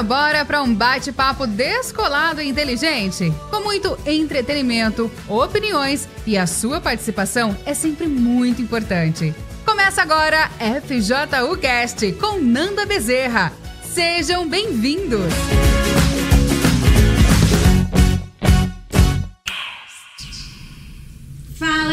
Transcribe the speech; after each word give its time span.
galera, 0.00 0.02
bora 0.02 0.44
para 0.44 0.62
um 0.62 0.74
bate-papo 0.74 1.46
descolado 1.46 2.40
e 2.40 2.48
inteligente, 2.48 3.32
com 3.50 3.60
muito 3.60 3.98
entretenimento, 4.06 5.10
opiniões 5.28 6.08
e 6.26 6.36
a 6.36 6.46
sua 6.46 6.80
participação 6.80 7.56
é 7.64 7.74
sempre 7.74 8.06
muito 8.06 8.60
importante. 8.62 9.34
Começa 9.64 10.02
agora 10.02 10.50
FJU 10.58 11.56
Cast 11.60 12.12
com 12.12 12.38
Nanda 12.38 12.86
Bezerra. 12.86 13.52
Sejam 13.82 14.48
bem-vindos. 14.48 15.69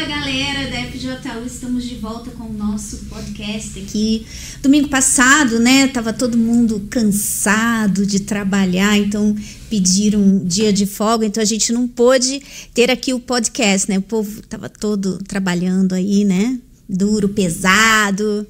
Galera 0.08 0.72
da 0.72 0.84
FJU, 0.90 1.46
estamos 1.46 1.84
de 1.84 1.96
volta 1.96 2.32
com 2.32 2.46
o 2.46 2.54
nosso 2.54 3.06
podcast 3.08 3.78
aqui. 3.78 4.26
Domingo 4.64 4.88
passado, 4.88 5.60
né, 5.60 5.88
tava 5.88 6.14
todo 6.14 6.38
mundo 6.38 6.88
cansado 6.90 8.06
de 8.06 8.22
trabalhar, 8.22 8.98
então 8.98 9.36
pediram 9.70 10.22
um 10.22 10.46
dia 10.46 10.72
de 10.72 10.86
folga, 10.86 11.26
então 11.26 11.44
a 11.44 11.46
gente 11.46 11.74
não 11.74 11.90
pôde 11.90 12.42
ter 12.74 12.90
aqui 12.90 13.14
o 13.14 13.20
podcast, 13.20 13.90
né? 13.90 13.98
O 13.98 14.02
povo 14.02 14.42
tava 14.44 14.70
todo 14.70 15.18
trabalhando 15.28 15.94
aí, 15.94 16.24
né? 16.24 16.58
Duro, 16.88 17.28
pesado. 17.28 18.48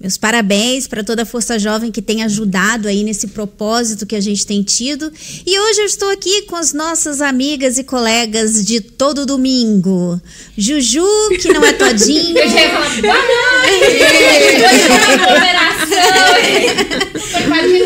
Meus 0.00 0.16
parabéns 0.16 0.88
para 0.88 1.04
toda 1.04 1.22
a 1.22 1.26
Força 1.26 1.58
Jovem 1.58 1.92
que 1.92 2.00
tem 2.00 2.22
ajudado 2.22 2.88
aí 2.88 3.04
nesse 3.04 3.28
propósito 3.28 4.06
que 4.06 4.16
a 4.16 4.20
gente 4.20 4.46
tem 4.46 4.62
tido. 4.62 5.12
E 5.46 5.60
hoje 5.60 5.80
eu 5.80 5.86
estou 5.86 6.08
aqui 6.10 6.42
com 6.42 6.56
as 6.56 6.72
nossas 6.72 7.20
amigas 7.20 7.76
e 7.76 7.84
colegas 7.84 8.64
de 8.64 8.80
todo 8.80 9.26
domingo. 9.26 10.20
Juju, 10.56 11.04
que 11.40 11.52
não 11.52 11.62
é 11.64 11.74
todinho. 11.74 12.36
eu 12.38 12.48
já 12.48 12.60
ia 12.60 12.70
falar, 12.70 13.00
boa 13.02 13.14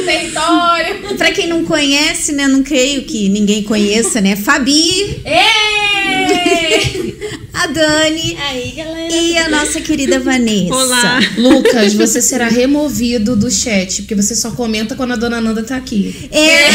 território. 0.05 1.17
Para 1.17 1.33
quem 1.33 1.47
não 1.47 1.65
conhece, 1.65 2.33
né? 2.33 2.47
Não 2.47 2.63
creio 2.63 3.05
que 3.05 3.29
ninguém 3.29 3.63
conheça, 3.63 4.21
né? 4.21 4.37
Fabi. 4.37 5.21
Ei! 5.25 5.94
a 7.53 7.67
Dani. 7.67 8.37
Aí, 8.41 8.72
galera. 8.72 9.15
E 9.15 9.39
a 9.39 9.49
nossa 9.49 9.81
querida 9.81 10.19
Vanessa. 10.21 10.75
Olá. 10.75 11.21
Lucas, 11.39 11.95
você 11.95 12.21
será 12.21 12.49
removido 12.49 13.37
do 13.37 13.50
chat, 13.50 14.03
porque 14.03 14.15
você 14.15 14.34
só 14.34 14.50
comenta 14.50 14.94
quando 14.94 15.12
a 15.12 15.17
dona 15.17 15.41
Nanda 15.41 15.62
tá 15.62 15.77
aqui. 15.77 16.28
É. 16.31 16.69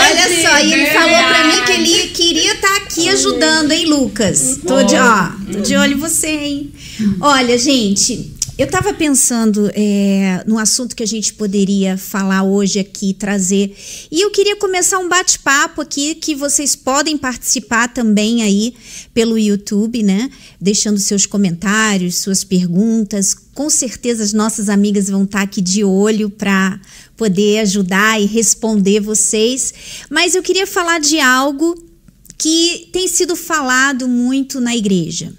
Olha 0.00 0.42
só, 0.42 0.58
e 0.58 0.72
ele 0.72 0.86
falou 0.86 1.24
pra 1.24 1.44
mim 1.44 1.64
que 1.64 1.72
ele 1.72 2.08
queria 2.08 2.54
estar 2.54 2.68
tá 2.68 2.76
aqui 2.76 3.08
ajudando, 3.08 3.72
hein, 3.72 3.86
Lucas? 3.86 4.58
Tô 4.66 4.82
de, 4.82 4.96
ó, 4.96 5.30
tô 5.52 5.60
de 5.60 5.76
olho 5.76 5.94
em 5.94 5.98
você, 5.98 6.28
hein? 6.28 6.72
Olha, 7.20 7.56
gente, 7.58 8.31
eu 8.58 8.66
estava 8.66 8.92
pensando 8.92 9.70
é, 9.74 10.44
no 10.46 10.58
assunto 10.58 10.94
que 10.94 11.02
a 11.02 11.06
gente 11.06 11.32
poderia 11.32 11.96
falar 11.96 12.42
hoje 12.42 12.78
aqui, 12.78 13.14
trazer. 13.14 13.74
E 14.10 14.20
eu 14.20 14.30
queria 14.30 14.56
começar 14.56 14.98
um 14.98 15.08
bate-papo 15.08 15.80
aqui 15.80 16.14
que 16.14 16.34
vocês 16.34 16.76
podem 16.76 17.16
participar 17.16 17.88
também 17.88 18.42
aí 18.42 18.74
pelo 19.14 19.38
YouTube, 19.38 20.02
né? 20.02 20.30
Deixando 20.60 20.98
seus 20.98 21.24
comentários, 21.24 22.16
suas 22.16 22.44
perguntas. 22.44 23.34
Com 23.54 23.70
certeza 23.70 24.22
as 24.22 24.34
nossas 24.34 24.68
amigas 24.68 25.08
vão 25.08 25.24
estar 25.24 25.40
aqui 25.40 25.62
de 25.62 25.82
olho 25.82 26.28
para 26.28 26.78
poder 27.16 27.60
ajudar 27.60 28.20
e 28.20 28.26
responder 28.26 29.00
vocês. 29.00 29.72
Mas 30.10 30.34
eu 30.34 30.42
queria 30.42 30.66
falar 30.66 31.00
de 31.00 31.18
algo 31.18 31.74
que 32.36 32.90
tem 32.92 33.08
sido 33.08 33.34
falado 33.34 34.06
muito 34.06 34.60
na 34.60 34.76
igreja. 34.76 35.32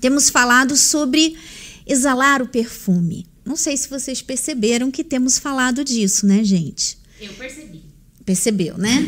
Temos 0.00 0.30
falado 0.30 0.76
sobre 0.76 1.36
exalar 1.86 2.42
o 2.42 2.48
perfume. 2.48 3.26
Não 3.44 3.56
sei 3.56 3.76
se 3.76 3.88
vocês 3.88 4.22
perceberam 4.22 4.90
que 4.90 5.04
temos 5.04 5.38
falado 5.38 5.84
disso, 5.84 6.26
né, 6.26 6.42
gente? 6.42 6.98
Eu 7.20 7.32
percebi. 7.34 7.82
Percebeu, 8.24 8.78
né? 8.78 9.06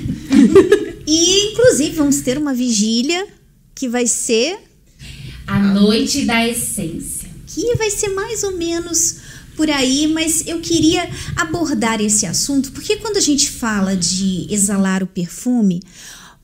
e, 1.06 1.52
inclusive, 1.52 1.96
vamos 1.96 2.20
ter 2.20 2.36
uma 2.36 2.52
vigília 2.52 3.26
que 3.74 3.88
vai 3.88 4.06
ser. 4.06 4.58
A 5.46 5.58
Noite 5.58 6.26
da 6.26 6.46
Essência. 6.46 7.30
Que 7.46 7.74
vai 7.76 7.90
ser 7.90 8.08
mais 8.08 8.42
ou 8.42 8.56
menos 8.56 9.16
por 9.56 9.70
aí, 9.70 10.06
mas 10.06 10.46
eu 10.46 10.60
queria 10.60 11.08
abordar 11.34 12.00
esse 12.00 12.26
assunto 12.26 12.70
porque 12.72 12.96
quando 12.96 13.16
a 13.16 13.20
gente 13.20 13.50
fala 13.50 13.96
de 13.96 14.46
exalar 14.50 15.02
o 15.02 15.06
perfume, 15.06 15.80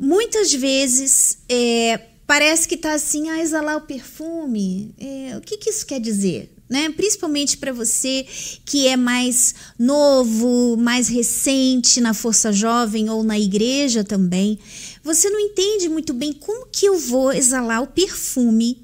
muitas 0.00 0.52
vezes 0.52 1.36
é, 1.48 2.00
parece 2.32 2.66
que 2.66 2.78
tá 2.78 2.94
assim, 2.94 3.28
ah, 3.28 3.42
exalar 3.42 3.76
o 3.76 3.82
perfume. 3.82 4.94
É, 4.98 5.36
o 5.36 5.42
que, 5.42 5.58
que 5.58 5.68
isso 5.68 5.84
quer 5.84 6.00
dizer? 6.00 6.50
Né? 6.66 6.88
Principalmente 6.88 7.58
para 7.58 7.74
você 7.74 8.26
que 8.64 8.88
é 8.88 8.96
mais 8.96 9.54
novo, 9.78 10.78
mais 10.78 11.08
recente 11.08 12.00
na 12.00 12.14
Força 12.14 12.50
Jovem 12.50 13.10
ou 13.10 13.22
na 13.22 13.38
igreja 13.38 14.02
também, 14.02 14.58
você 15.04 15.28
não 15.28 15.38
entende 15.38 15.90
muito 15.90 16.14
bem 16.14 16.32
como 16.32 16.68
que 16.72 16.86
eu 16.86 16.98
vou 16.98 17.34
exalar 17.34 17.82
o 17.82 17.88
perfume 17.88 18.82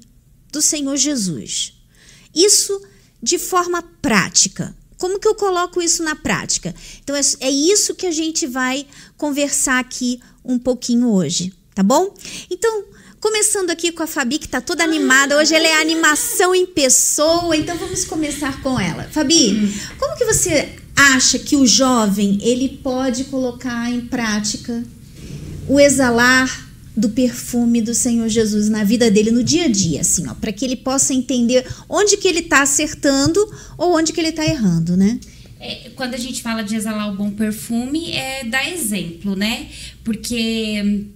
do 0.51 0.61
Senhor 0.61 0.95
Jesus. 0.95 1.73
Isso 2.35 2.79
de 3.19 3.39
forma 3.39 3.81
prática. 3.99 4.77
Como 4.95 5.19
que 5.19 5.27
eu 5.27 5.33
coloco 5.33 5.81
isso 5.81 6.03
na 6.03 6.15
prática? 6.15 6.75
Então 7.03 7.15
é, 7.15 7.21
é 7.39 7.49
isso 7.49 7.95
que 7.95 8.05
a 8.05 8.11
gente 8.11 8.45
vai 8.45 8.85
conversar 9.17 9.79
aqui 9.79 10.21
um 10.45 10.59
pouquinho 10.59 11.09
hoje, 11.11 11.51
tá 11.73 11.81
bom? 11.81 12.13
Então, 12.47 12.85
Começando 13.19 13.69
aqui 13.69 13.91
com 13.91 14.01
a 14.01 14.07
Fabi, 14.07 14.39
que 14.39 14.45
está 14.45 14.61
toda 14.61 14.81
animada. 14.81 15.37
Hoje 15.37 15.53
ela 15.53 15.67
é 15.67 15.81
animação 15.81 16.55
em 16.55 16.65
pessoa, 16.65 17.55
então 17.55 17.77
vamos 17.77 18.05
começar 18.05 18.61
com 18.61 18.79
ela. 18.79 19.03
Fabi, 19.11 19.73
como 19.99 20.15
que 20.17 20.23
você 20.23 20.69
acha 20.95 21.37
que 21.37 21.57
o 21.57 21.67
jovem 21.67 22.39
ele 22.41 22.79
pode 22.81 23.25
colocar 23.25 23.91
em 23.91 23.99
prática 24.01 24.81
o 25.67 25.77
exalar 25.81 26.69
do 26.95 27.09
perfume 27.09 27.81
do 27.81 27.93
Senhor 27.93 28.29
Jesus 28.29 28.69
na 28.69 28.85
vida 28.85 29.11
dele 29.11 29.31
no 29.31 29.43
dia 29.43 29.65
a 29.65 29.69
dia, 29.69 29.99
assim, 29.99 30.25
ó, 30.27 30.33
para 30.33 30.53
que 30.53 30.63
ele 30.63 30.77
possa 30.77 31.13
entender 31.13 31.67
onde 31.89 32.15
que 32.15 32.27
ele 32.27 32.39
está 32.39 32.61
acertando 32.61 33.39
ou 33.77 33.97
onde 33.97 34.13
que 34.13 34.21
ele 34.21 34.29
está 34.29 34.45
errando, 34.45 34.95
né? 34.95 35.19
É, 35.59 35.91
quando 35.93 36.13
a 36.13 36.17
gente 36.17 36.41
fala 36.41 36.61
de 36.61 36.73
exalar 36.73 37.11
o 37.11 37.17
bom 37.17 37.31
perfume, 37.31 38.13
é 38.13 38.45
dar 38.45 38.69
exemplo, 38.69 39.35
né? 39.35 39.67
Porque 40.05 41.09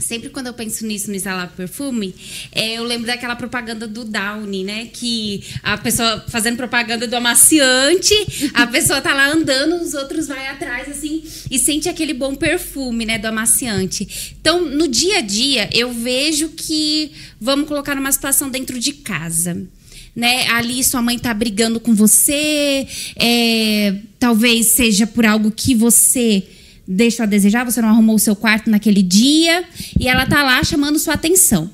Sempre 0.00 0.30
quando 0.30 0.46
eu 0.46 0.54
penso 0.54 0.86
nisso, 0.86 1.10
no 1.10 1.16
exalar 1.16 1.52
perfume, 1.56 2.14
é, 2.52 2.74
eu 2.74 2.84
lembro 2.84 3.08
daquela 3.08 3.34
propaganda 3.34 3.84
do 3.84 4.04
Downy, 4.04 4.62
né? 4.62 4.86
Que 4.92 5.42
a 5.60 5.76
pessoa 5.76 6.24
fazendo 6.28 6.56
propaganda 6.56 7.04
do 7.04 7.16
amaciante, 7.16 8.14
a 8.54 8.64
pessoa 8.68 9.00
tá 9.00 9.12
lá 9.12 9.28
andando, 9.32 9.82
os 9.82 9.94
outros 9.94 10.28
vai 10.28 10.46
atrás, 10.46 10.88
assim, 10.88 11.24
e 11.50 11.58
sente 11.58 11.88
aquele 11.88 12.14
bom 12.14 12.36
perfume, 12.36 13.04
né? 13.04 13.18
Do 13.18 13.26
amaciante. 13.26 14.36
Então, 14.40 14.64
no 14.64 14.86
dia 14.86 15.18
a 15.18 15.20
dia, 15.20 15.68
eu 15.72 15.92
vejo 15.92 16.50
que 16.50 17.10
vamos 17.40 17.66
colocar 17.66 17.96
numa 17.96 18.12
situação 18.12 18.48
dentro 18.48 18.78
de 18.78 18.92
casa. 18.92 19.66
Né? 20.14 20.46
Ali 20.48 20.82
sua 20.84 21.02
mãe 21.02 21.18
tá 21.18 21.34
brigando 21.34 21.80
com 21.80 21.92
você, 21.92 22.86
é, 23.16 23.96
talvez 24.18 24.68
seja 24.68 25.08
por 25.08 25.26
algo 25.26 25.50
que 25.50 25.74
você 25.74 26.44
deixa 26.88 27.24
a 27.24 27.26
desejar, 27.26 27.64
você 27.64 27.82
não 27.82 27.90
arrumou 27.90 28.16
o 28.16 28.18
seu 28.18 28.34
quarto 28.34 28.70
naquele 28.70 29.02
dia 29.02 29.62
e 30.00 30.08
ela 30.08 30.24
tá 30.24 30.42
lá 30.42 30.64
chamando 30.64 30.98
sua 30.98 31.14
atenção. 31.14 31.70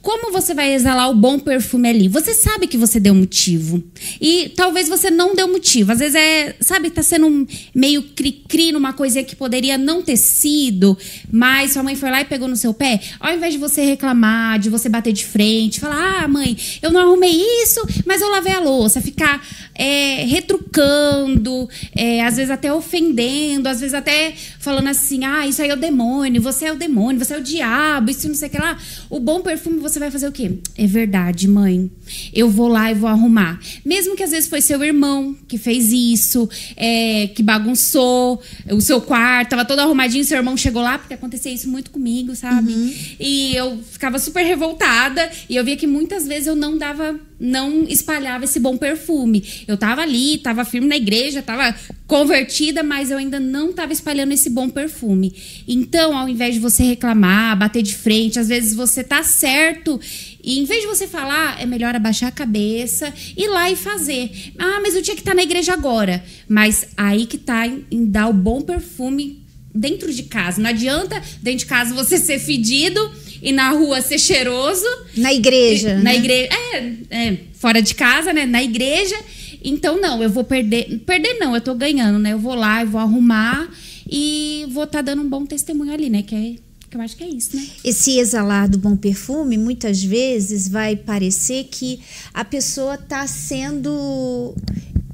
Como 0.00 0.32
você 0.32 0.54
vai 0.54 0.72
exalar 0.74 1.10
o 1.10 1.14
bom 1.14 1.38
perfume 1.38 1.88
ali? 1.88 2.08
Você 2.08 2.34
sabe 2.34 2.66
que 2.66 2.76
você 2.76 3.00
deu 3.00 3.14
motivo. 3.14 3.82
E 4.20 4.50
talvez 4.56 4.88
você 4.88 5.10
não 5.10 5.34
deu 5.34 5.48
motivo. 5.48 5.92
Às 5.92 5.98
vezes 5.98 6.14
é, 6.14 6.56
sabe, 6.60 6.90
tá 6.90 7.02
sendo 7.02 7.26
um 7.26 7.46
meio 7.74 8.02
cri-cri 8.02 8.72
numa 8.72 8.92
coisinha 8.92 9.24
que 9.24 9.34
poderia 9.34 9.76
não 9.76 10.02
ter 10.02 10.16
sido, 10.16 10.96
mas 11.30 11.72
sua 11.72 11.82
mãe 11.82 11.96
foi 11.96 12.10
lá 12.10 12.20
e 12.20 12.24
pegou 12.24 12.46
no 12.46 12.56
seu 12.56 12.72
pé. 12.72 13.00
Ao 13.18 13.34
invés 13.34 13.54
de 13.54 13.58
você 13.58 13.84
reclamar, 13.84 14.58
de 14.58 14.70
você 14.70 14.88
bater 14.88 15.12
de 15.12 15.24
frente, 15.24 15.80
falar: 15.80 16.24
ah, 16.24 16.28
mãe, 16.28 16.56
eu 16.82 16.90
não 16.90 17.00
arrumei 17.00 17.34
isso, 17.62 17.80
mas 18.06 18.20
eu 18.20 18.30
lavei 18.30 18.52
a 18.52 18.60
louça. 18.60 19.00
Ficar 19.00 19.44
é, 19.74 20.24
retrucando, 20.24 21.68
é, 21.96 22.22
às 22.22 22.36
vezes 22.36 22.50
até 22.50 22.72
ofendendo, 22.72 23.68
às 23.68 23.80
vezes 23.80 23.94
até 23.94 24.32
falando 24.58 24.88
assim: 24.88 25.24
ah, 25.24 25.46
isso 25.46 25.60
aí 25.60 25.70
é 25.70 25.74
o 25.74 25.76
demônio, 25.76 26.40
você 26.40 26.66
é 26.66 26.72
o 26.72 26.76
demônio, 26.76 27.22
você 27.22 27.34
é 27.34 27.38
o 27.38 27.42
diabo, 27.42 28.10
isso 28.10 28.28
não 28.28 28.34
sei 28.34 28.48
o 28.48 28.50
que 28.50 28.58
lá. 28.58 28.78
O 29.10 29.18
bom 29.18 29.40
perfume 29.40 29.78
você 29.78 29.98
vai 29.98 30.10
fazer 30.10 30.28
o 30.28 30.32
quê? 30.32 30.58
É 30.76 30.86
verdade, 30.86 31.48
mãe. 31.48 31.90
Eu 32.32 32.48
vou 32.48 32.68
lá 32.68 32.90
e 32.90 32.94
vou 32.94 33.08
arrumar. 33.08 33.60
Mesmo 33.84 34.14
que 34.14 34.22
às 34.22 34.30
vezes 34.30 34.48
foi 34.48 34.60
seu 34.60 34.82
irmão 34.84 35.36
que 35.48 35.58
fez 35.58 35.92
isso, 35.92 36.48
é, 36.76 37.28
que 37.28 37.42
bagunçou 37.42 38.40
o 38.70 38.80
seu 38.80 39.00
quarto, 39.00 39.50
tava 39.50 39.64
todo 39.64 39.80
arrumadinho, 39.80 40.24
seu 40.24 40.36
irmão 40.36 40.56
chegou 40.56 40.82
lá, 40.82 40.98
porque 40.98 41.14
acontecia 41.14 41.52
isso 41.52 41.68
muito 41.68 41.90
comigo, 41.90 42.34
sabe? 42.34 42.72
Uhum. 42.72 42.94
E 43.18 43.56
eu 43.56 43.78
ficava 43.90 44.18
super 44.18 44.44
revoltada 44.44 45.30
e 45.48 45.56
eu 45.56 45.64
via 45.64 45.76
que 45.76 45.86
muitas 45.86 46.26
vezes 46.26 46.46
eu 46.46 46.54
não 46.54 46.76
dava 46.78 47.18
não 47.38 47.82
espalhava 47.84 48.44
esse 48.44 48.60
bom 48.60 48.76
perfume. 48.76 49.64
Eu 49.66 49.76
tava 49.76 50.02
ali, 50.02 50.38
tava 50.38 50.64
firme 50.64 50.86
na 50.86 50.96
igreja, 50.96 51.42
tava 51.42 51.74
convertida, 52.06 52.82
mas 52.82 53.10
eu 53.10 53.18
ainda 53.18 53.40
não 53.40 53.72
tava 53.72 53.92
espalhando 53.92 54.32
esse 54.32 54.50
bom 54.50 54.68
perfume. 54.68 55.34
Então, 55.66 56.16
ao 56.16 56.28
invés 56.28 56.54
de 56.54 56.60
você 56.60 56.82
reclamar, 56.82 57.58
bater 57.58 57.82
de 57.82 57.94
frente, 57.94 58.38
às 58.38 58.48
vezes 58.48 58.74
você 58.74 59.02
tá 59.02 59.22
certo 59.22 60.00
E 60.42 60.58
em 60.58 60.64
vez 60.64 60.82
de 60.82 60.86
você 60.86 61.06
falar, 61.06 61.60
é 61.60 61.66
melhor 61.66 61.94
abaixar 61.94 62.28
a 62.28 62.32
cabeça, 62.32 63.12
ir 63.36 63.48
lá 63.48 63.70
e 63.70 63.76
fazer. 63.76 64.30
Ah, 64.58 64.80
mas 64.82 64.94
eu 64.94 65.02
tinha 65.02 65.14
que 65.14 65.22
estar 65.22 65.34
na 65.34 65.42
igreja 65.42 65.72
agora. 65.72 66.22
Mas 66.48 66.88
aí 66.96 67.26
que 67.26 67.38
tá 67.38 67.66
em, 67.66 67.84
em 67.90 68.04
dar 68.04 68.28
o 68.28 68.32
bom 68.32 68.60
perfume 68.60 69.43
dentro 69.74 70.12
de 70.12 70.22
casa. 70.24 70.60
Não 70.60 70.70
adianta 70.70 71.20
dentro 71.42 71.60
de 71.60 71.66
casa 71.66 71.94
você 71.94 72.16
ser 72.18 72.38
fedido 72.38 73.00
e 73.42 73.52
na 73.52 73.70
rua 73.70 74.00
ser 74.00 74.18
cheiroso. 74.18 74.86
Na 75.16 75.32
igreja. 75.32 75.96
Na 75.96 76.04
né? 76.04 76.16
igreja. 76.16 76.48
É, 76.52 76.92
é, 77.10 77.38
fora 77.54 77.82
de 77.82 77.94
casa, 77.94 78.32
né? 78.32 78.46
Na 78.46 78.62
igreja. 78.62 79.16
Então, 79.62 80.00
não, 80.00 80.22
eu 80.22 80.30
vou 80.30 80.44
perder. 80.44 81.00
Perder 81.00 81.34
não, 81.34 81.54
eu 81.54 81.60
tô 81.60 81.74
ganhando, 81.74 82.18
né? 82.18 82.32
Eu 82.32 82.38
vou 82.38 82.54
lá, 82.54 82.82
eu 82.82 82.88
vou 82.88 83.00
arrumar 83.00 83.68
e 84.08 84.66
vou 84.70 84.84
estar 84.84 84.98
tá 84.98 85.02
dando 85.02 85.22
um 85.22 85.28
bom 85.28 85.44
testemunho 85.44 85.92
ali, 85.92 86.08
né? 86.08 86.22
Que 86.22 86.34
é 86.34 86.54
que 86.94 86.96
eu 86.96 87.02
acho 87.02 87.16
que 87.16 87.24
é 87.24 87.28
isso, 87.28 87.56
né? 87.56 87.66
Esse 87.84 88.18
exalar 88.18 88.68
do 88.68 88.78
bom 88.78 88.96
perfume, 88.96 89.58
muitas 89.58 90.02
vezes 90.02 90.68
vai 90.68 90.94
parecer 90.94 91.64
que 91.64 91.98
a 92.32 92.44
pessoa 92.44 92.94
está 92.94 93.26
sendo. 93.26 94.54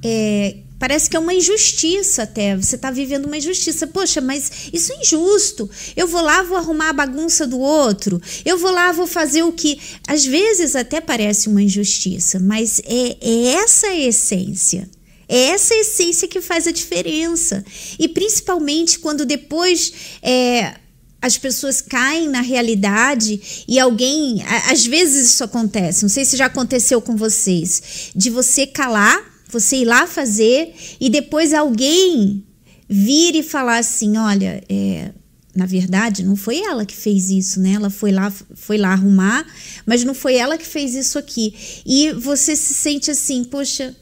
É, 0.02 0.56
parece 0.80 1.10
que 1.10 1.16
é 1.16 1.20
uma 1.20 1.34
injustiça 1.34 2.22
até. 2.22 2.56
Você 2.56 2.74
está 2.74 2.90
vivendo 2.90 3.26
uma 3.26 3.36
injustiça. 3.36 3.86
Poxa, 3.86 4.20
mas 4.20 4.50
isso 4.72 4.92
é 4.92 4.96
injusto. 4.96 5.70
Eu 5.94 6.08
vou 6.08 6.22
lá, 6.22 6.42
vou 6.42 6.56
arrumar 6.56 6.88
a 6.88 6.94
bagunça 6.94 7.46
do 7.46 7.60
outro. 7.60 8.20
Eu 8.44 8.56
vou 8.58 8.72
lá, 8.72 8.90
vou 8.90 9.06
fazer 9.06 9.42
o 9.42 9.52
que. 9.52 9.78
Às 10.08 10.24
vezes 10.24 10.74
até 10.74 11.00
parece 11.00 11.48
uma 11.48 11.62
injustiça, 11.62 12.40
mas 12.40 12.80
é, 12.86 13.16
é 13.20 13.46
essa 13.62 13.88
a 13.88 13.96
essência. 13.96 14.88
É 15.28 15.50
essa 15.50 15.74
essência 15.74 16.26
que 16.26 16.40
faz 16.40 16.66
a 16.66 16.72
diferença. 16.72 17.62
E 17.98 18.08
principalmente 18.08 18.98
quando 18.98 19.26
depois 19.26 19.92
é, 20.22 20.74
as 21.20 21.36
pessoas 21.36 21.82
caem 21.82 22.26
na 22.26 22.40
realidade 22.40 23.64
e 23.68 23.78
alguém. 23.78 24.42
Às 24.70 24.86
vezes 24.86 25.30
isso 25.30 25.44
acontece, 25.44 26.02
não 26.02 26.08
sei 26.08 26.24
se 26.24 26.36
já 26.36 26.46
aconteceu 26.46 27.02
com 27.02 27.16
vocês, 27.16 28.10
de 28.16 28.30
você 28.30 28.66
calar, 28.66 29.22
você 29.50 29.76
ir 29.76 29.84
lá 29.84 30.06
fazer 30.06 30.74
e 31.00 31.08
depois 31.10 31.52
alguém 31.52 32.44
vir 32.88 33.34
e 33.36 33.42
falar 33.42 33.78
assim: 33.78 34.16
olha, 34.16 34.62
é, 34.68 35.12
na 35.54 35.66
verdade, 35.66 36.24
não 36.24 36.36
foi 36.36 36.60
ela 36.60 36.86
que 36.86 36.94
fez 36.94 37.30
isso, 37.30 37.60
né? 37.60 37.72
Ela 37.72 37.90
foi 37.90 38.12
lá, 38.12 38.32
foi 38.54 38.78
lá 38.78 38.92
arrumar, 38.92 39.46
mas 39.84 40.04
não 40.04 40.14
foi 40.14 40.36
ela 40.36 40.56
que 40.56 40.66
fez 40.66 40.94
isso 40.94 41.18
aqui. 41.18 41.54
E 41.84 42.12
você 42.12 42.54
se 42.54 42.74
sente 42.74 43.10
assim, 43.10 43.44
poxa, 43.44 43.94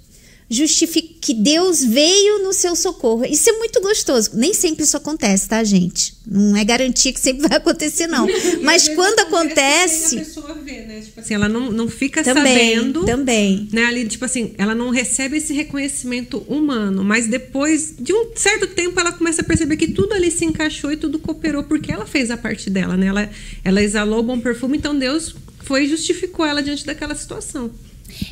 justifique 0.51 1.19
que 1.21 1.35
Deus 1.35 1.85
veio 1.85 2.43
no 2.43 2.53
seu 2.53 2.75
socorro. 2.75 3.25
Isso 3.25 3.51
é 3.51 3.53
muito 3.53 3.81
gostoso. 3.81 4.31
Nem 4.35 4.55
sempre 4.55 4.83
isso 4.85 4.97
acontece, 4.97 5.47
tá, 5.49 5.63
gente? 5.63 6.15
Não 6.27 6.57
é 6.57 6.65
garantia 6.65 7.13
que 7.13 7.21
sempre 7.21 7.47
vai 7.47 7.59
acontecer, 7.59 8.07
não. 8.07 8.27
Mas 8.63 8.89
quando 8.89 9.21
acontece. 9.21 10.17
A 10.17 10.19
pessoa 10.21 10.55
vê, 10.55 10.83
né? 10.83 11.01
Tipo 11.01 11.21
assim, 11.21 11.35
ela 11.35 11.49
não, 11.49 11.71
não 11.71 11.89
fica 11.89 12.25
também, 12.25 12.77
sabendo. 12.77 13.05
Também. 13.05 13.69
Né? 13.71 13.85
Ali, 13.85 14.09
tipo 14.09 14.25
assim, 14.25 14.55
ela 14.57 14.75
não 14.75 14.89
recebe 14.91 15.37
esse 15.37 15.53
reconhecimento 15.53 16.39
humano. 16.49 17.05
Mas 17.05 17.27
depois 17.27 17.95
de 17.99 18.15
um 18.15 18.31
certo 18.35 18.67
tempo, 18.69 18.99
ela 18.99 19.13
começa 19.13 19.43
a 19.43 19.45
perceber 19.45 19.77
que 19.77 19.89
tudo 19.89 20.15
ali 20.15 20.31
se 20.31 20.47
encaixou 20.47 20.91
e 20.91 20.97
tudo 20.97 21.19
cooperou, 21.19 21.65
porque 21.65 21.93
ela 21.93 22.07
fez 22.07 22.31
a 22.31 22.37
parte 22.39 22.71
dela, 22.71 22.97
né? 22.97 23.07
Ela, 23.07 23.31
ela 23.63 23.83
exalou 23.83 24.21
o 24.21 24.23
bom 24.23 24.41
perfume, 24.41 24.79
então 24.79 24.99
Deus 24.99 25.35
foi 25.59 25.85
e 25.85 25.89
justificou 25.89 26.47
ela 26.47 26.63
diante 26.63 26.87
daquela 26.87 27.15
situação. 27.15 27.71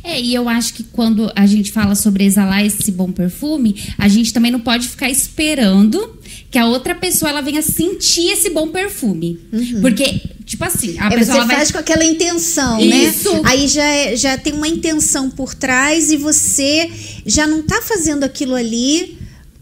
É, 0.02 0.20
e 0.20 0.34
eu 0.34 0.48
acho 0.48 0.74
que 0.74 0.82
quando 0.82 1.30
a 1.34 1.46
gente 1.46 1.72
fala 1.72 1.94
sobre 1.94 2.24
exalar 2.24 2.64
esse 2.64 2.90
bom 2.90 3.10
perfume, 3.12 3.76
a 3.98 4.08
gente 4.08 4.32
também 4.32 4.50
não 4.50 4.60
pode 4.60 4.88
ficar 4.88 5.10
esperando 5.10 6.18
que 6.50 6.58
a 6.58 6.66
outra 6.66 6.94
pessoa 6.94 7.30
ela 7.30 7.40
venha 7.40 7.62
sentir 7.62 8.30
esse 8.30 8.50
bom 8.50 8.68
perfume. 8.68 9.38
Uhum. 9.52 9.80
Porque, 9.80 10.20
tipo 10.44 10.64
assim, 10.64 10.96
a 10.98 11.06
é, 11.06 11.18
pessoa. 11.18 11.42
Você 11.42 11.54
faz 11.54 11.70
vai... 11.70 11.72
com 11.72 11.78
aquela 11.78 12.04
intenção, 12.04 12.80
Isso. 12.80 13.32
né? 13.34 13.42
Aí 13.44 13.68
já, 13.68 13.84
é, 13.84 14.16
já 14.16 14.38
tem 14.38 14.52
uma 14.52 14.68
intenção 14.68 15.30
por 15.30 15.54
trás 15.54 16.10
e 16.10 16.16
você 16.16 16.90
já 17.24 17.46
não 17.46 17.62
tá 17.62 17.82
fazendo 17.82 18.24
aquilo 18.24 18.54
ali 18.54 19.15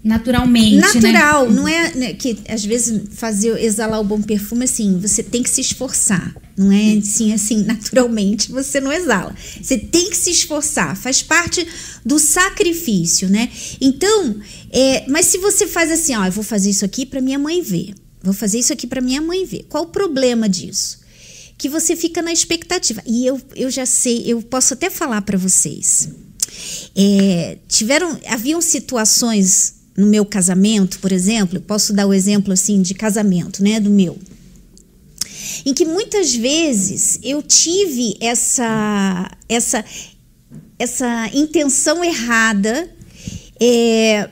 naturalmente. 0.05 0.77
Né? 0.77 0.81
Natural, 0.83 1.49
né? 1.49 1.57
não 1.57 1.67
é 1.67 1.95
né, 1.95 2.13
que 2.13 2.39
às 2.47 2.63
vezes 2.63 3.01
fazer 3.15 3.59
exalar 3.59 3.99
o 3.99 4.05
bom 4.05 4.21
perfume 4.21 4.65
assim, 4.65 4.99
você 4.99 5.23
tem 5.23 5.43
que 5.43 5.49
se 5.49 5.63
esforçar. 5.63 6.37
Não 6.57 6.71
é 6.71 6.99
assim, 6.99 7.33
assim, 7.33 7.65
naturalmente 7.65 8.53
você 8.53 8.81
não 8.81 8.93
exala. 8.93 9.35
Você 9.61 9.79
tem 9.79 10.11
que 10.11 10.17
se 10.17 10.31
esforçar, 10.31 10.95
faz 10.95 11.23
parte 11.23 11.67
do 12.05 12.19
sacrifício, 12.19 13.31
né? 13.31 13.51
Então, 13.81 14.37
é, 14.71 15.07
mas 15.09 15.27
se 15.27 15.39
você 15.39 15.67
faz 15.67 15.91
assim, 15.91 16.15
ó, 16.15 16.27
eu 16.27 16.33
vou 16.33 16.45
fazer 16.45 16.69
isso 16.69 16.85
aqui 16.85 17.07
para 17.07 17.23
minha 17.23 17.39
mãe 17.39 17.63
ver, 17.63 17.95
vou 18.23 18.35
fazer 18.35 18.59
isso 18.59 18.75
aqui 18.75 18.87
para 18.87 19.01
minha 19.01 19.23
mãe 19.23 19.47
ver. 19.47 19.65
Qual 19.71 19.85
o 19.85 19.89
problema 19.89 20.47
disso? 20.49 21.03
Que 21.57 21.69
você 21.69 21.97
fica 21.97 22.21
na 22.21 22.33
expectativa. 22.33 23.01
E 23.07 23.25
eu, 23.25 23.41
eu 23.57 23.71
já 23.71 23.87
sei, 23.87 24.25
eu 24.27 24.43
posso 24.43 24.75
até 24.75 24.91
falar 24.91 25.23
para 25.23 25.39
vocês. 25.39 26.11
É, 26.95 27.59
tiveram, 27.69 28.19
haviam 28.27 28.61
situações 28.61 29.84
no 29.97 30.07
meu 30.07 30.25
casamento, 30.25 30.99
por 30.99 31.13
exemplo, 31.13 31.61
posso 31.61 31.93
dar 31.93 32.07
o 32.07 32.15
exemplo 32.15 32.53
assim 32.53 32.83
de 32.83 32.95
casamento, 32.95 33.63
né, 33.63 33.79
do 33.79 33.91
meu, 33.91 34.19
em 35.65 35.73
que 35.73 35.85
muitas 35.85 36.35
vezes 36.35 37.19
eu 37.23 37.43
tive 37.43 38.17
essa 38.21 39.31
essa 39.49 39.85
essa 40.79 41.31
intenção 41.33 42.05
errada 42.05 42.91
é, 43.61 44.29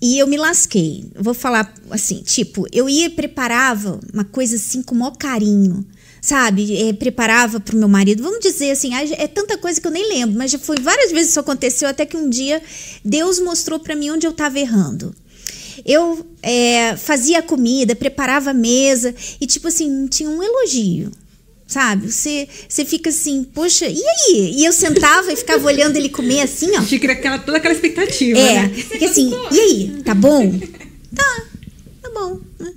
e 0.00 0.18
eu 0.18 0.26
me 0.26 0.36
lasquei. 0.36 1.10
Vou 1.18 1.34
falar 1.34 1.74
assim, 1.90 2.22
tipo, 2.22 2.66
eu 2.72 2.88
ia 2.88 3.10
preparava 3.10 4.00
uma 4.12 4.24
coisa 4.24 4.56
assim 4.56 4.82
com 4.82 4.94
o 4.94 4.98
maior 4.98 5.16
carinho 5.16 5.84
sabe? 6.20 6.88
É, 6.88 6.92
preparava 6.92 7.60
para 7.60 7.74
o 7.74 7.78
meu 7.78 7.88
marido. 7.88 8.22
Vamos 8.22 8.40
dizer 8.40 8.70
assim, 8.70 8.90
é 8.94 9.26
tanta 9.26 9.56
coisa 9.56 9.80
que 9.80 9.86
eu 9.86 9.90
nem 9.90 10.08
lembro, 10.08 10.36
mas 10.36 10.50
já 10.50 10.58
foi 10.58 10.76
várias 10.80 11.10
vezes 11.10 11.30
isso 11.30 11.40
aconteceu, 11.40 11.88
até 11.88 12.04
que 12.04 12.16
um 12.16 12.28
dia 12.28 12.62
Deus 13.04 13.40
mostrou 13.40 13.78
para 13.78 13.94
mim 13.94 14.10
onde 14.10 14.26
eu 14.26 14.32
estava 14.32 14.58
errando. 14.58 15.14
Eu 15.84 16.26
é, 16.42 16.96
fazia 16.96 17.42
comida, 17.42 17.96
preparava 17.96 18.50
a 18.50 18.54
mesa 18.54 19.14
e, 19.40 19.46
tipo 19.46 19.68
assim, 19.68 20.06
tinha 20.08 20.28
um 20.28 20.42
elogio 20.42 21.10
sabe? 21.70 22.10
Você, 22.10 22.48
você 22.68 22.84
fica 22.84 23.10
assim, 23.10 23.44
poxa, 23.44 23.86
e 23.86 24.02
aí? 24.02 24.54
E 24.56 24.64
eu 24.64 24.72
sentava 24.72 25.32
e 25.32 25.36
ficava 25.36 25.64
olhando 25.64 25.96
ele 25.96 26.08
comer 26.08 26.40
assim, 26.40 26.76
ó. 26.76 26.82
Fica 26.82 27.12
aquela, 27.12 27.38
toda 27.38 27.58
aquela 27.58 27.72
expectativa, 27.72 28.40
é, 28.40 28.54
né? 28.54 28.68
Fica 28.70 29.04
assim, 29.04 29.32
e 29.52 29.60
aí? 29.60 30.02
Tá 30.04 30.12
bom? 30.12 30.50
Tá, 31.14 31.42
tá 32.02 32.10
bom. 32.12 32.40
Né? 32.58 32.72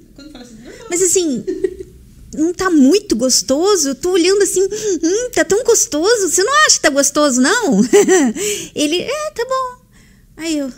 Mas 0.91 1.01
assim, 1.01 1.43
não 2.33 2.53
tá 2.53 2.69
muito 2.69 3.15
gostoso? 3.15 3.89
Eu 3.89 3.95
tô 3.95 4.11
olhando 4.11 4.41
assim, 4.41 4.61
hum, 4.61 5.29
tá 5.33 5.43
tão 5.45 5.63
gostoso. 5.63 6.29
Você 6.29 6.43
não 6.43 6.53
acha 6.65 6.75
que 6.75 6.81
tá 6.81 6.89
gostoso, 6.89 7.41
não? 7.41 7.81
Ele, 8.75 8.97
é, 9.01 9.31
tá 9.31 9.45
bom. 9.45 9.83
Aí 10.37 10.57
eu, 10.57 10.71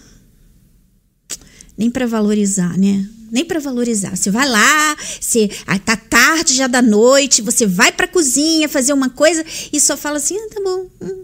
nem 1.78 1.90
para 1.90 2.06
valorizar, 2.06 2.78
né? 2.78 3.08
Nem 3.32 3.44
para 3.44 3.60
valorizar. 3.60 4.16
Você 4.16 4.30
vai 4.30 4.48
lá, 4.48 4.96
você 5.20 5.50
ah, 5.66 5.80
tá 5.80 5.98
tarde 5.98 6.56
já 6.56 6.68
da 6.68 6.82
noite, 6.82 7.42
você 7.42 7.66
vai 7.66 7.92
para 7.92 8.08
cozinha 8.08 8.70
fazer 8.70 8.94
uma 8.94 9.10
coisa 9.10 9.44
e 9.74 9.80
só 9.80 9.98
fala 9.98 10.18
assim, 10.18 10.38
ah, 10.38 10.50
tá 10.54 10.62
bom. 10.62 10.90
Hum. 11.02 11.24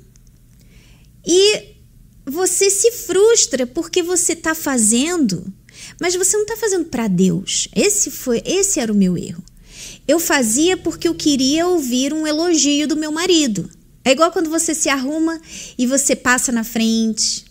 E 1.26 1.76
você 2.26 2.70
se 2.70 2.92
frustra 2.92 3.66
porque 3.66 4.04
você 4.04 4.36
tá 4.36 4.54
fazendo, 4.54 5.46
mas 6.00 6.16
você 6.16 6.36
não 6.36 6.46
tá 6.46 6.58
fazendo 6.58 6.86
para 6.86 7.08
Deus. 7.08 7.70
Esse 7.76 8.12
foi, 8.12 8.42
esse 8.46 8.80
era 8.80 8.92
o 8.92 8.96
meu 8.96 9.18
erro. 9.18 9.44
Eu 10.12 10.20
fazia 10.20 10.76
porque 10.76 11.08
eu 11.08 11.16
queria 11.16 11.66
ouvir 11.66 12.14
um 12.14 12.28
elogio 12.28 12.86
do 12.86 12.98
meu 12.98 13.14
marido. 13.14 13.70
É 14.04 14.12
igual 14.12 14.30
quando 14.30 14.50
você 14.50 14.76
se 14.76 14.90
arruma 14.90 15.40
e 15.78 15.88
você 15.88 16.18
passa 16.18 16.52
na 16.52 16.66
frente, 16.66 17.46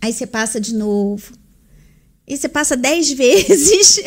aí 0.00 0.12
você 0.12 0.24
passa 0.24 0.60
de 0.60 0.76
novo. 0.76 1.32
E 2.26 2.38
você 2.38 2.48
passa 2.48 2.74
dez 2.74 3.10
vezes 3.12 4.00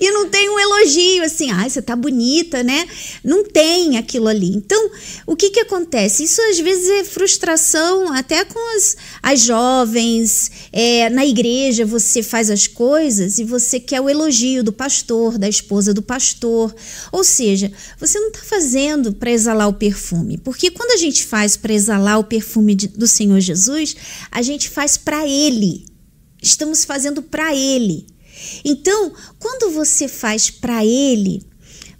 e 0.00 0.10
não 0.10 0.28
tem 0.28 0.48
um 0.48 0.58
elogio 0.58 1.22
assim, 1.22 1.50
ai, 1.50 1.66
ah, 1.66 1.68
você 1.68 1.82
tá 1.82 1.94
bonita, 1.94 2.62
né? 2.62 2.86
Não 3.22 3.44
tem 3.44 3.98
aquilo 3.98 4.28
ali. 4.28 4.48
Então, 4.54 4.90
o 5.26 5.36
que 5.36 5.50
que 5.50 5.60
acontece? 5.60 6.24
Isso 6.24 6.40
às 6.42 6.58
vezes 6.58 6.88
é 6.88 7.04
frustração 7.04 8.12
até 8.12 8.44
com 8.44 8.58
as, 8.76 8.96
as 9.22 9.40
jovens. 9.40 10.50
É, 10.72 11.10
na 11.10 11.26
igreja 11.26 11.84
você 11.84 12.22
faz 12.22 12.50
as 12.50 12.66
coisas 12.66 13.38
e 13.38 13.44
você 13.44 13.78
quer 13.78 14.00
o 14.00 14.08
elogio 14.08 14.64
do 14.64 14.72
pastor, 14.72 15.36
da 15.36 15.48
esposa 15.48 15.92
do 15.92 16.02
pastor. 16.02 16.74
Ou 17.12 17.22
seja, 17.22 17.70
você 17.98 18.18
não 18.18 18.28
está 18.28 18.40
fazendo 18.40 19.12
para 19.12 19.30
exalar 19.30 19.68
o 19.68 19.74
perfume. 19.74 20.38
Porque 20.38 20.70
quando 20.70 20.92
a 20.92 20.96
gente 20.96 21.24
faz 21.24 21.56
para 21.58 21.74
exalar 21.74 22.18
o 22.18 22.24
perfume 22.24 22.74
de, 22.74 22.88
do 22.88 23.06
Senhor 23.06 23.38
Jesus, 23.40 23.94
a 24.30 24.40
gente 24.40 24.70
faz 24.70 24.96
para 24.96 25.26
Ele. 25.26 25.87
Estamos 26.42 26.84
fazendo 26.84 27.22
para 27.22 27.54
Ele. 27.54 28.06
Então, 28.64 29.12
quando 29.38 29.70
você 29.70 30.08
faz 30.08 30.50
para 30.50 30.84
ele, 30.84 31.42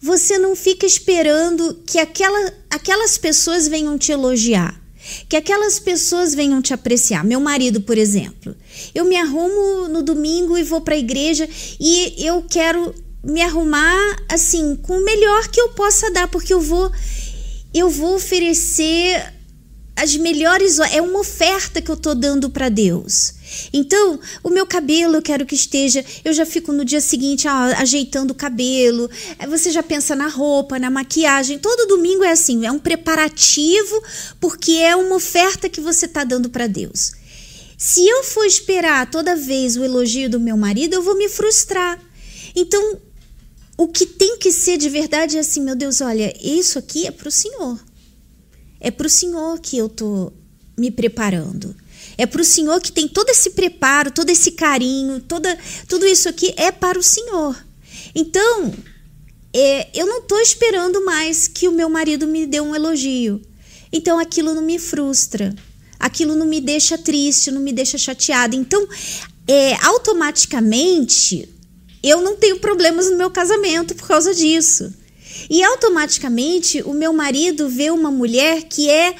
você 0.00 0.38
não 0.38 0.54
fica 0.54 0.86
esperando 0.86 1.82
que 1.86 1.98
aquela, 1.98 2.52
aquelas 2.70 3.18
pessoas 3.18 3.66
venham 3.66 3.98
te 3.98 4.12
elogiar, 4.12 4.80
que 5.28 5.36
aquelas 5.36 5.78
pessoas 5.78 6.34
venham 6.34 6.62
te 6.62 6.72
apreciar. 6.72 7.24
Meu 7.24 7.40
marido, 7.40 7.80
por 7.80 7.98
exemplo, 7.98 8.54
eu 8.94 9.04
me 9.04 9.16
arrumo 9.16 9.88
no 9.88 10.02
domingo 10.02 10.56
e 10.56 10.62
vou 10.62 10.80
para 10.80 10.94
a 10.94 10.98
igreja 10.98 11.48
e 11.80 12.14
eu 12.24 12.44
quero 12.48 12.94
me 13.22 13.42
arrumar 13.42 14.16
assim 14.28 14.76
com 14.76 14.98
o 14.98 15.04
melhor 15.04 15.48
que 15.48 15.60
eu 15.60 15.70
possa 15.70 16.10
dar, 16.10 16.28
porque 16.28 16.54
eu 16.54 16.60
vou 16.60 16.90
eu 17.74 17.90
vou 17.90 18.14
oferecer 18.14 19.34
as 19.98 20.16
melhores. 20.16 20.78
É 20.78 21.00
uma 21.02 21.20
oferta 21.20 21.82
que 21.82 21.90
eu 21.90 21.96
tô 21.96 22.14
dando 22.14 22.48
para 22.48 22.68
Deus. 22.68 23.34
Então, 23.72 24.18
o 24.42 24.50
meu 24.50 24.66
cabelo 24.66 25.16
eu 25.16 25.22
quero 25.22 25.46
que 25.46 25.54
esteja. 25.54 26.04
Eu 26.24 26.32
já 26.32 26.46
fico 26.46 26.72
no 26.72 26.84
dia 26.84 27.00
seguinte 27.00 27.46
ajeitando 27.48 28.32
o 28.32 28.34
cabelo. 28.34 29.10
Você 29.48 29.70
já 29.70 29.82
pensa 29.82 30.14
na 30.14 30.28
roupa, 30.28 30.78
na 30.78 30.90
maquiagem. 30.90 31.58
Todo 31.58 31.88
domingo 31.88 32.24
é 32.24 32.32
assim, 32.32 32.66
é 32.66 32.72
um 32.72 32.78
preparativo, 32.78 34.02
porque 34.40 34.72
é 34.72 34.94
uma 34.96 35.16
oferta 35.16 35.68
que 35.68 35.80
você 35.80 36.06
está 36.06 36.24
dando 36.24 36.50
para 36.50 36.66
Deus. 36.66 37.12
Se 37.76 38.06
eu 38.06 38.24
for 38.24 38.44
esperar 38.44 39.08
toda 39.10 39.36
vez 39.36 39.76
o 39.76 39.84
elogio 39.84 40.28
do 40.28 40.40
meu 40.40 40.56
marido, 40.56 40.94
eu 40.94 41.02
vou 41.02 41.16
me 41.16 41.28
frustrar. 41.28 41.98
Então, 42.54 42.98
o 43.76 43.86
que 43.86 44.04
tem 44.04 44.36
que 44.36 44.50
ser 44.50 44.76
de 44.76 44.88
verdade 44.88 45.36
é 45.36 45.40
assim, 45.40 45.62
meu 45.62 45.76
Deus, 45.76 46.00
olha, 46.00 46.34
isso 46.42 46.78
aqui 46.78 47.06
é 47.06 47.12
para 47.12 47.28
o 47.28 47.30
Senhor. 47.30 47.78
É 48.80 48.90
para 48.90 49.06
o 49.06 49.10
Senhor 49.10 49.58
que 49.60 49.76
eu 49.76 49.88
tô 49.88 50.32
me 50.76 50.90
preparando. 50.90 51.74
É 52.16 52.26
para 52.26 52.40
o 52.40 52.44
Senhor 52.44 52.80
que 52.80 52.92
tem 52.92 53.08
todo 53.08 53.28
esse 53.30 53.50
preparo, 53.50 54.10
todo 54.10 54.30
esse 54.30 54.52
carinho, 54.52 55.20
toda, 55.20 55.56
tudo 55.88 56.06
isso 56.06 56.28
aqui 56.28 56.54
é 56.56 56.70
para 56.70 56.98
o 56.98 57.02
Senhor. 57.02 57.56
Então, 58.14 58.72
é, 59.52 59.88
eu 59.94 60.06
não 60.06 60.18
estou 60.18 60.40
esperando 60.40 61.04
mais 61.04 61.48
que 61.48 61.68
o 61.68 61.72
meu 61.72 61.88
marido 61.88 62.26
me 62.26 62.46
dê 62.46 62.60
um 62.60 62.74
elogio. 62.74 63.40
Então, 63.92 64.18
aquilo 64.18 64.54
não 64.54 64.62
me 64.62 64.78
frustra. 64.78 65.54
Aquilo 65.98 66.36
não 66.36 66.46
me 66.46 66.60
deixa 66.60 66.96
triste, 66.96 67.50
não 67.50 67.60
me 67.60 67.72
deixa 67.72 67.98
chateada. 67.98 68.54
Então, 68.54 68.86
é, 69.46 69.74
automaticamente, 69.84 71.48
eu 72.02 72.20
não 72.20 72.36
tenho 72.36 72.60
problemas 72.60 73.10
no 73.10 73.16
meu 73.16 73.30
casamento 73.30 73.94
por 73.94 74.06
causa 74.06 74.34
disso. 74.34 74.92
E 75.48 75.62
automaticamente, 75.62 76.82
o 76.82 76.92
meu 76.92 77.12
marido 77.12 77.68
vê 77.68 77.90
uma 77.90 78.10
mulher 78.10 78.64
que 78.64 78.88
é 78.88 79.14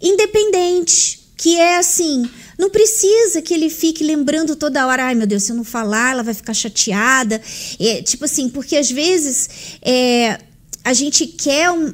independente, 0.00 1.20
que 1.36 1.56
é 1.56 1.78
assim, 1.78 2.28
não 2.58 2.70
precisa 2.70 3.42
que 3.42 3.52
ele 3.52 3.68
fique 3.68 4.04
lembrando 4.04 4.54
toda 4.54 4.86
hora, 4.86 5.06
ai 5.06 5.14
meu 5.14 5.26
Deus, 5.26 5.42
se 5.42 5.52
eu 5.52 5.56
não 5.56 5.64
falar, 5.64 6.12
ela 6.12 6.22
vai 6.22 6.34
ficar 6.34 6.54
chateada. 6.54 7.40
É, 7.80 8.02
tipo 8.02 8.24
assim, 8.24 8.48
porque 8.48 8.76
às 8.76 8.90
vezes 8.90 9.48
é, 9.82 10.38
a 10.84 10.92
gente 10.92 11.26
quer 11.26 11.70
um, 11.70 11.92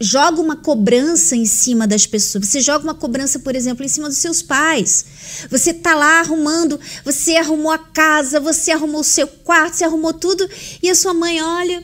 joga 0.00 0.40
uma 0.40 0.56
cobrança 0.56 1.34
em 1.34 1.46
cima 1.46 1.86
das 1.86 2.06
pessoas. 2.06 2.46
Você 2.46 2.60
joga 2.60 2.84
uma 2.84 2.94
cobrança, 2.94 3.38
por 3.38 3.56
exemplo, 3.56 3.84
em 3.84 3.88
cima 3.88 4.08
dos 4.08 4.18
seus 4.18 4.42
pais. 4.42 5.04
Você 5.50 5.72
tá 5.74 5.94
lá 5.94 6.20
arrumando, 6.20 6.78
você 7.04 7.36
arrumou 7.36 7.72
a 7.72 7.78
casa, 7.78 8.38
você 8.38 8.70
arrumou 8.70 9.00
o 9.00 9.04
seu 9.04 9.26
quarto, 9.26 9.76
você 9.76 9.84
arrumou 9.84 10.12
tudo 10.12 10.48
e 10.82 10.90
a 10.90 10.94
sua 10.94 11.14
mãe 11.14 11.42
olha, 11.42 11.82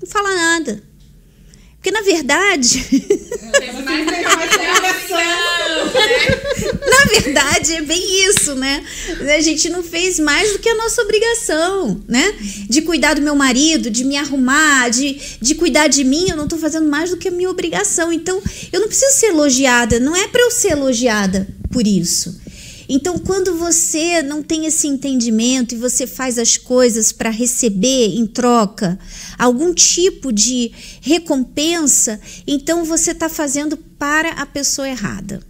não 0.00 0.08
fala 0.08 0.34
nada. 0.34 0.82
Porque 1.76 1.92
na 1.92 2.00
verdade. 2.00 2.84
na 6.86 7.04
verdade, 7.10 7.74
é 7.74 7.82
bem 7.82 8.26
isso, 8.26 8.56
né? 8.56 8.84
A 9.36 9.40
gente 9.40 9.68
não 9.68 9.82
fez 9.82 10.18
mais 10.18 10.52
do 10.52 10.58
que 10.58 10.68
a 10.68 10.74
nossa 10.74 11.02
obrigação, 11.02 12.02
né? 12.08 12.34
De 12.68 12.82
cuidar 12.82 13.14
do 13.14 13.22
meu 13.22 13.36
marido, 13.36 13.90
de 13.90 14.04
me 14.04 14.16
arrumar, 14.16 14.88
de, 14.88 15.20
de 15.40 15.54
cuidar 15.54 15.86
de 15.86 16.02
mim, 16.02 16.28
eu 16.28 16.36
não 16.36 16.44
estou 16.44 16.58
fazendo 16.58 16.88
mais 16.88 17.10
do 17.10 17.16
que 17.16 17.28
a 17.28 17.32
minha 17.32 17.48
obrigação. 17.50 18.12
Então, 18.12 18.42
eu 18.72 18.80
não 18.80 18.88
preciso 18.88 19.12
ser 19.12 19.26
elogiada, 19.26 20.00
não 20.00 20.16
é 20.16 20.26
para 20.26 20.42
eu 20.42 20.50
ser 20.50 20.72
elogiada 20.72 21.46
por 21.70 21.86
isso. 21.86 22.40
Então, 22.88 23.18
quando 23.18 23.54
você 23.56 24.22
não 24.22 24.42
tem 24.42 24.64
esse 24.64 24.86
entendimento 24.86 25.74
e 25.74 25.78
você 25.78 26.06
faz 26.06 26.38
as 26.38 26.56
coisas 26.56 27.12
para 27.12 27.28
receber 27.28 28.16
em 28.16 28.26
troca 28.26 28.98
algum 29.38 29.74
tipo 29.74 30.32
de 30.32 30.72
recompensa, 31.02 32.18
então 32.46 32.84
você 32.84 33.10
está 33.10 33.28
fazendo 33.28 33.76
para 33.76 34.30
a 34.30 34.46
pessoa 34.46 34.88
errada. 34.88 35.42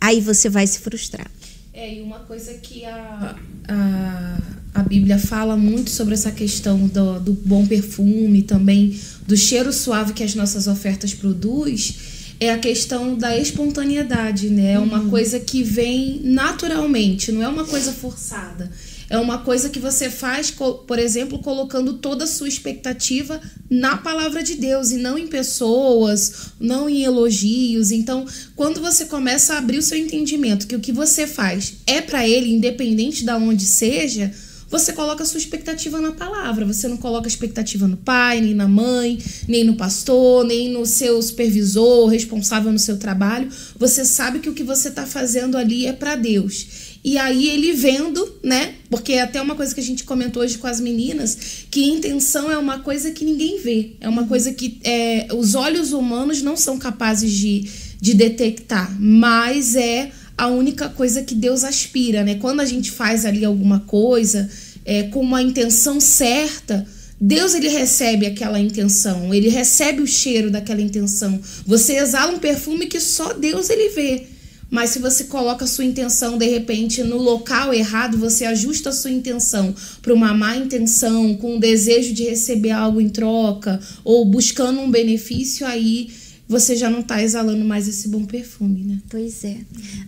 Aí 0.00 0.20
você 0.20 0.48
vai 0.48 0.66
se 0.66 0.80
frustrar. 0.80 1.30
É, 1.72 1.94
e 1.94 2.02
uma 2.02 2.18
coisa 2.18 2.52
que 2.54 2.84
a, 2.84 3.36
a, 3.68 4.38
a 4.74 4.82
Bíblia 4.82 5.18
fala 5.18 5.56
muito 5.56 5.90
sobre 5.90 6.14
essa 6.14 6.32
questão 6.32 6.88
do, 6.88 7.20
do 7.20 7.32
bom 7.32 7.64
perfume, 7.64 8.42
também 8.42 8.98
do 9.26 9.36
cheiro 9.36 9.72
suave 9.72 10.12
que 10.12 10.24
as 10.24 10.34
nossas 10.34 10.66
ofertas 10.66 11.14
produzem 11.14 11.94
é 12.42 12.50
a 12.50 12.58
questão 12.58 13.16
da 13.16 13.38
espontaneidade, 13.38 14.50
né? 14.50 14.72
É 14.72 14.78
uma 14.78 14.98
uhum. 14.98 15.10
coisa 15.10 15.38
que 15.38 15.62
vem 15.62 16.20
naturalmente, 16.24 17.30
não 17.30 17.40
é 17.40 17.46
uma 17.46 17.64
coisa 17.64 17.92
forçada. 17.92 18.68
É 19.08 19.16
uma 19.18 19.38
coisa 19.38 19.68
que 19.68 19.78
você 19.78 20.08
faz, 20.08 20.50
por 20.50 20.98
exemplo, 20.98 21.38
colocando 21.38 21.94
toda 21.94 22.24
a 22.24 22.26
sua 22.26 22.48
expectativa 22.48 23.40
na 23.70 23.98
palavra 23.98 24.42
de 24.42 24.54
Deus 24.54 24.90
e 24.90 24.96
não 24.96 25.18
em 25.18 25.28
pessoas, 25.28 26.52
não 26.58 26.88
em 26.88 27.04
elogios. 27.04 27.90
Então, 27.90 28.26
quando 28.56 28.80
você 28.80 29.04
começa 29.04 29.54
a 29.54 29.58
abrir 29.58 29.78
o 29.78 29.82
seu 29.82 29.98
entendimento 29.98 30.66
que 30.66 30.74
o 30.74 30.80
que 30.80 30.92
você 30.92 31.26
faz 31.26 31.74
é 31.86 32.00
para 32.00 32.26
ele, 32.26 32.54
independente 32.54 33.24
de 33.24 33.32
onde 33.32 33.66
seja, 33.66 34.32
você 34.72 34.90
coloca 34.94 35.22
a 35.22 35.26
sua 35.26 35.36
expectativa 35.36 36.00
na 36.00 36.12
palavra. 36.12 36.64
Você 36.64 36.88
não 36.88 36.96
coloca 36.96 37.28
expectativa 37.28 37.86
no 37.86 37.98
pai, 37.98 38.40
nem 38.40 38.54
na 38.54 38.66
mãe, 38.66 39.18
nem 39.46 39.64
no 39.64 39.74
pastor, 39.74 40.46
nem 40.46 40.72
no 40.72 40.86
seu 40.86 41.20
supervisor, 41.20 42.08
responsável 42.08 42.72
no 42.72 42.78
seu 42.78 42.96
trabalho. 42.96 43.50
Você 43.78 44.02
sabe 44.02 44.38
que 44.38 44.48
o 44.48 44.54
que 44.54 44.62
você 44.62 44.88
está 44.88 45.04
fazendo 45.04 45.58
ali 45.58 45.86
é 45.86 45.92
para 45.92 46.16
Deus. 46.16 46.66
E 47.04 47.18
aí 47.18 47.50
ele 47.50 47.74
vendo, 47.74 48.38
né? 48.42 48.76
Porque 48.88 49.12
é 49.12 49.20
até 49.20 49.42
uma 49.42 49.54
coisa 49.54 49.74
que 49.74 49.80
a 49.80 49.84
gente 49.84 50.04
comentou 50.04 50.42
hoje 50.42 50.56
com 50.56 50.66
as 50.66 50.80
meninas, 50.80 51.36
que 51.70 51.84
intenção 51.84 52.50
é 52.50 52.56
uma 52.56 52.78
coisa 52.78 53.10
que 53.10 53.26
ninguém 53.26 53.60
vê. 53.60 53.90
É 54.00 54.08
uma 54.08 54.26
coisa 54.26 54.54
que 54.54 54.78
é, 54.84 55.28
os 55.34 55.54
olhos 55.54 55.92
humanos 55.92 56.40
não 56.40 56.56
são 56.56 56.78
capazes 56.78 57.30
de, 57.30 57.68
de 58.00 58.14
detectar, 58.14 58.96
mas 58.98 59.76
é 59.76 60.12
a 60.42 60.48
única 60.48 60.88
coisa 60.88 61.22
que 61.22 61.36
Deus 61.36 61.62
aspira, 61.62 62.24
né? 62.24 62.34
Quando 62.34 62.58
a 62.58 62.64
gente 62.64 62.90
faz 62.90 63.24
ali 63.24 63.44
alguma 63.44 63.78
coisa 63.78 64.50
é, 64.84 65.04
com 65.04 65.20
uma 65.20 65.40
intenção 65.40 66.00
certa, 66.00 66.84
Deus 67.20 67.54
ele 67.54 67.68
recebe 67.68 68.26
aquela 68.26 68.58
intenção, 68.58 69.32
ele 69.32 69.48
recebe 69.48 70.02
o 70.02 70.06
cheiro 70.06 70.50
daquela 70.50 70.80
intenção. 70.80 71.40
Você 71.64 71.92
exala 71.92 72.32
um 72.32 72.40
perfume 72.40 72.86
que 72.86 72.98
só 72.98 73.32
Deus 73.32 73.70
ele 73.70 73.90
vê. 73.90 74.26
Mas 74.68 74.90
se 74.90 74.98
você 74.98 75.24
coloca 75.24 75.64
a 75.64 75.68
sua 75.68 75.84
intenção 75.84 76.36
de 76.36 76.46
repente 76.46 77.04
no 77.04 77.18
local 77.18 77.72
errado, 77.72 78.18
você 78.18 78.44
ajusta 78.44 78.88
a 78.88 78.92
sua 78.92 79.12
intenção 79.12 79.72
para 80.00 80.12
uma 80.12 80.34
má 80.34 80.56
intenção, 80.56 81.36
com 81.36 81.56
o 81.56 81.60
desejo 81.60 82.12
de 82.12 82.24
receber 82.24 82.72
algo 82.72 83.00
em 83.00 83.08
troca 83.08 83.78
ou 84.02 84.24
buscando 84.24 84.80
um 84.80 84.90
benefício, 84.90 85.64
aí 85.64 86.10
você 86.52 86.76
já 86.76 86.90
não 86.90 87.00
está 87.00 87.22
exalando 87.22 87.64
mais 87.64 87.88
esse 87.88 88.08
bom 88.08 88.26
perfume, 88.26 88.84
né? 88.84 88.98
Pois 89.08 89.42
é. 89.42 89.56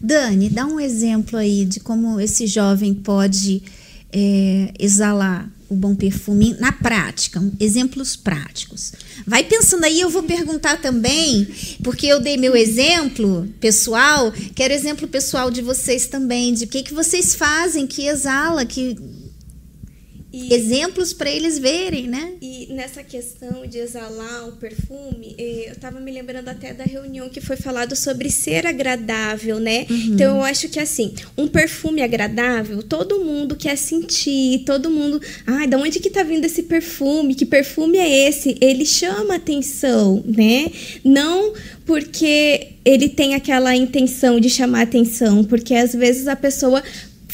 Dani, 0.01 0.51
dá 0.51 0.67
um 0.67 0.79
exemplo 0.79 1.39
aí 1.39 1.65
de 1.65 1.81
como 1.81 2.21
esse 2.21 2.47
jovem 2.47 2.93
pode 2.93 3.63
é, 4.13 4.71
exalar 4.79 5.51
o 5.71 5.75
bom 5.75 5.95
perfume 5.97 6.55
na 6.61 6.71
prática, 6.71 7.43
exemplos 7.59 8.15
práticos. 8.15 8.93
Vai 9.27 9.43
pensando 9.43 9.85
aí, 9.85 9.99
eu 9.99 10.11
vou 10.11 10.23
perguntar 10.23 10.83
também, 10.83 11.49
porque 11.83 12.07
eu 12.07 12.21
dei 12.21 12.37
meu 12.37 12.55
exemplo 12.55 13.49
pessoal, 13.59 14.31
quero 14.55 14.75
exemplo 14.75 15.09
pessoal 15.09 15.51
de 15.51 15.63
vocês 15.63 16.07
também, 16.07 16.53
de 16.53 16.65
o 16.65 16.69
que, 16.69 16.83
que 16.83 16.93
vocês 16.93 17.35
fazem 17.35 17.87
que 17.87 18.07
exala, 18.07 18.67
que 18.67 18.97
e, 20.35 20.53
Exemplos 20.53 21.13
para 21.13 21.31
eles 21.31 21.59
verem, 21.59 22.09
né? 22.09 22.33
E 22.43 22.67
nessa 22.73 23.05
questão 23.05 23.67
de 23.67 23.79
exalar 23.79 24.49
o 24.49 24.53
perfume, 24.53 25.35
eh, 25.39 25.69
eu 25.69 25.73
estava 25.75 26.01
me 26.01 26.11
lembrando 26.11 26.49
até 26.49 26.75
da 26.75 26.83
reunião 26.83 27.29
que 27.29 27.41
foi 27.41 27.57
falado 27.57 27.95
sobre 27.95 28.29
ser 28.31 28.67
agradável, 28.67 29.61
né? 29.61 29.87
Uhum. 29.89 29.97
Então 29.97 30.37
eu 30.39 30.43
acho 30.43 30.69
que 30.69 30.81
assim, 30.81 31.15
um 31.39 31.47
perfume 31.47 32.03
agradável, 32.03 32.83
todo 32.83 33.25
mundo 33.25 33.55
quer 33.55 33.77
sentir, 33.77 34.65
todo 34.65 34.91
mundo, 34.91 35.21
ai, 35.47 35.69
da 35.69 35.79
onde 35.79 36.01
que 36.01 36.11
tá 36.11 36.25
vindo 36.25 36.45
esse 36.45 36.65
perfume? 36.65 37.35
Que 37.37 37.47
perfume 37.47 37.99
é 37.99 38.29
esse? 38.29 38.59
Ele 38.61 38.85
chama 38.85 39.37
atenção, 39.37 40.25
né? 40.27 40.71
Não 41.05 41.53
porque 41.87 42.69
ele 42.85 43.09
tem 43.09 43.35
aquela 43.35 43.75
intenção 43.77 44.41
de 44.41 44.49
chamar 44.49 44.83
atenção, 44.83 45.45
porque 45.45 45.75
às 45.75 45.95
vezes 45.95 46.27
a 46.27 46.37
pessoa 46.37 46.83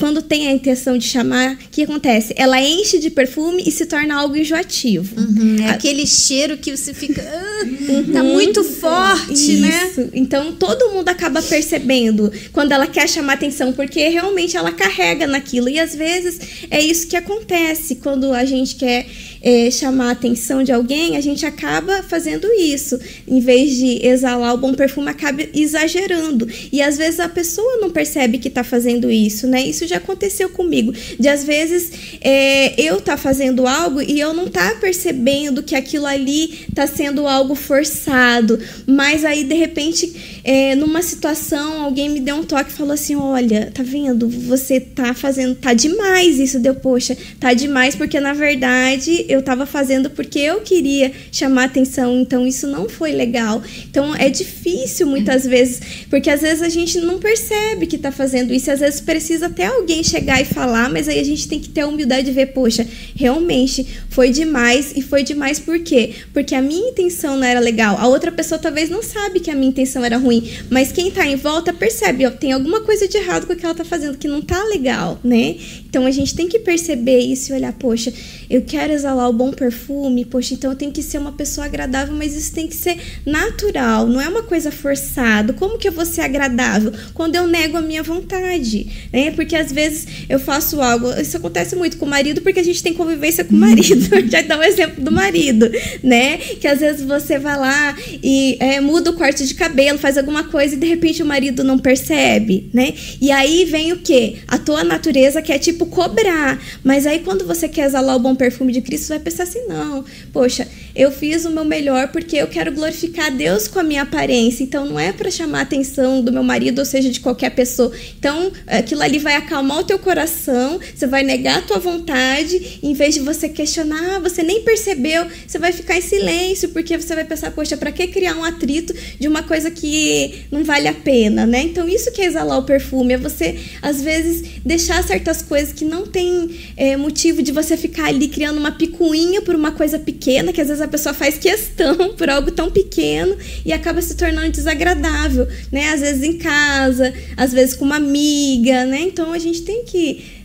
quando 0.01 0.23
tem 0.23 0.49
a 0.49 0.53
intenção 0.53 0.97
de 0.97 1.05
chamar, 1.05 1.53
o 1.53 1.57
que 1.71 1.83
acontece? 1.83 2.33
Ela 2.35 2.59
enche 2.59 2.99
de 2.99 3.11
perfume 3.11 3.63
e 3.67 3.71
se 3.71 3.85
torna 3.85 4.15
algo 4.15 4.35
enjoativo. 4.35 5.15
Uhum, 5.21 5.57
é 5.61 5.69
a... 5.69 5.73
aquele 5.73 6.07
cheiro 6.07 6.57
que 6.57 6.75
você 6.75 6.95
fica. 6.95 7.23
Ah, 7.23 7.65
uhum, 7.65 8.13
tá 8.13 8.23
muito 8.23 8.65
forte? 8.65 9.33
Isso. 9.35 9.61
né? 10.01 10.09
Então 10.15 10.53
todo 10.53 10.91
mundo 10.93 11.11
acaba 11.11 11.43
percebendo 11.43 12.33
quando 12.51 12.73
ela 12.73 12.87
quer 12.87 13.07
chamar 13.07 13.35
atenção, 13.35 13.75
porque 13.75 14.09
realmente 14.09 14.57
ela 14.57 14.73
carrega 14.73 15.27
naquilo. 15.27 15.69
E 15.69 15.79
às 15.79 15.95
vezes 15.95 16.41
é 16.71 16.81
isso 16.81 17.07
que 17.07 17.17
acontece 17.17 17.97
quando 17.97 18.33
a 18.33 18.47
gente 18.47 18.77
quer 18.77 19.07
é, 19.43 19.71
chamar 19.71 20.09
a 20.09 20.13
atenção 20.13 20.63
de 20.63 20.73
alguém, 20.73 21.17
a 21.17 21.21
gente 21.21 21.47
acaba 21.47 22.03
fazendo 22.03 22.47
isso. 22.53 22.99
Em 23.27 23.41
vez 23.41 23.77
de 23.77 24.07
exalar 24.07 24.55
o 24.55 24.59
bom 24.59 24.75
perfume, 24.75 25.09
acaba 25.09 25.43
exagerando. 25.55 26.49
E 26.73 26.83
às 26.83 26.99
vezes 26.99 27.21
a 27.21 27.29
pessoa 27.29 27.79
não 27.79 27.91
percebe 27.91 28.39
que 28.39 28.49
está 28.49 28.63
fazendo 28.63 29.11
isso, 29.11 29.47
né? 29.47 29.63
Isso 29.63 29.87
já 29.87 29.97
aconteceu 29.97 30.51
comigo. 30.51 30.93
De 31.19 31.29
às 31.29 31.45
vezes 31.45 31.91
é, 32.21 32.81
eu 32.81 33.01
tá 33.01 33.17
fazendo 33.17 33.67
algo 33.67 34.03
e 34.03 34.21
eu 34.21 34.35
não 34.35 34.49
tá 34.49 34.77
percebendo 34.81 35.63
que 35.63 35.75
aquilo 35.75 36.07
ali 36.07 36.67
tá 36.75 36.87
sendo 36.87 37.27
algo 37.27 37.55
forçado. 37.55 38.59
Mas 38.87 39.25
aí, 39.25 39.45
de 39.45 39.55
repente, 39.55 40.41
é, 40.45 40.75
numa 40.75 41.03
situação, 41.03 41.83
alguém 41.83 42.09
me 42.09 42.21
deu 42.21 42.37
um 42.37 42.45
toque 42.45 42.71
e 42.71 42.75
falou 42.75 42.93
assim: 42.93 43.15
olha, 43.15 43.71
tá 43.73 43.83
vendo? 43.83 44.29
Você 44.29 44.81
tá 44.81 45.15
fazendo, 45.15 45.55
tá 45.55 45.73
demais 45.73 46.39
isso. 46.39 46.59
Deu, 46.59 46.75
poxa, 46.75 47.17
tá 47.39 47.55
demais, 47.55 47.95
porque 47.95 48.21
na 48.21 48.33
verdade 48.33 49.27
eu 49.31 49.43
tava 49.43 49.65
fazendo 49.67 50.11
porque 50.11 50.39
eu 50.39 50.61
queria 50.61 51.13
chamar 51.31 51.65
atenção, 51.65 52.21
então 52.21 52.47
isso 52.47 52.67
não 52.67 52.89
foi 52.89 53.13
legal. 53.13 53.63
Então 53.89 54.15
é 54.15 54.29
difícil 54.29 55.07
muitas 55.07 55.45
vezes, 55.47 55.81
porque 56.09 56.29
às 56.29 56.41
vezes 56.41 56.63
a 56.63 56.69
gente 56.69 56.99
não 57.01 57.19
percebe 57.19 57.87
que 57.87 57.97
tá 57.97 58.11
fazendo 58.11 58.53
isso, 58.53 58.71
às 58.71 58.81
vezes 58.81 59.01
precisa 59.01 59.47
até 59.47 59.67
alguém 59.67 60.03
chegar 60.03 60.41
e 60.41 60.45
falar, 60.45 60.91
mas 60.91 61.09
aí 61.09 61.19
a 61.19 61.25
gente 61.25 61.49
tem 61.49 61.61
que 61.61 61.69
ter 61.69 61.83
a 61.83 61.87
humildade 61.87 62.27
de 62.27 62.33
ver, 62.33 62.47
poxa, 62.47 62.87
realmente 63.15 63.87
foi 64.09 64.31
demais 64.31 64.93
e 64.97 65.03
foi 65.03 65.23
demais 65.23 65.59
por 65.59 65.79
quê? 65.81 66.13
Porque 66.33 66.55
a 66.55 66.63
minha 66.63 66.91
intenção 66.91 67.37
não 67.37 67.45
era 67.45 67.61
legal. 67.61 67.97
A 67.99 68.07
outra 68.09 68.33
pessoa 68.33 68.59
talvez 68.59 68.91
não 68.91 69.03
sabe 69.03 69.41
que 69.41 69.51
a 69.51 69.55
minha 69.55 69.69
intenção 69.69 70.05
era 70.05 70.17
ruim, 70.17 70.51
mas 70.69 70.93
quem 70.93 71.11
tá 71.11 71.27
em 71.27 71.37
volta 71.37 71.73
percebe, 71.73 72.27
ó, 72.27 72.31
tem 72.31 72.53
alguma 72.53 72.81
coisa 72.81 73.07
de 73.07 73.17
errado 73.17 73.47
com 73.47 73.53
o 73.53 73.57
que 73.57 73.65
ela 73.65 73.75
tá 73.75 73.85
fazendo 73.85 74.19
que 74.19 74.29
não 74.29 74.43
tá 74.43 74.63
legal, 74.65 75.19
né? 75.23 75.57
Então 75.91 76.07
a 76.07 76.11
gente 76.11 76.35
tem 76.37 76.49
que 76.49 76.61
perceber 76.61 77.19
isso 77.19 77.53
e 77.53 77.57
olhar, 77.57 77.73
poxa, 77.73 78.13
eu 78.49 78.63
quero 78.63 78.93
exalar 78.93 79.29
o 79.29 79.33
bom 79.33 79.51
perfume, 79.51 80.25
poxa, 80.25 80.55
então 80.55 80.71
eu 80.71 80.77
tenho 80.77 80.93
que 80.93 81.03
ser 81.03 81.19
uma 81.19 81.33
pessoa 81.33 81.67
agradável, 81.67 82.15
mas 82.15 82.35
isso 82.35 82.53
tem 82.53 82.69
que 82.69 82.77
ser 82.77 82.97
natural, 83.27 84.07
não 84.07 84.21
é 84.21 84.29
uma 84.29 84.45
coisa 84.45 84.71
forçada. 84.71 85.53
Como 85.53 85.79
que 85.79 85.89
eu 85.89 85.93
vou 85.93 86.07
ser 86.07 86.21
agradável? 86.21 86.93
Quando 87.13 87.35
eu 87.35 87.47
nego 87.47 87.77
a 87.77 87.83
minha 87.83 88.05
vontade, 88.05 89.09
né? 89.13 89.33
Porque 89.33 89.57
às 89.57 89.73
vezes 89.73 90.07
eu 90.29 90.39
faço 90.39 90.81
algo, 90.81 91.11
isso 91.21 91.37
acontece 91.37 91.75
muito 91.75 91.97
com 91.97 92.07
o 92.07 92.09
marido, 92.09 92.41
porque 92.41 92.61
a 92.61 92.65
gente 92.65 92.83
tem 92.83 92.95
convivência 92.95 93.45
com 93.45 93.55
o 93.55 93.59
marido. 93.59 94.09
Já 94.31 94.43
dá 94.43 94.59
um 94.59 94.63
exemplo 94.63 95.03
do 95.03 95.11
marido, 95.11 95.69
né? 96.03 96.39
Que 96.39 96.69
às 96.69 96.79
vezes 96.79 97.05
você 97.05 97.39
vai 97.39 97.59
lá 97.59 97.97
e 98.23 98.57
é, 98.61 98.81
muda 98.81 99.11
o 99.11 99.15
corte 99.15 99.45
de 99.45 99.55
cabelo, 99.55 99.99
faz 99.99 100.17
alguma 100.17 100.45
coisa 100.45 100.75
e 100.75 100.79
de 100.79 100.87
repente 100.87 101.23
o 101.23 101.27
marido 101.27 101.65
não 101.65 101.79
percebe, 101.79 102.71
né? 102.73 102.95
E 103.21 103.31
aí 103.33 103.65
vem 103.65 103.93
o 103.93 103.99
que? 103.99 104.37
A 104.47 104.57
tua 104.57 104.85
natureza 104.85 105.43
que 105.43 105.53
é 105.53 105.59
tipo 105.59 105.80
cobrar. 105.87 106.61
Mas 106.85 107.07
aí 107.07 107.21
quando 107.21 107.47
você 107.47 107.69
quer 107.69 107.87
exalar 107.87 108.17
o 108.17 108.19
bom 108.19 108.35
perfume 108.35 108.73
de 108.73 108.83
Cristo, 108.83 109.07
você 109.07 109.15
vai 109.15 109.21
pensar 109.21 109.45
assim: 109.45 109.67
não, 109.67 110.05
poxa, 110.33 110.67
eu 111.01 111.13
fiz 111.13 111.45
o 111.45 111.51
meu 111.51 111.65
melhor 111.65 112.09
porque 112.09 112.37
eu 112.37 112.49
quero 112.49 112.73
glorificar 112.73 113.31
Deus 113.31 113.69
com 113.69 113.79
a 113.79 113.83
minha 113.83 114.03
aparência. 114.03 114.65
Então 114.65 114.87
não 114.87 114.99
é 114.99 115.13
para 115.13 115.31
chamar 115.31 115.61
a 115.61 115.63
atenção 115.63 116.23
do 116.23 116.33
meu 116.33 116.43
marido, 116.43 116.81
ou 116.81 116.85
seja, 116.85 117.11
de 117.11 117.21
qualquer 117.21 117.51
pessoa. 117.51 117.93
Então 118.19 118.51
aquilo 118.67 119.03
ali 119.03 119.19
vai 119.19 119.35
acalmar 119.35 119.79
o 119.79 119.85
teu 119.85 119.99
coração, 119.99 120.81
você 120.95 121.07
vai 121.07 121.23
negar 121.23 121.59
a 121.59 121.63
tua 121.63 121.79
vontade, 121.79 122.81
em 122.83 122.93
vez 122.95 123.15
de 123.15 123.21
você 123.21 123.49
questionar, 123.49 124.17
ah, 124.17 124.19
você 124.19 124.43
nem 124.43 124.63
percebeu, 124.63 125.27
você 125.47 125.59
vai 125.59 125.73
ficar 125.73 125.97
em 125.97 126.01
silêncio, 126.01 126.71
porque 126.71 126.97
você 126.97 127.15
vai 127.15 127.25
pensar, 127.25 127.51
poxa, 127.53 127.77
para 127.77 127.93
que 127.93 128.07
criar 128.09 128.35
um 128.35 128.45
atrito 128.45 128.93
de 129.19 129.29
uma 129.29 129.43
coisa 129.43 129.71
que 129.71 130.45
não 130.51 130.65
vale 130.65 130.89
a 130.89 130.95
pena, 130.95 131.47
né? 131.47 131.63
Então 131.63 131.89
isso 131.89 132.11
que 132.11 132.21
é 132.21 132.25
exalar 132.25 132.59
o 132.59 132.65
perfume, 132.65 133.15
é 133.15 133.19
você 133.19 133.59
às 133.81 134.03
vezes 134.03 134.61
deixar 134.65 135.03
certas 135.05 135.43
coisas 135.43 135.73
que 135.73 135.85
não 135.85 136.07
tem 136.07 136.51
é, 136.77 136.97
motivo 136.97 137.43
de 137.43 137.53
você 137.53 137.77
ficar 137.77 138.07
ali 138.07 138.29
criando 138.29 138.59
uma 138.59 138.73
picuinha 138.73 139.43
por 139.43 139.55
uma 139.55 139.73
coisa 139.73 139.99
pequena, 139.99 140.53
que 140.53 140.61
às 140.61 140.69
vezes 140.69 140.81
vezes 140.81 140.83
a 140.83 140.89
pessoa 140.91 141.15
faz 141.15 141.39
questão 141.39 142.15
por 142.19 142.29
algo 142.29 142.51
tão 142.51 142.71
pequeno 142.71 143.37
e 143.65 143.73
acaba 143.73 144.03
se 144.03 144.15
tornando 144.17 144.51
desagradável, 144.51 145.47
né? 145.73 145.91
Às 145.91 146.01
vezes 146.01 146.23
em 146.23 146.37
casa, 146.37 147.13
às 147.37 147.53
vezes 147.53 147.75
com 147.75 147.85
uma 147.85 147.97
amiga, 147.97 148.85
né? 148.85 149.01
Então 149.03 149.33
a 149.33 149.39
gente 149.39 149.63
tem 149.63 149.85
que 149.85 150.41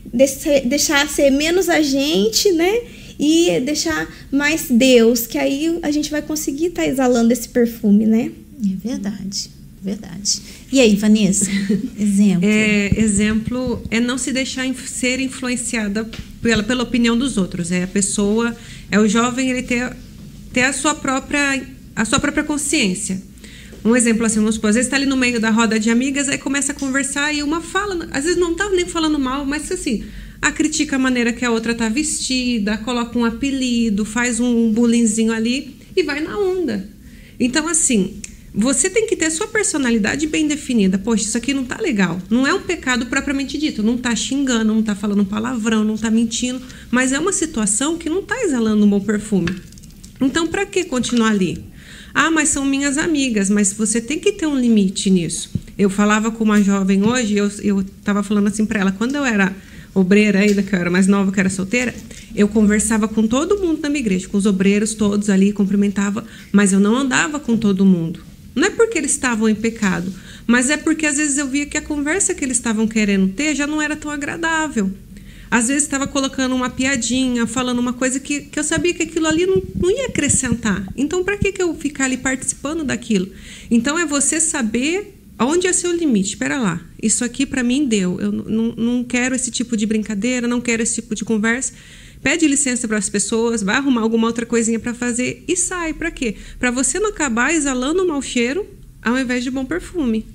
deixar 0.65 1.07
ser 1.09 1.29
menos 1.29 1.67
a 1.69 1.81
gente, 1.81 2.51
né? 2.51 2.81
E 3.19 3.59
deixar 3.61 4.07
mais 4.31 4.65
Deus, 4.69 5.25
que 5.25 5.37
aí 5.37 5.79
a 5.81 5.91
gente 5.91 6.11
vai 6.11 6.21
conseguir 6.21 6.67
estar 6.67 6.83
tá 6.83 6.87
exalando 6.87 7.31
esse 7.31 7.47
perfume, 7.47 8.05
né? 8.05 8.31
É 8.63 8.87
verdade, 8.87 9.49
verdade. 9.81 10.41
E 10.71 10.79
aí, 10.79 10.95
Vanessa? 10.95 11.49
exemplo. 11.97 12.47
É, 12.47 12.99
exemplo 12.99 13.81
é 13.89 13.99
não 13.99 14.17
se 14.17 14.31
deixar 14.31 14.65
ser 14.87 15.19
influenciada 15.19 16.09
pela, 16.41 16.63
pela 16.63 16.83
opinião 16.83 17.17
dos 17.17 17.37
outros. 17.37 17.71
É 17.71 17.83
a 17.83 17.87
pessoa, 17.87 18.55
é 18.91 18.99
o 18.99 19.07
jovem, 19.07 19.49
ele 19.49 19.63
ter 19.63 19.95
ter 20.55 20.61
a 20.61 20.71
sua 20.71 20.95
própria, 20.95 21.61
a 21.93 22.05
sua 22.05 22.17
própria 22.17 22.41
consciência. 22.41 23.21
Um 23.83 23.93
exemplo 23.93 24.25
assim, 24.25 24.39
vamos 24.39 24.55
supor, 24.55 24.69
às 24.69 24.75
vezes 24.75 24.87
está 24.87 24.95
ali 24.95 25.05
no 25.05 25.17
meio 25.17 25.37
da 25.37 25.49
roda 25.49 25.77
de 25.77 25.89
amigas, 25.89 26.29
aí 26.29 26.37
começa 26.37 26.71
a 26.71 26.75
conversar 26.75 27.33
e 27.35 27.43
uma 27.43 27.59
fala, 27.59 28.07
às 28.11 28.23
vezes 28.23 28.39
não 28.39 28.53
está 28.53 28.69
nem 28.69 28.87
falando 28.87 29.19
mal, 29.19 29.45
mas 29.45 29.69
assim, 29.69 30.05
a 30.41 30.53
critica 30.53 30.95
a 30.95 30.99
maneira 30.99 31.33
que 31.33 31.43
a 31.43 31.51
outra 31.51 31.73
está 31.73 31.89
vestida, 31.89 32.77
coloca 32.77 33.19
um 33.19 33.25
apelido, 33.25 34.05
faz 34.05 34.39
um 34.39 34.71
bullyingzinho 34.71 35.33
ali 35.33 35.75
e 35.93 36.03
vai 36.03 36.21
na 36.21 36.39
onda. 36.39 36.89
Então, 37.37 37.67
assim, 37.67 38.21
você 38.53 38.89
tem 38.89 39.07
que 39.07 39.17
ter 39.17 39.29
sua 39.31 39.47
personalidade 39.47 40.25
bem 40.25 40.47
definida. 40.47 40.97
Poxa, 40.97 41.25
isso 41.25 41.37
aqui 41.37 41.53
não 41.53 41.65
tá 41.65 41.77
legal. 41.81 42.21
Não 42.29 42.47
é 42.47 42.53
um 42.53 42.61
pecado 42.61 43.07
propriamente 43.07 43.57
dito. 43.57 43.83
Não 43.83 43.97
tá 43.97 44.15
xingando, 44.15 44.73
não 44.73 44.81
tá 44.81 44.95
falando 44.95 45.25
palavrão, 45.25 45.83
não 45.83 45.97
tá 45.97 46.09
mentindo. 46.09 46.61
Mas 46.89 47.11
é 47.11 47.19
uma 47.19 47.33
situação 47.33 47.97
que 47.97 48.09
não 48.09 48.23
tá 48.23 48.41
exalando 48.41 48.85
um 48.85 48.89
bom 48.89 49.01
perfume. 49.01 49.74
Então, 50.19 50.47
para 50.47 50.65
que 50.65 50.85
continuar 50.85 51.29
ali? 51.29 51.63
Ah, 52.13 52.31
mas 52.31 52.49
são 52.49 52.65
minhas 52.65 52.97
amigas, 52.97 53.49
mas 53.49 53.73
você 53.73 53.99
tem 53.99 54.19
que 54.19 54.31
ter 54.31 54.45
um 54.45 54.57
limite 54.57 55.09
nisso. 55.09 55.51
Eu 55.77 55.89
falava 55.89 56.31
com 56.31 56.43
uma 56.43 56.61
jovem 56.61 57.03
hoje, 57.03 57.35
eu 57.35 57.81
estava 57.81 58.23
falando 58.23 58.47
assim 58.47 58.65
para 58.65 58.79
ela, 58.79 58.91
quando 58.93 59.15
eu 59.15 59.25
era 59.25 59.53
obreira 59.93 60.39
ainda, 60.39 60.63
que 60.63 60.73
eu 60.73 60.79
era 60.79 60.89
mais 60.89 61.07
nova, 61.07 61.31
que 61.31 61.39
era 61.39 61.49
solteira, 61.49 61.93
eu 62.33 62.47
conversava 62.47 63.07
com 63.07 63.27
todo 63.27 63.59
mundo 63.59 63.81
da 63.81 63.89
minha 63.89 63.99
igreja, 63.99 64.27
com 64.27 64.37
os 64.37 64.45
obreiros 64.45 64.93
todos 64.93 65.29
ali, 65.29 65.51
cumprimentava, 65.51 66.25
mas 66.51 66.71
eu 66.71 66.79
não 66.79 66.95
andava 66.95 67.39
com 67.39 67.57
todo 67.57 67.85
mundo. 67.85 68.21
Não 68.53 68.67
é 68.67 68.69
porque 68.69 68.97
eles 68.97 69.11
estavam 69.11 69.49
em 69.49 69.55
pecado, 69.55 70.13
mas 70.47 70.69
é 70.69 70.77
porque 70.77 71.05
às 71.05 71.17
vezes 71.17 71.37
eu 71.37 71.47
via 71.47 71.65
que 71.65 71.77
a 71.77 71.81
conversa 71.81 72.33
que 72.33 72.45
eles 72.45 72.57
estavam 72.57 72.87
querendo 72.87 73.27
ter 73.33 73.55
já 73.55 73.67
não 73.67 73.81
era 73.81 73.95
tão 73.95 74.09
agradável. 74.09 74.91
Às 75.49 75.67
vezes 75.67 75.83
estava 75.83 76.07
colocando 76.07 76.55
uma 76.55 76.69
piadinha, 76.69 77.45
falando 77.47 77.79
uma 77.79 77.93
coisa 77.93 78.19
que, 78.19 78.41
que 78.41 78.59
eu 78.59 78.63
sabia 78.63 78.93
que 78.93 79.03
aquilo 79.03 79.27
ali 79.27 79.45
não, 79.45 79.61
não 79.75 79.91
ia 79.91 80.07
acrescentar. 80.07 80.87
Então, 80.95 81.23
para 81.23 81.37
que, 81.37 81.51
que 81.51 81.61
eu 81.61 81.73
ficar 81.75 82.05
ali 82.05 82.17
participando 82.17 82.83
daquilo? 82.83 83.29
Então, 83.69 83.97
é 83.97 84.05
você 84.05 84.39
saber 84.39 85.15
Onde 85.37 85.67
é 85.67 85.73
seu 85.73 85.91
limite? 85.91 86.29
Espera 86.29 86.57
lá. 86.57 86.81
Isso 87.01 87.25
aqui 87.25 87.45
para 87.45 87.61
mim 87.61 87.85
deu. 87.85 88.19
Eu 88.21 88.31
não 88.31 89.03
quero 89.03 89.35
esse 89.35 89.51
tipo 89.51 89.75
de 89.75 89.85
brincadeira, 89.85 90.47
não 90.47 90.61
quero 90.61 90.81
esse 90.81 90.95
tipo 90.95 91.13
de 91.13 91.25
conversa. 91.25 91.73
Pede 92.23 92.47
licença 92.47 92.87
para 92.87 92.97
as 92.97 93.09
pessoas, 93.09 93.61
vai 93.61 93.75
arrumar 93.75 94.01
alguma 94.01 94.27
outra 94.27 94.45
coisinha 94.45 94.79
para 94.79 94.93
fazer 94.93 95.43
e 95.47 95.55
sai. 95.57 95.93
Para 95.93 96.09
quê? 96.09 96.35
Para 96.57 96.71
você 96.71 96.99
não 96.99 97.09
acabar 97.09 97.53
exalando 97.53 98.03
um 98.03 98.07
mau 98.07 98.21
cheiro 98.21 98.65
ao 99.01 99.19
invés 99.19 99.43
de 99.43 99.51
bom 99.51 99.65
perfume. 99.65 100.25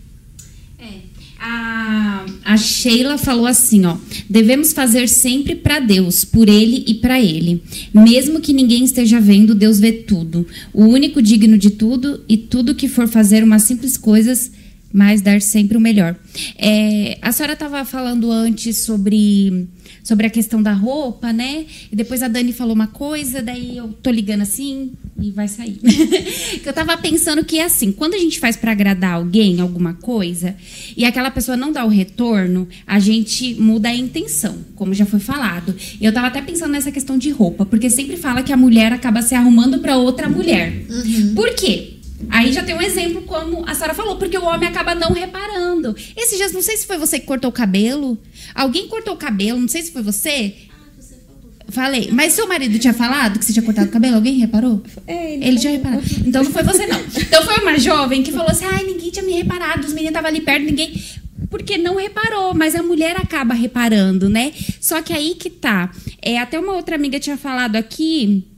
É. 0.78 1.09
A, 1.42 2.26
a 2.44 2.56
Sheila 2.58 3.16
falou 3.16 3.46
assim, 3.46 3.86
ó: 3.86 3.96
devemos 4.28 4.74
fazer 4.74 5.08
sempre 5.08 5.54
para 5.54 5.80
Deus, 5.80 6.22
por 6.22 6.50
Ele 6.50 6.84
e 6.86 6.94
para 6.94 7.18
Ele, 7.18 7.62
mesmo 7.94 8.40
que 8.40 8.52
ninguém 8.52 8.84
esteja 8.84 9.18
vendo, 9.18 9.54
Deus 9.54 9.80
vê 9.80 9.90
tudo. 9.90 10.46
O 10.70 10.84
único 10.84 11.22
digno 11.22 11.56
de 11.56 11.70
tudo 11.70 12.22
e 12.28 12.36
tudo 12.36 12.74
que 12.74 12.88
for 12.88 13.08
fazer 13.08 13.42
umas 13.42 13.62
simples 13.62 13.96
coisas, 13.96 14.52
mas 14.92 15.22
dar 15.22 15.40
sempre 15.40 15.78
o 15.78 15.80
melhor. 15.80 16.14
É, 16.58 17.16
a 17.22 17.32
senhora 17.32 17.54
estava 17.54 17.84
falando 17.86 18.30
antes 18.30 18.78
sobre 18.78 19.66
sobre 20.02 20.26
a 20.26 20.30
questão 20.30 20.62
da 20.62 20.72
roupa, 20.72 21.32
né? 21.32 21.66
E 21.90 21.96
depois 21.96 22.22
a 22.22 22.28
Dani 22.28 22.52
falou 22.52 22.74
uma 22.74 22.86
coisa, 22.86 23.42
daí 23.42 23.76
eu 23.76 23.88
tô 24.02 24.10
ligando 24.10 24.42
assim 24.42 24.92
e 25.20 25.30
vai 25.30 25.48
sair. 25.48 25.78
eu 26.64 26.72
tava 26.72 26.96
pensando 26.96 27.44
que 27.44 27.58
é 27.58 27.64
assim, 27.64 27.92
quando 27.92 28.14
a 28.14 28.18
gente 28.18 28.40
faz 28.40 28.56
para 28.56 28.72
agradar 28.72 29.14
alguém 29.14 29.60
alguma 29.60 29.94
coisa 29.94 30.56
e 30.96 31.04
aquela 31.04 31.30
pessoa 31.30 31.56
não 31.56 31.72
dá 31.72 31.84
o 31.84 31.88
retorno, 31.88 32.68
a 32.86 32.98
gente 32.98 33.54
muda 33.54 33.88
a 33.88 33.94
intenção, 33.94 34.58
como 34.74 34.94
já 34.94 35.06
foi 35.06 35.20
falado. 35.20 35.74
Eu 36.00 36.12
tava 36.12 36.28
até 36.28 36.40
pensando 36.42 36.72
nessa 36.72 36.90
questão 36.90 37.18
de 37.18 37.30
roupa, 37.30 37.66
porque 37.66 37.90
sempre 37.90 38.16
fala 38.16 38.42
que 38.42 38.52
a 38.52 38.56
mulher 38.56 38.92
acaba 38.92 39.22
se 39.22 39.34
arrumando 39.34 39.78
para 39.78 39.96
outra 39.96 40.28
mulher. 40.28 40.84
Uhum. 40.88 41.34
Por 41.34 41.54
quê? 41.54 41.99
Aí 42.28 42.52
já 42.52 42.62
tem 42.62 42.74
um 42.74 42.82
exemplo, 42.82 43.22
como 43.22 43.64
a 43.66 43.74
Sara 43.74 43.94
falou, 43.94 44.16
porque 44.16 44.36
o 44.36 44.44
homem 44.44 44.68
acaba 44.68 44.94
não 44.94 45.12
reparando. 45.12 45.96
Esses 46.16 46.36
dias, 46.36 46.52
não 46.52 46.62
sei 46.62 46.76
se 46.76 46.86
foi 46.86 46.98
você 46.98 47.18
que 47.18 47.26
cortou 47.26 47.50
o 47.50 47.52
cabelo. 47.52 48.18
Alguém 48.54 48.88
cortou 48.88 49.14
o 49.14 49.16
cabelo, 49.16 49.58
não 49.58 49.68
sei 49.68 49.82
se 49.82 49.92
foi 49.92 50.02
você. 50.02 50.54
Falei, 51.68 52.10
mas 52.12 52.32
seu 52.32 52.48
marido 52.48 52.78
tinha 52.78 52.92
falado 52.92 53.38
que 53.38 53.44
você 53.44 53.52
tinha 53.52 53.64
cortado 53.64 53.88
o 53.88 53.92
cabelo? 53.92 54.16
Alguém 54.16 54.38
reparou? 54.38 54.82
É, 55.06 55.34
ele, 55.34 55.44
ele 55.46 55.58
tinha 55.58 55.72
reparado. 55.72 56.02
Então 56.26 56.42
não 56.42 56.50
foi 56.50 56.64
você, 56.64 56.86
não. 56.86 57.00
Então 57.00 57.44
foi 57.44 57.58
uma 57.58 57.78
jovem 57.78 58.22
que 58.22 58.32
falou 58.32 58.48
assim: 58.50 58.64
ai, 58.64 58.82
ninguém 58.82 59.10
tinha 59.10 59.24
me 59.24 59.32
reparado, 59.32 59.86
os 59.86 59.92
meninos 59.92 60.10
estavam 60.10 60.28
ali 60.28 60.40
perto, 60.40 60.64
ninguém. 60.64 61.00
Porque 61.48 61.78
não 61.78 61.96
reparou, 61.96 62.54
mas 62.54 62.74
a 62.74 62.82
mulher 62.82 63.16
acaba 63.16 63.54
reparando, 63.54 64.28
né? 64.28 64.52
Só 64.80 65.00
que 65.00 65.12
aí 65.12 65.34
que 65.34 65.48
tá. 65.48 65.92
É, 66.20 66.38
até 66.38 66.58
uma 66.58 66.72
outra 66.72 66.96
amiga 66.96 67.20
tinha 67.20 67.36
falado 67.36 67.76
aqui 67.76 68.49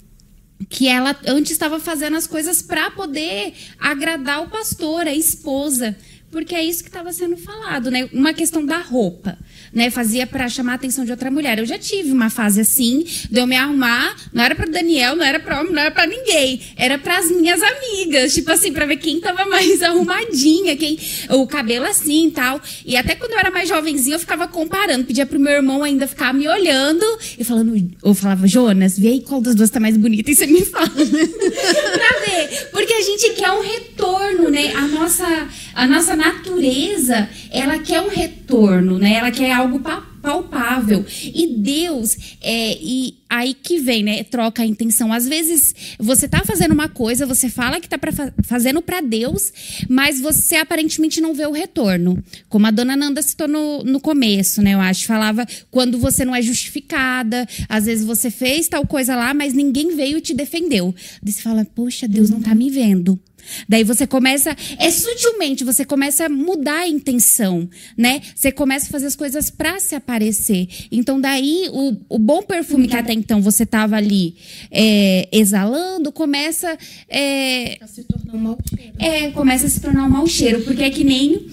que 0.69 0.89
ela 0.89 1.17
antes 1.27 1.53
estava 1.53 1.79
fazendo 1.79 2.17
as 2.17 2.27
coisas 2.27 2.63
para 2.63 2.91
poder 2.91 3.55
agradar 3.79 4.43
o 4.43 4.49
pastor, 4.49 5.07
a 5.07 5.15
esposa, 5.15 5.97
porque 6.33 6.55
é 6.55 6.65
isso 6.65 6.83
que 6.83 6.89
estava 6.89 7.13
sendo 7.13 7.37
falado, 7.37 7.91
né? 7.91 8.09
Uma 8.13 8.35
questão 8.35 8.67
da 8.67 8.79
roupa 8.79 9.39
né? 9.73 9.91
Fazia 9.91 10.27
para 10.27 10.49
chamar 10.49 10.73
a 10.73 10.75
atenção 10.75 11.05
de 11.05 11.11
outra 11.11 11.31
mulher. 11.31 11.59
Eu 11.59 11.67
já 11.67 11.79
tive 11.79 12.13
uma 12.13 12.29
fase 12.29 12.61
assim, 12.61 13.05
de 13.31 13.41
eu 13.41 13.47
me 13.47 13.57
arrumar, 13.57 14.15
não 14.33 14.45
era 14.45 14.55
para 14.55 14.67
Daniel, 14.67 15.17
não 15.17 15.25
era 15.25 15.41
para 15.41 15.61
homem, 15.61 15.73
não 15.73 15.81
era 15.81 15.91
para 15.91 16.07
ninguém, 16.07 16.61
era 16.77 16.99
para 16.99 17.19
as 17.19 17.31
minhas 17.31 17.61
amigas, 17.63 18.35
tipo 18.35 18.51
assim, 18.51 18.73
para 18.73 18.87
ver 18.87 18.97
quem 18.97 19.21
tava 19.21 19.47
mais 19.47 19.81
arrumadinha, 19.83 20.77
quem 20.77 20.99
o 21.31 21.47
cabelo 21.47 21.87
assim, 21.87 22.31
tal. 22.31 22.61
E 22.85 22.97
até 22.97 23.15
quando 23.15 23.33
eu 23.33 23.39
era 23.39 23.51
mais 23.51 23.69
jovenzinha, 23.69 24.17
eu 24.17 24.21
ficava 24.21 24.47
comparando, 24.47 25.05
pedia 25.05 25.25
pro 25.25 25.41
meu 25.41 25.53
irmão 25.53 25.83
ainda 25.83 26.07
ficar 26.07 26.35
me 26.35 26.47
olhando 26.49 27.05
e 27.39 27.45
falando, 27.45 27.73
ou 28.03 28.15
falava, 28.15 28.47
Jonas, 28.47 28.99
vê 28.99 29.09
aí 29.09 29.21
qual 29.21 29.41
das 29.41 29.55
duas 29.55 29.71
tá 29.71 29.81
mais 29.81 29.97
bonita 29.97 30.31
e 30.31 30.35
você 30.35 30.47
me 30.47 30.65
fala. 30.65 30.89
pra 30.93 32.21
ver, 32.27 32.69
porque 32.71 32.93
a 32.93 33.03
gente 33.03 33.31
quer 33.31 33.51
um 33.51 33.63
retorno, 33.63 34.12
né? 34.53 34.73
A 34.75 34.87
nossa 34.87 35.49
a 35.75 35.87
nossa 35.87 36.15
natureza, 36.15 37.29
ela 37.51 37.79
quer 37.79 38.01
um 38.01 38.09
retorno, 38.09 38.99
né? 38.99 39.15
Ela 39.15 39.31
quer 39.31 39.53
algo 39.53 39.81
palpável. 40.23 41.05
E 41.23 41.49
Deus, 41.59 42.17
é, 42.41 42.79
e 42.81 43.17
aí 43.29 43.55
que 43.55 43.79
vem, 43.79 44.03
né? 44.03 44.23
Troca 44.23 44.63
a 44.63 44.67
intenção. 44.67 45.13
Às 45.13 45.27
vezes 45.27 45.75
você 45.99 46.29
tá 46.29 46.45
fazendo 46.45 46.73
uma 46.73 46.89
coisa, 46.89 47.27
você 47.27 47.49
fala 47.49 47.81
que 47.81 47.89
tá 47.89 47.99
pra, 47.99 48.13
fazendo 48.45 48.81
para 48.81 49.01
Deus, 49.01 49.53
mas 49.89 50.21
você 50.21 50.57
aparentemente 50.57 51.21
não 51.21 51.35
vê 51.35 51.47
o 51.47 51.53
retorno. 51.53 52.23
Como 52.49 52.67
a 52.67 52.71
dona 52.71 52.97
Nanda 52.97 53.21
citou 53.21 53.49
no, 53.49 53.83
no 53.83 54.01
começo, 54.01 54.63
né? 54.63 54.75
Eu 54.75 54.81
acho. 54.81 55.07
Falava 55.07 55.45
quando 55.71 55.99
você 55.99 56.25
não 56.25 56.35
é 56.35 56.41
justificada, 56.41 57.47
às 57.69 57.87
vezes 57.87 58.05
você 58.05 58.31
fez 58.31 58.69
tal 58.69 58.87
coisa 58.87 59.17
lá, 59.17 59.35
mas 59.35 59.53
ninguém 59.53 59.97
veio 59.97 60.19
e 60.19 60.21
te 60.21 60.33
defendeu. 60.33 60.95
Você 61.23 61.43
fala, 61.43 61.65
poxa, 61.65 62.07
Deus 62.07 62.31
não 62.31 62.41
tá 62.41 62.55
me 62.55 62.71
vendo. 62.71 63.19
Daí 63.69 63.85
você 63.85 64.07
começa, 64.07 64.57
é 64.79 64.91
sutilmente, 64.91 65.65
você 65.65 65.85
começa 65.85 66.27
a 66.27 66.29
mudar 66.29 66.81
a 66.81 66.89
intenção, 66.89 67.69
né? 67.97 68.21
Você 68.35 68.53
começa 68.53 68.87
a 68.87 68.91
fazer 68.91 69.07
as 69.07 69.17
coisas 69.17 69.51
para 69.51 69.79
se 69.81 69.95
aparecer. 69.95 70.69
Então, 70.91 71.21
daí, 71.21 71.69
o, 71.73 71.97
o 72.09 72.19
bom 72.19 72.43
perfume 72.43 72.89
que 72.89 72.97
até 72.97 73.13
então 73.13 73.41
você 73.41 73.65
tava 73.65 73.97
ali 73.97 74.37
é, 74.71 75.29
exalando, 75.33 76.13
começa. 76.13 76.77
É, 77.09 77.79
a 77.81 77.87
se 77.87 78.05
tornar 78.05 78.35
um 78.35 78.39
mau 78.39 78.59
cheiro. 78.69 78.93
É, 78.99 79.31
começa 79.31 79.67
a 79.67 79.71
se 79.71 79.81
tornar 79.81 80.05
um 80.05 80.11
mau 80.11 80.27
cheiro, 80.27 80.63
porque 80.63 80.83
é 80.83 80.91
que 80.91 81.05
nem 81.05 81.47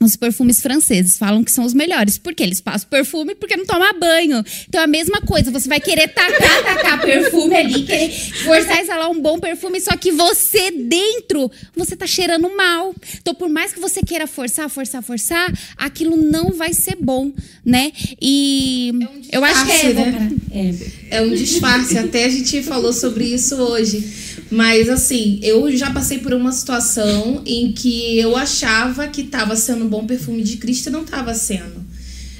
os 0.00 0.16
perfumes 0.16 0.60
franceses 0.60 1.18
falam 1.18 1.42
que 1.42 1.50
são 1.50 1.64
os 1.64 1.74
melhores. 1.74 2.18
Porque 2.18 2.42
eles 2.42 2.60
passam 2.60 2.88
perfume 2.88 3.34
porque 3.34 3.56
não 3.56 3.66
toma 3.66 3.92
banho. 3.92 4.44
Então, 4.68 4.82
a 4.82 4.86
mesma 4.86 5.20
coisa. 5.20 5.50
Você 5.50 5.68
vai 5.68 5.80
querer 5.80 6.08
tacar, 6.08 6.62
tacar 6.62 7.00
perfume 7.00 7.54
ali, 7.54 7.82
querer 7.82 8.10
forçar 8.44 8.76
a 8.76 8.80
exalar 8.80 9.10
um 9.10 9.20
bom 9.20 9.38
perfume, 9.38 9.80
só 9.80 9.96
que 9.96 10.12
você 10.12 10.70
dentro, 10.70 11.50
você 11.74 11.96
tá 11.96 12.06
cheirando 12.06 12.54
mal. 12.56 12.94
Então, 13.20 13.34
por 13.34 13.48
mais 13.48 13.72
que 13.72 13.80
você 13.80 14.02
queira 14.02 14.26
forçar, 14.26 14.68
forçar, 14.68 15.02
forçar, 15.02 15.52
aquilo 15.76 16.16
não 16.16 16.52
vai 16.52 16.72
ser 16.72 16.96
bom, 17.00 17.32
né? 17.64 17.92
E 18.20 18.92
é 19.30 19.38
um 19.38 19.42
eu 19.42 19.44
acho 19.44 19.66
que 19.66 19.72
é, 19.72 19.92
né? 19.92 20.32
é. 20.50 21.16
é 21.18 21.22
um 21.22 21.30
disfarce. 21.30 21.98
Até 21.98 22.24
a 22.24 22.28
gente 22.28 22.62
falou 22.62 22.92
sobre 22.92 23.24
isso 23.24 23.56
hoje 23.56 24.28
mas 24.50 24.88
assim, 24.88 25.38
eu 25.42 25.70
já 25.76 25.90
passei 25.90 26.18
por 26.18 26.32
uma 26.32 26.52
situação 26.52 27.42
em 27.44 27.72
que 27.72 28.18
eu 28.18 28.36
achava 28.36 29.06
que 29.08 29.22
estava 29.22 29.54
sendo 29.54 29.87
um 29.88 29.90
bom 29.90 30.06
perfume 30.06 30.42
de 30.42 30.58
Cristo 30.58 30.90
não 30.90 31.02
estava 31.02 31.34
sendo. 31.34 31.88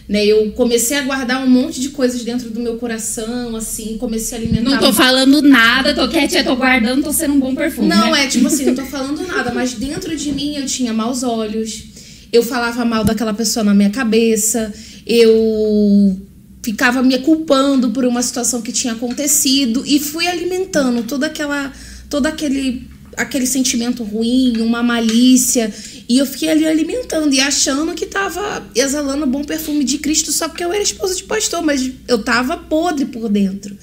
Né, 0.07 0.25
eu 0.25 0.53
comecei 0.53 0.97
a 0.97 1.03
guardar 1.03 1.45
um 1.45 1.51
monte 1.51 1.83
de 1.83 1.91
coisas 1.91 2.25
dentro 2.25 2.49
do 2.49 2.61
meu 2.61 2.79
coração, 2.79 3.55
assim, 3.55 3.99
comecei 3.99 4.39
a 4.39 4.41
alimentar. 4.41 4.71
Não 4.71 4.79
tô 4.79 4.91
falando 4.91 5.43
nada, 5.43 5.95
tô 5.95 6.09
quietinha, 6.09 6.43
tô 6.43 6.57
guardando, 6.57 7.03
tô 7.03 7.13
sendo 7.13 7.35
um 7.35 7.41
bom 7.41 7.55
perfume. 7.55 7.89
Não, 7.89 8.13
né? 8.13 8.25
é 8.25 8.27
tipo 8.27 8.47
assim, 8.47 8.65
não 8.65 8.75
tô 8.75 8.87
falando 8.87 9.27
nada, 9.27 9.53
mas 9.53 9.75
dentro 9.75 10.17
de 10.17 10.33
mim 10.33 10.57
eu 10.57 10.65
tinha 10.65 10.95
maus 10.95 11.23
olhos, 11.23 11.85
eu 12.33 12.43
falava 12.43 12.87
mal 12.87 13.05
daquela 13.05 13.35
pessoa 13.35 13.63
na 13.63 13.75
minha 13.75 13.91
cabeça, 13.91 14.73
eu 15.07 16.19
ficava 16.63 17.03
me 17.03 17.19
culpando 17.19 17.91
por 17.91 18.07
uma 18.07 18.23
situação 18.23 18.63
que 18.63 18.73
tinha 18.73 18.95
acontecido 18.95 19.83
e 19.87 19.99
fui 19.99 20.27
alimentando 20.27 21.03
toda 21.03 21.27
aquela 21.27 21.71
todo 22.09 22.25
aquele 22.25 22.89
aquele 23.19 23.47
sentimento 23.47 24.03
ruim, 24.05 24.61
uma 24.61 24.83
malícia. 24.83 25.73
E 26.09 26.18
eu 26.18 26.25
fiquei 26.25 26.49
ali 26.49 26.66
alimentando 26.66 27.35
e 27.35 27.40
achando 27.40 27.94
que 27.94 28.07
tava 28.07 28.66
exalando 28.75 29.25
o 29.25 29.29
bom 29.29 29.44
perfume 29.44 29.85
de 29.85 29.99
Cristo 29.99 30.33
só 30.33 30.49
porque 30.49 30.64
eu 30.64 30.73
era 30.73 30.83
esposa 30.83 31.14
de 31.14 31.25
pastor, 31.25 31.62
mas 31.62 31.90
eu 32.09 32.23
tava 32.23 32.57
podre 32.57 33.05
por 33.05 33.29
dentro. 33.29 33.77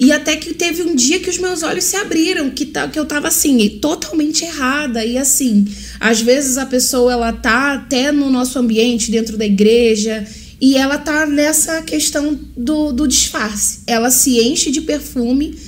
E 0.00 0.12
até 0.12 0.36
que 0.36 0.54
teve 0.54 0.82
um 0.82 0.94
dia 0.94 1.18
que 1.18 1.28
os 1.28 1.38
meus 1.38 1.62
olhos 1.62 1.84
se 1.84 1.96
abriram, 1.96 2.50
que, 2.50 2.64
tá, 2.66 2.86
que 2.86 2.98
eu 2.98 3.04
tava 3.04 3.28
assim, 3.28 3.68
totalmente 3.80 4.44
errada. 4.44 5.04
E 5.04 5.18
assim, 5.18 5.66
às 5.98 6.20
vezes 6.20 6.56
a 6.56 6.64
pessoa 6.64 7.12
ela 7.12 7.32
tá 7.32 7.74
até 7.74 8.12
no 8.12 8.30
nosso 8.30 8.58
ambiente, 8.58 9.10
dentro 9.10 9.36
da 9.36 9.44
igreja, 9.44 10.24
e 10.60 10.76
ela 10.76 10.98
tá 10.98 11.26
nessa 11.26 11.82
questão 11.82 12.38
do, 12.56 12.92
do 12.92 13.08
disfarce. 13.08 13.80
Ela 13.86 14.10
se 14.10 14.38
enche 14.38 14.70
de 14.70 14.80
perfume 14.82 15.58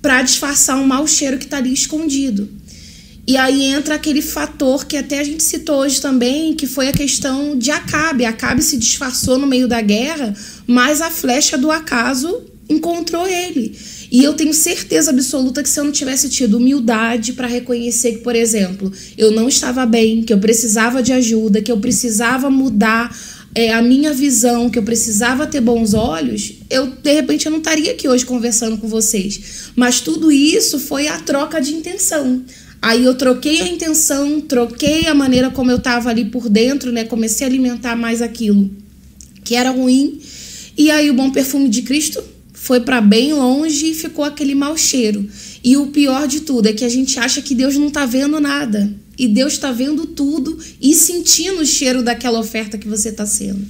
para 0.00 0.22
disfarçar 0.22 0.78
um 0.78 0.86
mau 0.86 1.06
cheiro 1.06 1.38
que 1.38 1.44
está 1.44 1.58
ali 1.58 1.72
escondido. 1.72 2.48
E 3.26 3.36
aí 3.38 3.62
entra 3.62 3.94
aquele 3.94 4.20
fator 4.20 4.84
que 4.84 4.96
até 4.96 5.18
a 5.18 5.24
gente 5.24 5.42
citou 5.42 5.78
hoje 5.78 6.00
também, 6.00 6.54
que 6.54 6.66
foi 6.66 6.88
a 6.88 6.92
questão 6.92 7.56
de 7.56 7.70
Acabe. 7.70 8.26
Acabe 8.26 8.62
se 8.62 8.76
disfarçou 8.76 9.38
no 9.38 9.46
meio 9.46 9.66
da 9.66 9.80
guerra, 9.80 10.34
mas 10.66 11.00
a 11.00 11.10
flecha 11.10 11.56
do 11.56 11.70
acaso 11.70 12.42
encontrou 12.68 13.26
ele. 13.26 13.76
E 14.12 14.22
eu 14.22 14.34
tenho 14.34 14.52
certeza 14.52 15.10
absoluta 15.10 15.62
que 15.62 15.68
se 15.68 15.80
eu 15.80 15.84
não 15.84 15.92
tivesse 15.92 16.28
tido 16.28 16.58
humildade 16.58 17.32
para 17.32 17.46
reconhecer 17.46 18.12
que, 18.12 18.18
por 18.18 18.36
exemplo, 18.36 18.92
eu 19.16 19.30
não 19.30 19.48
estava 19.48 19.86
bem, 19.86 20.22
que 20.22 20.32
eu 20.32 20.38
precisava 20.38 21.02
de 21.02 21.12
ajuda, 21.12 21.62
que 21.62 21.72
eu 21.72 21.78
precisava 21.78 22.50
mudar 22.50 23.14
é, 23.54 23.72
a 23.72 23.80
minha 23.80 24.12
visão, 24.12 24.68
que 24.68 24.78
eu 24.78 24.82
precisava 24.82 25.46
ter 25.46 25.60
bons 25.60 25.94
olhos, 25.94 26.54
eu 26.68 26.86
de 26.86 27.12
repente 27.12 27.46
eu 27.46 27.52
não 27.52 27.58
estaria 27.58 27.92
aqui 27.92 28.08
hoje 28.08 28.26
conversando 28.26 28.76
com 28.78 28.88
vocês. 28.88 29.70
Mas 29.76 30.00
tudo 30.00 30.30
isso 30.30 30.78
foi 30.78 31.08
a 31.08 31.18
troca 31.18 31.60
de 31.60 31.72
intenção. 31.72 32.42
Aí 32.84 33.02
eu 33.02 33.14
troquei 33.14 33.62
a 33.62 33.66
intenção, 33.66 34.42
troquei 34.42 35.06
a 35.06 35.14
maneira 35.14 35.48
como 35.48 35.70
eu 35.70 35.78
estava 35.78 36.10
ali 36.10 36.26
por 36.26 36.50
dentro, 36.50 36.92
né? 36.92 37.02
Comecei 37.02 37.46
a 37.46 37.48
alimentar 37.48 37.96
mais 37.96 38.20
aquilo 38.20 38.70
que 39.42 39.54
era 39.54 39.70
ruim. 39.70 40.20
E 40.76 40.90
aí 40.90 41.08
o 41.08 41.14
bom 41.14 41.30
perfume 41.30 41.70
de 41.70 41.80
Cristo 41.80 42.22
foi 42.52 42.80
para 42.80 43.00
bem 43.00 43.32
longe 43.32 43.86
e 43.86 43.94
ficou 43.94 44.22
aquele 44.22 44.54
mau 44.54 44.76
cheiro. 44.76 45.26
E 45.64 45.78
o 45.78 45.86
pior 45.86 46.28
de 46.28 46.40
tudo 46.40 46.66
é 46.68 46.74
que 46.74 46.84
a 46.84 46.88
gente 46.90 47.18
acha 47.18 47.40
que 47.40 47.54
Deus 47.54 47.74
não 47.74 47.88
está 47.88 48.04
vendo 48.04 48.38
nada. 48.38 48.94
E 49.16 49.28
Deus 49.28 49.54
está 49.54 49.72
vendo 49.72 50.04
tudo 50.04 50.58
e 50.78 50.92
sentindo 50.92 51.62
o 51.62 51.66
cheiro 51.66 52.02
daquela 52.02 52.38
oferta 52.38 52.76
que 52.76 52.86
você 52.86 53.08
está 53.08 53.24
sendo. 53.24 53.64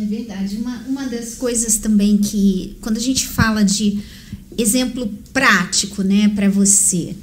É 0.00 0.04
verdade. 0.04 0.54
Uma, 0.58 0.84
uma 0.86 1.06
das 1.06 1.34
coisas 1.34 1.78
também 1.78 2.18
que, 2.18 2.76
quando 2.80 2.98
a 2.98 3.00
gente 3.00 3.26
fala 3.26 3.64
de 3.64 3.98
exemplo 4.56 5.12
prático, 5.32 6.04
né, 6.04 6.30
para 6.32 6.48
você, 6.48 7.16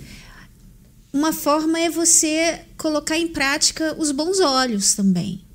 uma 1.14 1.32
forma 1.32 1.80
é 1.80 1.92
você 1.92 2.62
colocar 2.76 3.18
em 3.18 3.28
prática 3.28 3.96
os 4.00 4.12
bons 4.12 4.40
olhos 4.40 4.96
também. 4.96 5.46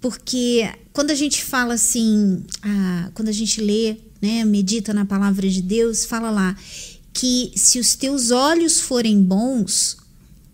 Porque 0.00 0.70
quando 0.92 1.10
a 1.10 1.14
gente 1.14 1.42
fala 1.42 1.74
assim, 1.74 2.44
ah, 2.62 3.10
quando 3.12 3.28
a 3.28 3.32
gente 3.32 3.60
lê, 3.60 3.96
né, 4.22 4.44
medita 4.44 4.94
na 4.94 5.04
palavra 5.04 5.48
de 5.48 5.60
Deus, 5.60 6.04
fala 6.04 6.30
lá 6.30 6.56
que 7.12 7.52
se 7.56 7.80
os 7.80 7.96
teus 7.96 8.30
olhos 8.30 8.80
forem 8.80 9.20
bons, 9.20 9.96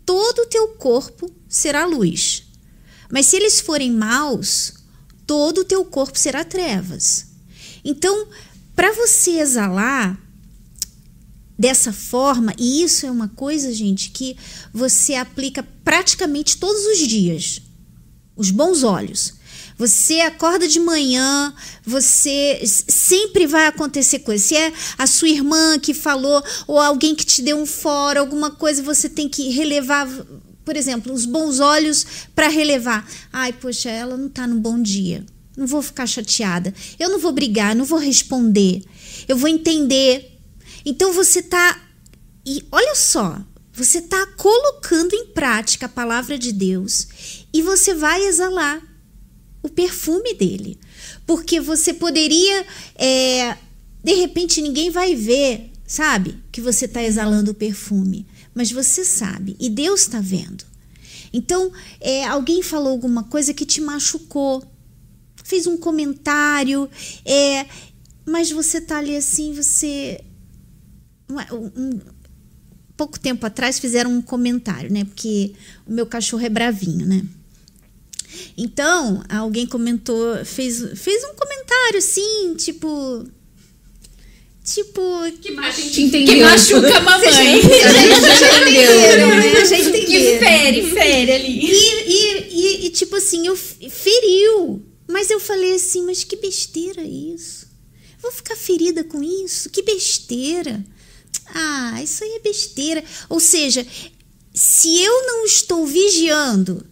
todo 0.06 0.42
o 0.42 0.46
teu 0.46 0.68
corpo 0.68 1.30
será 1.48 1.84
luz. 1.84 2.44
Mas 3.10 3.26
se 3.26 3.36
eles 3.36 3.60
forem 3.60 3.92
maus, 3.92 4.72
todo 5.26 5.58
o 5.58 5.64
teu 5.64 5.84
corpo 5.84 6.18
será 6.18 6.44
trevas. 6.44 7.26
Então, 7.84 8.28
para 8.74 8.92
você 8.92 9.32
exalar 9.32 10.18
dessa 11.62 11.92
forma, 11.92 12.53
e 12.59 12.83
isso 12.83 13.07
é 13.07 13.11
uma 13.11 13.29
coisa, 13.29 13.72
gente, 13.72 14.11
que 14.11 14.37
você 14.75 15.14
aplica 15.14 15.62
praticamente 15.85 16.57
todos 16.57 16.85
os 16.87 17.07
dias. 17.07 17.62
Os 18.35 18.51
bons 18.51 18.83
olhos. 18.83 19.35
Você 19.79 20.18
acorda 20.22 20.66
de 20.66 20.81
manhã, 20.81 21.55
você 21.87 22.61
sempre 22.66 23.46
vai 23.46 23.68
acontecer 23.68 24.18
coisa. 24.18 24.42
Se 24.42 24.57
é 24.57 24.72
a 24.98 25.07
sua 25.07 25.29
irmã 25.29 25.79
que 25.79 25.94
falou 25.94 26.42
ou 26.66 26.81
alguém 26.81 27.14
que 27.14 27.25
te 27.25 27.40
deu 27.40 27.57
um 27.57 27.66
fora, 27.66 28.18
alguma 28.18 28.51
coisa, 28.51 28.83
você 28.83 29.09
tem 29.09 29.29
que 29.29 29.48
relevar, 29.51 30.09
por 30.64 30.77
exemplo, 30.77 31.12
os 31.12 31.25
bons 31.25 31.61
olhos 31.61 32.05
para 32.35 32.48
relevar. 32.48 33.09
Ai, 33.33 33.53
poxa, 33.53 33.88
ela 33.88 34.16
não 34.16 34.27
está 34.27 34.48
no 34.48 34.59
bom 34.59 34.83
dia. 34.83 35.25
Não 35.57 35.68
vou 35.68 35.81
ficar 35.81 36.09
chateada. 36.09 36.75
Eu 36.98 37.09
não 37.09 37.20
vou 37.20 37.31
brigar, 37.31 37.77
não 37.77 37.85
vou 37.85 38.01
responder. 38.01 38.83
Eu 39.29 39.37
vou 39.37 39.48
entender. 39.48 40.31
Então 40.84 41.12
você 41.12 41.40
está 41.40 41.80
e 42.44 42.64
olha 42.72 42.94
só, 42.94 43.40
você 43.72 43.98
está 43.98 44.26
colocando 44.36 45.14
em 45.14 45.26
prática 45.28 45.86
a 45.86 45.88
palavra 45.88 46.38
de 46.38 46.52
Deus 46.52 47.06
e 47.52 47.62
você 47.62 47.94
vai 47.94 48.24
exalar 48.24 48.82
o 49.62 49.68
perfume 49.68 50.34
dele. 50.34 50.78
Porque 51.26 51.60
você 51.60 51.94
poderia, 51.94 52.66
é, 52.96 53.56
de 54.02 54.14
repente, 54.14 54.60
ninguém 54.60 54.90
vai 54.90 55.14
ver 55.14 55.72
sabe? 55.92 56.42
Que 56.50 56.62
você 56.62 56.86
está 56.86 57.02
exalando 57.02 57.50
o 57.50 57.54
perfume. 57.54 58.26
Mas 58.54 58.72
você 58.72 59.04
sabe, 59.04 59.54
e 59.60 59.68
Deus 59.68 60.00
está 60.00 60.20
vendo. 60.20 60.64
Então, 61.32 61.70
é, 62.00 62.24
alguém 62.24 62.62
falou 62.62 62.92
alguma 62.92 63.24
coisa 63.24 63.52
que 63.52 63.66
te 63.66 63.80
machucou, 63.80 64.62
fez 65.44 65.66
um 65.66 65.76
comentário, 65.76 66.88
é, 67.26 67.66
mas 68.24 68.50
você 68.50 68.80
tá 68.80 68.98
ali 68.98 69.16
assim, 69.16 69.52
você. 69.52 70.22
Um, 71.52 71.70
um, 71.76 72.00
pouco 72.96 73.18
tempo 73.18 73.44
atrás 73.46 73.78
fizeram 73.78 74.12
um 74.12 74.22
comentário, 74.22 74.92
né? 74.92 75.04
Porque 75.04 75.52
o 75.86 75.92
meu 75.92 76.06
cachorro 76.06 76.44
é 76.44 76.48
bravinho, 76.48 77.06
né? 77.06 77.24
Então, 78.56 79.22
alguém 79.28 79.66
comentou, 79.66 80.44
fez, 80.44 80.82
fez 80.96 81.24
um 81.24 81.34
comentário 81.34 81.98
assim, 81.98 82.54
tipo. 82.56 83.26
Tipo. 84.64 85.00
Que, 85.40 85.50
que 85.50 86.36
machuca 86.36 86.96
a 86.96 87.00
mamãe. 87.00 87.28
A 87.28 87.32
gente 87.32 87.66
entendeu, 87.66 89.28
né? 89.28 89.60
A 89.60 89.64
gente 89.64 89.88
entendeu. 89.88 90.06
Que 90.06 90.38
fere, 90.38 90.90
fere 90.90 91.32
ali. 91.32 91.66
E, 91.66 91.74
e, 92.06 92.48
e, 92.50 92.86
e, 92.86 92.90
tipo 92.90 93.16
assim, 93.16 93.46
eu 93.46 93.56
feriu. 93.56 94.82
Mas 95.08 95.30
eu 95.30 95.40
falei 95.40 95.74
assim, 95.74 96.06
mas 96.06 96.24
que 96.24 96.36
besteira 96.36 97.02
isso. 97.02 97.66
Vou 98.20 98.30
ficar 98.30 98.54
ferida 98.54 99.02
com 99.02 99.22
isso? 99.22 99.68
Que 99.68 99.82
besteira. 99.82 100.82
Ah, 101.46 102.00
isso 102.02 102.24
aí 102.24 102.37
é 102.37 102.40
besteira. 102.40 103.05
Ou 103.28 103.40
seja, 103.40 103.87
se 104.52 104.98
eu 104.98 105.26
não 105.26 105.44
estou 105.44 105.87
vigiando 105.87 106.85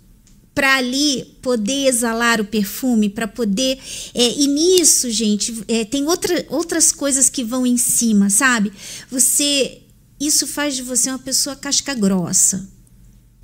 para 0.54 0.76
ali 0.76 1.24
poder 1.40 1.86
exalar 1.86 2.40
o 2.40 2.44
perfume, 2.44 3.08
para 3.08 3.26
poder. 3.26 3.78
É, 4.14 4.32
e 4.40 4.46
nisso, 4.46 5.10
gente, 5.10 5.64
é, 5.68 5.84
tem 5.84 6.06
outra, 6.06 6.44
outras 6.50 6.92
coisas 6.92 7.28
que 7.28 7.44
vão 7.44 7.66
em 7.66 7.76
cima, 7.76 8.30
sabe? 8.30 8.72
Você. 9.10 9.78
Isso 10.20 10.46
faz 10.46 10.76
de 10.76 10.82
você 10.82 11.08
uma 11.08 11.18
pessoa 11.18 11.56
casca 11.56 11.94
grossa. 11.94 12.68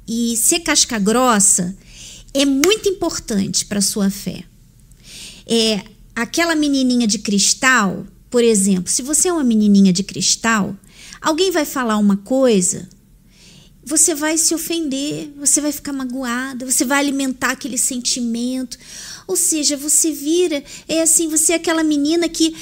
E 0.06 0.36
ser 0.36 0.60
casca 0.60 0.98
grossa 0.98 1.74
é 2.34 2.44
muito 2.44 2.86
importante 2.86 3.64
para 3.64 3.80
sua 3.80 4.10
fé. 4.10 4.44
É, 5.46 5.82
aquela 6.14 6.54
menininha 6.54 7.06
de 7.06 7.18
cristal, 7.18 8.06
por 8.28 8.44
exemplo, 8.44 8.92
se 8.92 9.00
você 9.00 9.28
é 9.28 9.32
uma 9.32 9.42
menininha 9.42 9.90
de 9.90 10.02
cristal, 10.02 10.76
alguém 11.26 11.50
vai 11.50 11.64
falar 11.64 11.96
uma 11.98 12.16
coisa, 12.18 12.88
você 13.84 14.14
vai 14.14 14.38
se 14.38 14.54
ofender, 14.54 15.32
você 15.36 15.60
vai 15.60 15.72
ficar 15.72 15.92
magoada, 15.92 16.64
você 16.64 16.84
vai 16.84 17.00
alimentar 17.00 17.50
aquele 17.50 17.76
sentimento. 17.76 18.78
Ou 19.26 19.34
seja, 19.34 19.76
você 19.76 20.12
vira, 20.12 20.62
é 20.86 21.02
assim, 21.02 21.28
você 21.28 21.52
é 21.52 21.56
aquela 21.56 21.82
menina 21.82 22.28
que 22.28 22.56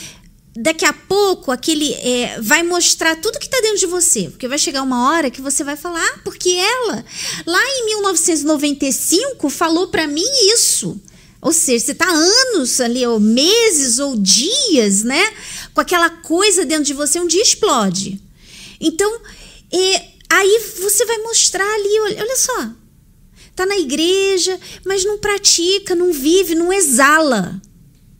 daqui 0.56 0.86
a 0.86 0.94
pouco 0.94 1.50
aquele 1.50 1.92
é, 1.92 2.40
vai 2.40 2.62
mostrar 2.62 3.16
tudo 3.16 3.38
que 3.38 3.44
está 3.44 3.60
dentro 3.60 3.80
de 3.80 3.86
você, 3.86 4.30
porque 4.30 4.48
vai 4.48 4.58
chegar 4.58 4.82
uma 4.82 5.10
hora 5.10 5.30
que 5.30 5.42
você 5.42 5.62
vai 5.62 5.76
falar, 5.76 6.02
ah, 6.02 6.20
porque 6.24 6.50
ela 6.50 7.04
lá 7.44 7.62
em 7.62 7.86
1995 7.86 9.50
falou 9.50 9.88
para 9.88 10.06
mim 10.06 10.24
isso. 10.54 10.98
Ou 11.42 11.52
seja, 11.52 11.84
você 11.84 11.92
está 11.92 12.08
anos 12.08 12.80
ali, 12.80 13.06
ou 13.06 13.20
meses, 13.20 13.98
ou 13.98 14.16
dias, 14.16 15.02
né? 15.02 15.22
Com 15.74 15.82
aquela 15.82 16.08
coisa 16.08 16.64
dentro 16.64 16.84
de 16.84 16.94
você, 16.94 17.20
um 17.20 17.26
dia 17.26 17.42
explode. 17.42 18.23
Então, 18.84 19.20
é, 19.72 20.08
aí 20.30 20.60
você 20.80 21.04
vai 21.06 21.18
mostrar 21.18 21.64
ali, 21.64 22.00
olha, 22.00 22.22
olha 22.22 22.36
só. 22.36 22.70
Tá 23.56 23.64
na 23.66 23.78
igreja, 23.78 24.60
mas 24.84 25.04
não 25.04 25.18
pratica, 25.18 25.94
não 25.94 26.12
vive, 26.12 26.54
não 26.54 26.72
exala 26.72 27.60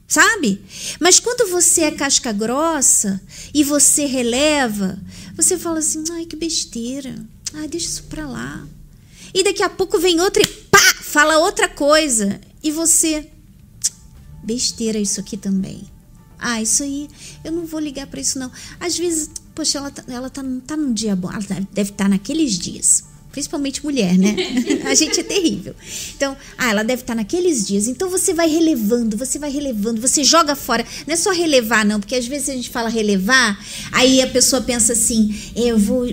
sabe? 0.06 0.62
Mas 1.00 1.18
quando 1.18 1.50
você 1.50 1.82
é 1.82 1.90
casca 1.90 2.30
grossa 2.32 3.20
e 3.52 3.64
você 3.64 4.06
releva, 4.06 4.96
você 5.36 5.58
fala 5.58 5.80
assim: 5.80 6.04
ai, 6.12 6.24
que 6.24 6.36
besteira. 6.36 7.14
Ai, 7.52 7.66
deixa 7.66 7.88
isso 7.88 8.04
pra 8.04 8.28
lá. 8.28 8.66
E 9.32 9.42
daqui 9.42 9.62
a 9.62 9.68
pouco 9.68 9.98
vem 9.98 10.20
outra 10.20 10.42
e 10.42 10.46
pá, 10.46 10.78
fala 10.78 11.38
outra 11.38 11.68
coisa. 11.68 12.40
E 12.62 12.70
você. 12.70 13.28
Besteira 14.42 14.98
isso 14.98 15.20
aqui 15.20 15.36
também. 15.36 15.90
Ah, 16.46 16.60
isso 16.60 16.82
aí, 16.82 17.08
eu 17.42 17.50
não 17.50 17.64
vou 17.64 17.80
ligar 17.80 18.06
para 18.06 18.20
isso 18.20 18.38
não. 18.38 18.52
Às 18.78 18.98
vezes, 18.98 19.30
poxa, 19.54 19.78
ela, 19.78 19.90
tá, 19.90 20.04
ela 20.08 20.28
tá, 20.28 20.44
tá 20.66 20.76
num 20.76 20.92
dia 20.92 21.16
bom. 21.16 21.30
Ela 21.30 21.40
deve 21.72 21.90
estar 21.90 22.04
tá 22.04 22.08
naqueles 22.08 22.58
dias 22.58 23.04
principalmente 23.32 23.84
mulher, 23.84 24.16
né? 24.16 24.36
a 24.86 24.94
gente 24.94 25.18
é 25.18 25.22
terrível. 25.24 25.74
Então, 26.16 26.36
ah, 26.56 26.70
ela 26.70 26.84
deve 26.84 27.02
estar 27.02 27.16
naqueles 27.16 27.66
dias. 27.66 27.88
Então 27.88 28.08
você 28.08 28.32
vai 28.32 28.48
relevando, 28.48 29.16
você 29.16 29.40
vai 29.40 29.50
relevando, 29.50 30.00
você 30.00 30.22
joga 30.22 30.54
fora. 30.54 30.86
Não 31.04 31.14
é 31.14 31.16
só 31.16 31.32
relevar, 31.32 31.84
não, 31.84 31.98
porque 31.98 32.14
às 32.14 32.28
vezes 32.28 32.48
a 32.48 32.52
gente 32.52 32.70
fala 32.70 32.88
relevar, 32.88 33.58
aí 33.90 34.22
a 34.22 34.28
pessoa 34.28 34.62
pensa 34.62 34.92
assim, 34.92 35.34
eu 35.56 35.76
vou 35.76 36.06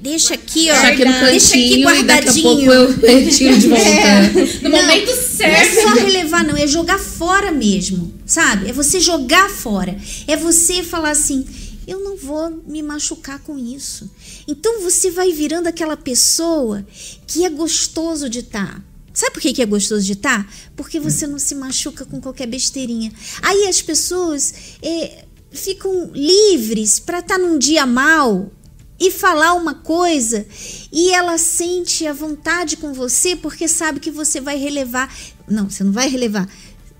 deixa 0.00 0.34
aqui, 0.34 0.70
ó. 0.70 0.74
Aqui 0.74 1.04
no 1.04 1.12
deixa 1.26 1.56
aqui 1.56 1.82
guardadinho. 1.82 2.72
eu 2.72 3.00
retiro 3.00 3.58
de 3.58 3.66
volta. 3.68 3.84
É. 3.84 4.30
No 4.62 4.70
não, 4.70 4.82
momento 4.82 5.10
certo. 5.10 5.74
Não 5.74 5.80
é 5.80 5.82
só 5.82 6.04
relevar, 6.04 6.44
não, 6.44 6.56
é 6.56 6.66
jogar 6.68 7.00
fora 7.00 7.50
mesmo, 7.50 8.13
sabe? 8.26 8.68
É 8.68 8.72
você 8.72 9.00
jogar 9.00 9.50
fora. 9.50 9.96
É 10.26 10.36
você 10.36 10.82
falar 10.82 11.10
assim, 11.10 11.46
eu 11.86 12.00
não 12.00 12.16
vou 12.16 12.62
me 12.66 12.82
machucar 12.82 13.38
com 13.40 13.58
isso. 13.58 14.10
Então 14.48 14.80
você 14.80 15.10
vai 15.10 15.32
virando 15.32 15.66
aquela 15.66 15.96
pessoa 15.96 16.86
que 17.26 17.44
é 17.44 17.50
gostoso 17.50 18.28
de 18.28 18.40
estar. 18.40 18.74
Tá. 18.74 18.82
Sabe 19.12 19.32
por 19.32 19.40
que 19.40 19.62
é 19.62 19.66
gostoso 19.66 20.04
de 20.04 20.14
estar? 20.14 20.44
Tá? 20.44 20.50
Porque 20.74 20.98
você 20.98 21.26
não 21.26 21.38
se 21.38 21.54
machuca 21.54 22.04
com 22.04 22.20
qualquer 22.20 22.48
besteirinha. 22.48 23.12
Aí 23.42 23.68
as 23.68 23.80
pessoas 23.80 24.52
é, 24.82 25.24
ficam 25.52 26.10
livres 26.12 26.98
para 26.98 27.20
estar 27.20 27.38
tá 27.38 27.40
num 27.40 27.56
dia 27.56 27.86
mal 27.86 28.50
e 28.98 29.10
falar 29.10 29.54
uma 29.54 29.74
coisa 29.74 30.46
e 30.92 31.10
ela 31.12 31.36
sente 31.38 32.06
a 32.06 32.12
vontade 32.12 32.76
com 32.76 32.92
você 32.92 33.36
porque 33.36 33.68
sabe 33.68 34.00
que 34.00 34.10
você 34.10 34.40
vai 34.40 34.56
relevar. 34.56 35.14
Não, 35.48 35.70
você 35.70 35.84
não 35.84 35.92
vai 35.92 36.08
relevar. 36.08 36.48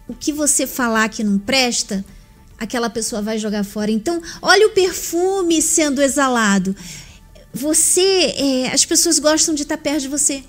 O 0.09 0.15
que 0.15 0.33
você 0.33 0.67
falar 0.67 1.09
que 1.09 1.25
não 1.25 1.39
presta, 1.39 2.05
aquela 2.59 2.91
pessoa 2.91 3.23
vai 3.23 3.39
jogar 3.39 3.65
fora. 3.65 3.91
Então, 3.91 4.21
olha 4.43 4.67
o 4.67 4.71
perfume 4.71 5.61
sendo 5.63 6.03
exalado 6.03 6.75
você, 7.55 8.35
é, 8.37 8.73
as 8.73 8.85
pessoas 8.85 9.21
gostam 9.21 9.55
de 9.55 9.63
estar 9.63 9.79
perto 9.79 10.01
de 10.01 10.09
você. 10.09 10.43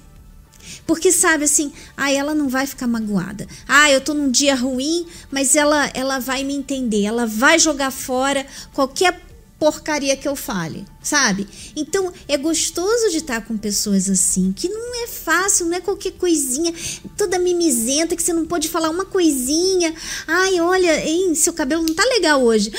Porque 0.88 1.12
sabe 1.12 1.44
assim, 1.44 1.72
ah, 1.96 2.12
ela 2.12 2.34
não 2.34 2.50
vai 2.50 2.66
ficar 2.66 2.88
magoada. 2.88 3.48
Ah, 3.68 3.92
eu 3.92 4.02
tô 4.02 4.16
num 4.16 4.32
dia 4.32 4.56
ruim, 4.56 5.06
mas 5.32 5.56
ela 5.56 5.92
ela 5.94 6.18
vai 6.20 6.44
me 6.44 6.56
entender, 6.56 7.04
ela 7.04 7.28
vai 7.28 7.60
jogar 7.60 7.92
fora 7.92 8.46
qualquer 8.74 9.22
porcaria 9.58 10.18
que 10.18 10.28
eu 10.28 10.36
fale, 10.36 10.86
sabe? 11.02 11.48
Então 11.76 12.12
é 12.28 12.38
gostoso 12.38 13.10
de 13.10 13.18
estar 13.18 13.42
com 13.42 13.58
pessoas 13.58 14.10
assim, 14.10 14.52
que 14.52 14.68
não 14.70 15.04
é 15.04 15.08
fácil, 15.08 15.68
não 15.68 15.78
é 15.78 15.82
qualquer 15.82 16.12
coisinha, 16.12 16.74
toda 17.18 17.40
mimizenta 17.40 18.16
que 18.16 18.24
você 18.24 18.34
não 18.34 18.46
pode 18.46 18.68
falar 18.70 18.90
uma 18.90 19.06
coisinha. 19.06 19.94
Ai, 20.28 20.60
olha, 20.60 21.08
hein, 21.08 21.34
seu 21.36 21.54
cabelo 21.54 21.84
não 21.84 21.96
tá 21.96 22.04
legal 22.06 22.44
hoje. 22.44 22.72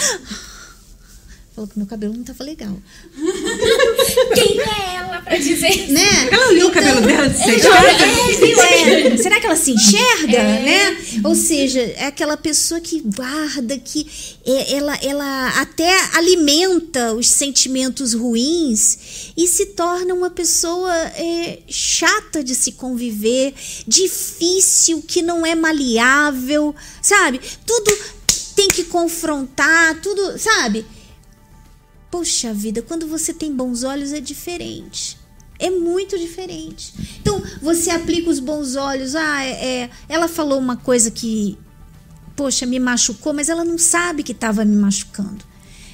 Falou 1.57 1.71
que 1.71 1.79
meu 1.79 1.87
cabelo 1.87 2.13
não 2.13 2.23
tava 2.23 2.45
legal. 2.45 2.77
Quem 4.35 4.61
é 4.61 4.97
ela 4.97 5.23
pra 5.23 5.39
dizer? 5.39 5.89
Né? 5.89 6.29
Ela 6.31 6.49
olhou 6.49 6.69
então, 6.69 6.69
o 6.69 6.71
cabelo 6.71 7.01
dela 7.01 7.25
é, 7.25 9.15
é, 9.15 9.17
Será 9.17 9.41
que 9.41 9.47
ela 9.47 9.57
se 9.57 9.71
enxerga, 9.71 10.37
é. 10.37 10.63
né? 10.63 10.99
Ou 11.25 11.35
seja, 11.35 11.81
é 11.81 12.09
aquela 12.09 12.37
pessoa 12.37 12.79
que 12.79 13.01
guarda, 13.01 13.79
que 13.79 14.07
é, 14.45 14.75
ela, 14.75 14.99
ela 15.03 15.49
até 15.63 15.91
alimenta 16.13 17.15
os 17.15 17.27
sentimentos 17.27 18.13
ruins 18.13 19.33
e 19.35 19.49
se 19.49 19.65
torna 19.65 20.13
uma 20.13 20.29
pessoa 20.29 20.93
é, 21.15 21.61
chata 21.67 22.45
de 22.45 22.55
se 22.55 22.73
conviver, 22.73 23.55
difícil, 23.89 25.01
que 25.01 25.23
não 25.23 25.47
é 25.47 25.55
maleável, 25.55 26.75
sabe? 27.01 27.41
Tudo 27.65 27.97
tem 28.55 28.69
que 28.69 28.85
confrontar, 28.85 29.99
tudo, 30.03 30.39
sabe? 30.39 30.85
Poxa 32.11 32.53
vida, 32.53 32.83
quando 32.83 33.07
você 33.07 33.35
tem 33.35 33.55
bons 33.55 33.83
olhos 33.83 34.13
é 34.13 34.21
diferente. 34.21 35.19
É 35.59 35.71
muito 35.71 36.19
diferente. 36.19 36.93
Então, 37.21 37.43
você 37.63 37.91
aplica 37.91 38.31
os 38.31 38.39
bons 38.39 38.77
olhos. 38.77 39.15
Ah, 39.15 39.43
é, 39.43 39.51
é, 39.51 39.91
ela 40.09 40.29
falou 40.29 40.59
uma 40.59 40.77
coisa 40.77 41.11
que, 41.11 41.59
poxa, 42.35 42.67
me 42.67 42.79
machucou, 42.79 43.33
mas 43.33 43.49
ela 43.49 43.65
não 43.65 43.79
sabe 43.79 44.23
que 44.23 44.33
estava 44.33 44.65
me 44.65 44.77
machucando. 44.77 45.45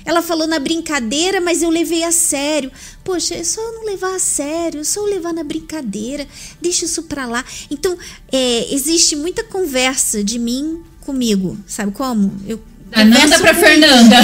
Ela 0.04 0.20
falou 0.20 0.46
na 0.48 0.58
brincadeira, 0.58 1.40
mas 1.40 1.62
eu 1.62 1.70
levei 1.70 2.02
a 2.02 2.10
sério. 2.10 2.72
Poxa, 3.04 3.34
é 3.34 3.44
só 3.44 3.60
eu 3.60 3.72
não 3.74 3.84
levar 3.84 4.16
a 4.16 4.18
sério, 4.18 4.80
é 4.80 4.84
só 4.84 5.00
eu 5.00 5.06
levar 5.06 5.32
na 5.32 5.44
brincadeira. 5.44 6.26
Deixa 6.60 6.84
isso 6.84 7.04
pra 7.04 7.24
lá. 7.24 7.44
Então, 7.70 7.96
é, 8.30 8.74
existe 8.74 9.14
muita 9.14 9.44
conversa 9.44 10.22
de 10.24 10.38
mim 10.38 10.82
comigo. 11.00 11.56
Sabe 11.66 11.92
como? 11.92 12.32
Eu 12.46 12.60
da 12.92 13.04
Nanda 13.04 13.38
para 13.38 13.54
Fernanda. 13.54 14.16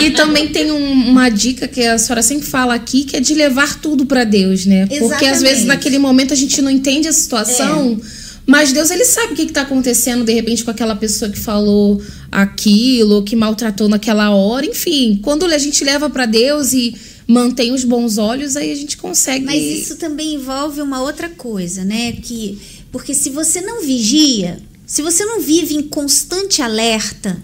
E, 0.00 0.06
e, 0.06 0.10
também 0.10 0.48
tem 0.48 0.70
um, 0.70 1.08
uma 1.08 1.28
dica 1.30 1.66
que 1.66 1.82
a 1.82 1.98
senhora 1.98 2.22
sempre 2.22 2.46
fala 2.46 2.74
aqui, 2.74 3.04
que 3.04 3.16
é 3.16 3.20
de 3.20 3.34
levar 3.34 3.80
tudo 3.80 4.04
para 4.04 4.22
Deus, 4.22 4.66
né? 4.66 4.82
Exatamente. 4.82 5.08
Porque 5.08 5.26
às 5.26 5.40
vezes 5.40 5.64
naquele 5.64 5.98
momento 5.98 6.32
a 6.32 6.36
gente 6.36 6.60
não 6.60 6.70
entende 6.70 7.08
a 7.08 7.12
situação. 7.12 7.98
É. 8.00 8.26
Mas 8.46 8.70
Deus, 8.72 8.90
ele 8.90 9.04
sabe 9.04 9.32
o 9.32 9.36
que 9.36 9.42
está 9.42 9.62
acontecendo, 9.62 10.24
de 10.24 10.32
repente, 10.32 10.62
com 10.62 10.70
aquela 10.70 10.94
pessoa 10.94 11.28
que 11.30 11.38
falou 11.38 12.00
aquilo, 12.30 13.24
que 13.24 13.34
maltratou 13.34 13.88
naquela 13.88 14.30
hora. 14.30 14.64
Enfim, 14.64 15.18
quando 15.20 15.46
a 15.46 15.58
gente 15.58 15.82
leva 15.82 16.08
para 16.08 16.26
Deus 16.26 16.72
e 16.72 16.94
mantém 17.26 17.72
os 17.72 17.82
bons 17.82 18.18
olhos, 18.18 18.56
aí 18.56 18.70
a 18.70 18.76
gente 18.76 18.96
consegue. 18.98 19.44
Mas 19.44 19.60
isso 19.60 19.96
também 19.96 20.34
envolve 20.34 20.80
uma 20.80 21.02
outra 21.02 21.28
coisa, 21.28 21.84
né? 21.84 22.12
Que, 22.12 22.56
porque 22.92 23.14
se 23.14 23.30
você 23.30 23.60
não 23.60 23.82
vigia, 23.82 24.58
se 24.86 25.02
você 25.02 25.24
não 25.24 25.40
vive 25.40 25.74
em 25.74 25.82
constante 25.82 26.62
alerta 26.62 27.36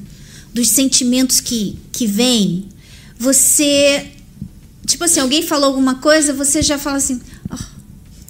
dos 0.53 0.69
sentimentos 0.69 1.41
que, 1.41 1.79
que 1.91 2.07
vêm, 2.07 2.69
você. 3.19 4.11
Tipo 4.87 5.05
assim, 5.05 5.21
alguém 5.21 5.43
falou 5.43 5.67
alguma 5.67 5.97
coisa, 5.97 6.33
você 6.33 6.62
já 6.62 6.79
fala 6.79 6.97
assim. 6.97 7.21
"Ah." 7.51 7.69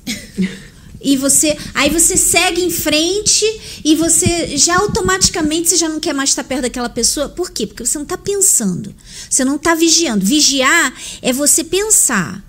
E 1.05 1.17
você, 1.17 1.59
aí 1.75 1.91
você 1.91 2.17
segue 2.17 2.63
em 2.63 2.71
frente 2.71 3.45
e 3.85 3.97
você 3.97 4.57
já 4.57 4.77
automaticamente 4.77 5.69
você 5.69 5.77
já 5.77 5.89
não 5.89 5.99
quer 5.99 6.13
mais 6.13 6.31
estar 6.31 6.45
perto 6.45 6.63
daquela 6.63 6.89
pessoa. 6.89 7.29
Por 7.29 7.51
quê? 7.51 7.67
Porque 7.67 7.85
você 7.85 7.99
não 7.99 8.05
está 8.05 8.17
pensando. 8.17 8.95
Você 9.29 9.45
não 9.45 9.57
está 9.57 9.75
vigiando. 9.75 10.25
Vigiar 10.25 10.95
é 11.21 11.33
você 11.33 11.65
pensar. 11.65 12.41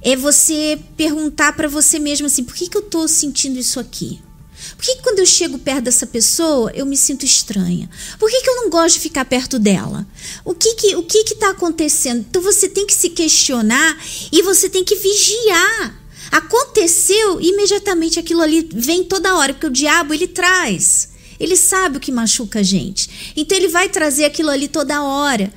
É 0.00 0.16
você 0.16 0.78
perguntar 0.96 1.52
para 1.52 1.68
você 1.68 1.98
mesmo 1.98 2.26
assim: 2.26 2.44
por 2.44 2.54
que, 2.54 2.68
que 2.68 2.78
eu 2.78 2.82
estou 2.82 3.06
sentindo 3.06 3.58
isso 3.58 3.78
aqui? 3.78 4.18
Por 4.78 4.84
que, 4.84 4.94
que 4.94 5.02
quando 5.02 5.18
eu 5.18 5.26
chego 5.26 5.58
perto 5.58 5.82
dessa 5.82 6.06
pessoa 6.06 6.70
eu 6.72 6.86
me 6.86 6.96
sinto 6.96 7.26
estranha? 7.26 7.90
Por 8.16 8.30
que, 8.30 8.40
que 8.40 8.48
eu 8.48 8.54
não 8.54 8.70
gosto 8.70 8.94
de 8.94 9.00
ficar 9.00 9.24
perto 9.24 9.58
dela? 9.58 10.06
O 10.44 10.54
que 10.54 10.74
que 10.74 10.94
o 10.94 11.02
que 11.02 11.18
está 11.18 11.50
acontecendo? 11.50 12.20
Então 12.20 12.40
você 12.40 12.68
tem 12.68 12.86
que 12.86 12.94
se 12.94 13.10
questionar 13.10 13.98
e 14.30 14.40
você 14.40 14.70
tem 14.70 14.84
que 14.84 14.94
vigiar. 14.94 16.00
Aconteceu, 16.30 17.40
imediatamente 17.40 18.20
aquilo 18.20 18.40
ali 18.40 18.68
vem 18.72 19.02
toda 19.02 19.34
hora, 19.34 19.52
porque 19.52 19.66
o 19.66 19.70
diabo 19.70 20.14
ele 20.14 20.28
traz. 20.28 21.08
Ele 21.40 21.56
sabe 21.56 21.96
o 21.96 22.00
que 22.00 22.12
machuca 22.12 22.60
a 22.60 22.62
gente. 22.62 23.32
Então 23.36 23.58
ele 23.58 23.68
vai 23.68 23.88
trazer 23.88 24.26
aquilo 24.26 24.50
ali 24.50 24.68
toda 24.68 25.02
hora. 25.02 25.52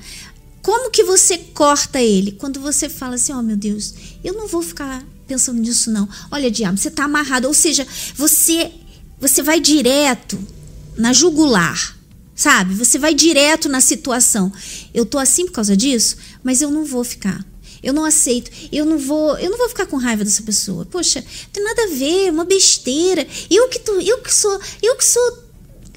Como 0.62 0.90
que 0.90 1.04
você 1.04 1.38
corta 1.38 2.02
ele? 2.02 2.32
Quando 2.32 2.58
você 2.60 2.88
fala 2.88 3.14
assim: 3.14 3.32
"Ó, 3.32 3.38
oh, 3.38 3.42
meu 3.42 3.56
Deus, 3.56 3.94
eu 4.24 4.34
não 4.34 4.48
vou 4.48 4.62
ficar 4.62 5.04
pensando 5.28 5.60
nisso 5.60 5.90
não. 5.90 6.08
Olha, 6.30 6.50
diabo, 6.50 6.76
você 6.76 6.88
está 6.88 7.04
amarrado, 7.04 7.46
ou 7.48 7.54
seja, 7.54 7.86
você 8.14 8.70
você 9.22 9.40
vai 9.40 9.60
direto 9.60 10.36
na 10.98 11.12
jugular. 11.12 11.96
Sabe? 12.34 12.74
Você 12.74 12.98
vai 12.98 13.14
direto 13.14 13.68
na 13.68 13.80
situação. 13.80 14.52
Eu 14.92 15.06
tô 15.06 15.16
assim 15.16 15.46
por 15.46 15.52
causa 15.52 15.76
disso, 15.76 16.16
mas 16.42 16.60
eu 16.60 16.72
não 16.72 16.84
vou 16.84 17.04
ficar. 17.04 17.44
Eu 17.80 17.92
não 17.92 18.04
aceito. 18.04 18.50
Eu 18.72 18.84
não 18.84 18.98
vou, 18.98 19.38
eu 19.38 19.48
não 19.48 19.58
vou 19.58 19.68
ficar 19.68 19.86
com 19.86 19.96
raiva 19.96 20.24
dessa 20.24 20.42
pessoa. 20.42 20.84
Poxa, 20.86 21.20
não 21.20 21.50
tem 21.52 21.62
nada 21.62 21.84
a 21.84 21.94
ver, 21.94 22.32
uma 22.32 22.44
besteira. 22.44 23.24
Eu 23.48 23.68
que 23.68 23.78
tô, 23.78 23.92
eu 24.00 24.18
que 24.18 24.34
sou, 24.34 24.60
eu 24.82 24.96
que 24.96 25.04
sou 25.04 25.42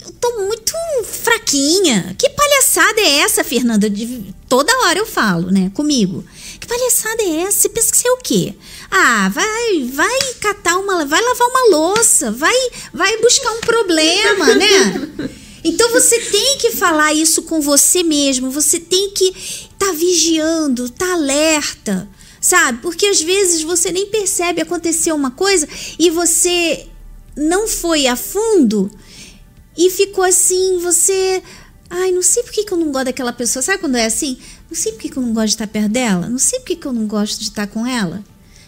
eu 0.05 0.11
tô 0.21 0.37
muito 0.43 0.71
fraquinha. 1.03 2.15
Que 2.19 2.29
palhaçada 2.29 3.01
é 3.01 3.21
essa, 3.21 3.43
Fernanda? 3.43 3.89
De, 3.89 4.35
toda 4.47 4.71
hora 4.85 4.99
eu 4.99 5.05
falo, 5.05 5.49
né, 5.49 5.71
comigo. 5.73 6.23
Que 6.65 6.67
palhaçada 6.67 7.21
é 7.21 7.41
essa? 7.41 7.61
Você 7.61 7.69
pensa 7.69 7.93
que 7.93 8.07
é 8.07 8.11
o 8.11 8.17
quê? 8.17 8.55
Ah, 8.89 9.29
vai, 9.29 9.83
vai 9.93 10.33
catar 10.41 10.77
uma, 10.77 11.05
vai 11.05 11.21
lavar 11.21 11.47
uma 11.47 11.77
louça, 11.77 12.31
vai, 12.31 12.55
vai 12.91 13.17
buscar 13.21 13.51
um 13.51 13.61
problema, 13.61 14.55
né? 14.55 15.29
Então 15.63 15.91
você 15.91 16.19
tem 16.19 16.57
que 16.57 16.71
falar 16.71 17.13
isso 17.13 17.43
com 17.43 17.61
você 17.61 18.01
mesmo, 18.01 18.49
você 18.49 18.79
tem 18.79 19.11
que 19.11 19.25
estar 19.25 19.85
tá 19.87 19.91
vigiando, 19.91 20.85
estar 20.85 21.05
tá 21.05 21.13
alerta, 21.13 22.09
sabe? 22.41 22.79
Porque 22.81 23.05
às 23.05 23.21
vezes 23.21 23.61
você 23.61 23.91
nem 23.91 24.07
percebe 24.07 24.59
acontecer 24.59 25.11
uma 25.11 25.29
coisa 25.29 25.67
e 25.99 26.09
você 26.09 26.87
não 27.37 27.67
foi 27.67 28.07
a 28.07 28.15
fundo 28.15 28.89
e 29.77 29.91
ficou 29.91 30.23
assim, 30.23 30.79
você. 30.79 31.43
Ai, 31.89 32.11
não 32.11 32.23
sei 32.23 32.41
por 32.41 32.51
que 32.51 32.65
eu 32.71 32.77
não 32.77 32.91
gosto 32.91 33.05
daquela 33.05 33.31
pessoa. 33.31 33.61
Sabe 33.61 33.77
quando 33.77 33.95
é 33.95 34.05
assim? 34.05 34.39
Não 34.69 34.75
sei 34.75 34.91
por 34.93 35.01
que, 35.01 35.09
que 35.09 35.17
eu 35.17 35.23
não 35.23 35.33
gosto 35.33 35.47
de 35.47 35.53
estar 35.53 35.67
perto 35.67 35.89
dela. 35.89 36.29
Não 36.29 36.37
sei 36.37 36.59
por 36.59 36.65
que, 36.65 36.75
que 36.75 36.85
eu 36.85 36.93
não 36.93 37.07
gosto 37.07 37.39
de 37.39 37.45
estar 37.45 37.67
com 37.67 37.85
ela. 37.85 38.23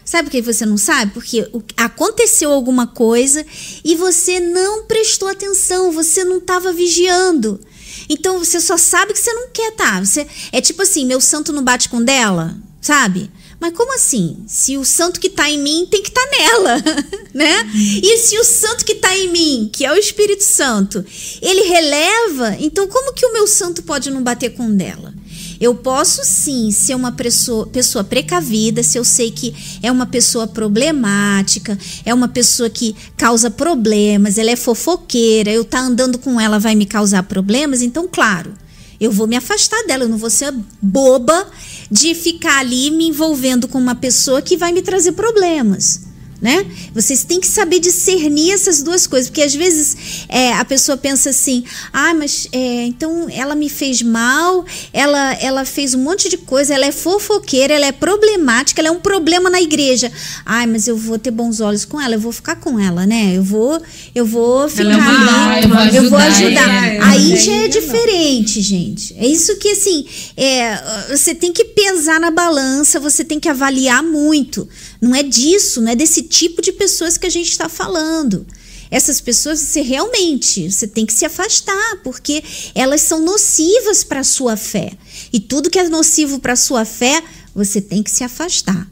Sabe 0.08 0.30
por 0.30 0.32
que 0.32 0.42
você 0.42 0.66
não 0.66 0.78
sabe? 0.78 1.12
Porque 1.12 1.50
aconteceu 1.76 2.52
alguma 2.52 2.88
coisa 2.88 3.46
e 3.84 3.94
você 3.96 4.40
não 4.40 4.86
prestou 4.86 5.28
atenção, 5.28 5.92
você 5.92 6.24
não 6.24 6.38
estava 6.38 6.72
vigiando. 6.72 7.60
Então 8.08 8.40
você 8.40 8.62
só 8.62 8.78
sabe 8.78 9.12
que 9.12 9.20
você 9.20 9.34
não 9.34 9.50
quer. 9.50 9.72
Tá. 9.72 10.00
Você, 10.00 10.26
é 10.54 10.62
tipo 10.62 10.82
assim: 10.82 11.06
meu 11.06 11.20
santo 11.20 11.52
não 11.52 11.62
bate 11.62 11.90
com 11.90 12.02
dela, 12.02 12.56
sabe? 12.80 13.30
Mas 13.60 13.74
como 13.76 13.94
assim? 13.96 14.46
Se 14.48 14.78
o 14.78 14.86
santo 14.86 15.20
que 15.20 15.28
está 15.28 15.50
em 15.50 15.60
mim 15.60 15.88
tem 15.90 16.02
que 16.02 16.10
estar 16.10 16.22
tá 16.22 16.38
nela, 16.38 16.84
né? 17.34 17.70
E 17.76 18.18
se 18.20 18.38
o 18.38 18.46
santo 18.46 18.86
que 18.86 18.94
está 18.94 19.14
em 19.18 19.30
mim, 19.30 19.70
que 19.74 19.84
é 19.84 19.92
o 19.92 19.98
Espírito 19.98 20.44
Santo, 20.44 21.04
ele 21.42 21.64
releva, 21.64 22.56
então 22.60 22.88
como 22.88 23.14
que 23.14 23.26
o 23.26 23.34
meu 23.34 23.48
santo 23.48 23.84
pode 23.84 24.10
não 24.10 24.24
bater 24.24 24.52
com 24.52 24.72
dela? 24.72 25.14
Eu 25.60 25.76
posso 25.76 26.24
sim 26.24 26.72
ser 26.72 26.96
uma 26.96 27.12
pessoa, 27.12 27.68
pessoa 27.68 28.04
precavida 28.04 28.84
se 28.84 28.98
eu 28.98 29.04
sei 29.04 29.32
que 29.32 29.54
é 29.82 29.92
uma 29.92 30.06
pessoa 30.06 30.48
problemática, 30.48 31.78
é 32.06 32.14
uma 32.14 32.28
pessoa 32.28 32.70
que 32.70 32.96
causa 33.16 33.50
problemas, 33.50 34.38
ela 34.38 34.52
é 34.52 34.56
fofoqueira, 34.56 35.52
eu 35.52 35.66
tá 35.66 35.80
andando 35.80 36.18
com 36.18 36.40
ela 36.40 36.60
vai 36.60 36.76
me 36.76 36.86
causar 36.86 37.24
problemas, 37.24 37.82
então 37.82 38.08
claro, 38.12 38.54
eu 39.00 39.12
vou 39.12 39.28
me 39.28 39.36
afastar 39.36 39.84
dela, 39.86 40.04
eu 40.04 40.10
não 40.10 40.18
vou 40.18 40.30
ser 40.30 40.54
boba 40.82 41.48
de 41.90 42.14
ficar 42.16 42.60
ali 42.60 42.92
me 42.92 43.08
envolvendo 43.08 43.68
com 43.68 43.78
uma 43.78 43.96
pessoa 43.96 44.42
que 44.42 44.58
vai 44.58 44.72
me 44.72 44.82
trazer 44.82 45.14
problemas 45.14 46.07
né? 46.42 46.66
Vocês 46.94 47.24
têm 47.24 47.40
que 47.40 47.48
saber 47.48 47.80
discernir 47.80 48.52
essas 48.52 48.82
duas 48.82 49.08
coisas, 49.08 49.30
porque 49.30 49.42
às 49.42 49.56
vezes 49.56 50.26
é, 50.30 50.54
a 50.54 50.66
pessoa 50.66 50.98
pensa 50.98 51.30
assim, 51.30 51.64
ah, 51.92 52.14
mas 52.14 52.48
é, 52.52 52.84
então 52.86 53.28
ela 53.30 53.56
me 53.56 53.70
fez 53.70 54.02
mal, 54.02 54.66
ela, 54.94 55.34
ela 55.36 55.66
fez 55.66 55.94
um 55.94 56.00
monte 56.00 56.30
de 56.30 56.38
coisa, 56.38 56.74
ela 56.74 56.86
é 56.86 56.92
fofoqueira, 56.92 57.74
ela 57.74 57.86
é 57.86 57.92
problemática, 57.92 58.82
ela 58.82 58.90
é 58.90 58.92
um 58.92 59.00
problema 59.00 59.50
na 59.50 59.62
igreja. 59.62 60.12
Ai, 60.46 60.68
mas 60.68 60.88
eu 60.88 60.96
vou 60.96 61.18
ter 61.18 61.32
bons 61.32 61.60
olhos 61.60 61.86
com 61.86 62.00
ela, 62.00 62.16
eu 62.16 62.20
vou 62.20 62.32
ficar 62.32 62.56
com 62.58 62.80
ela, 62.80 63.06
né? 63.06 63.34
Eu 63.36 63.44
vou, 63.44 63.82
eu 64.14 64.26
vou 64.26 64.70
ficar 64.70 64.84
ela 64.84 65.56
é 65.56 65.64
ali, 65.64 65.64
eu 65.64 65.70
vou 65.70 65.78
ajudar. 65.80 66.04
Eu 66.04 66.10
vou 66.10 66.20
ajudar. 66.20 66.88
É, 66.88 67.00
Aí 67.02 67.36
já 67.38 67.54
é 67.54 67.68
diferente, 67.68 68.62
gente. 68.62 69.16
É 69.18 69.26
isso 69.26 69.58
que 69.58 69.70
assim, 69.70 70.06
é, 70.36 71.08
você 71.10 71.34
tem 71.34 71.52
que 71.52 71.66
pesar 71.66 72.20
na 72.20 72.32
balança, 72.32 73.00
você 73.00 73.24
tem 73.24 73.40
que 73.40 73.50
avaliar 73.50 74.04
muito. 74.04 74.68
Não 75.02 75.16
é 75.16 75.24
disso, 75.24 75.82
não 75.82 75.92
é 75.92 75.96
desse 75.96 76.24
tipo 76.28 76.62
de 76.62 76.72
pessoas 76.72 77.18
que 77.18 77.26
a 77.26 77.30
gente 77.30 77.50
está 77.50 77.68
falando. 77.68 78.46
Essas 78.90 79.20
pessoas, 79.20 79.60
você 79.60 79.82
realmente, 79.82 80.72
você 80.72 80.88
tem 80.88 81.06
que 81.06 81.14
se 81.14 81.26
afastar, 81.26 82.02
porque 82.04 82.44
elas 82.74 83.02
são 83.02 83.20
nocivas 83.24 84.04
para 84.04 84.22
a 84.22 84.24
sua 84.24 84.56
fé. 84.56 84.94
E 85.32 85.40
tudo 85.40 85.70
que 85.70 85.80
é 85.80 85.90
nocivo 85.90 86.40
para 86.40 86.54
a 86.54 86.58
sua 86.58 86.86
fé, 86.86 87.22
você 87.54 87.82
tem 87.82 88.02
que 88.02 88.12
se 88.12 88.24
afastar, 88.24 88.90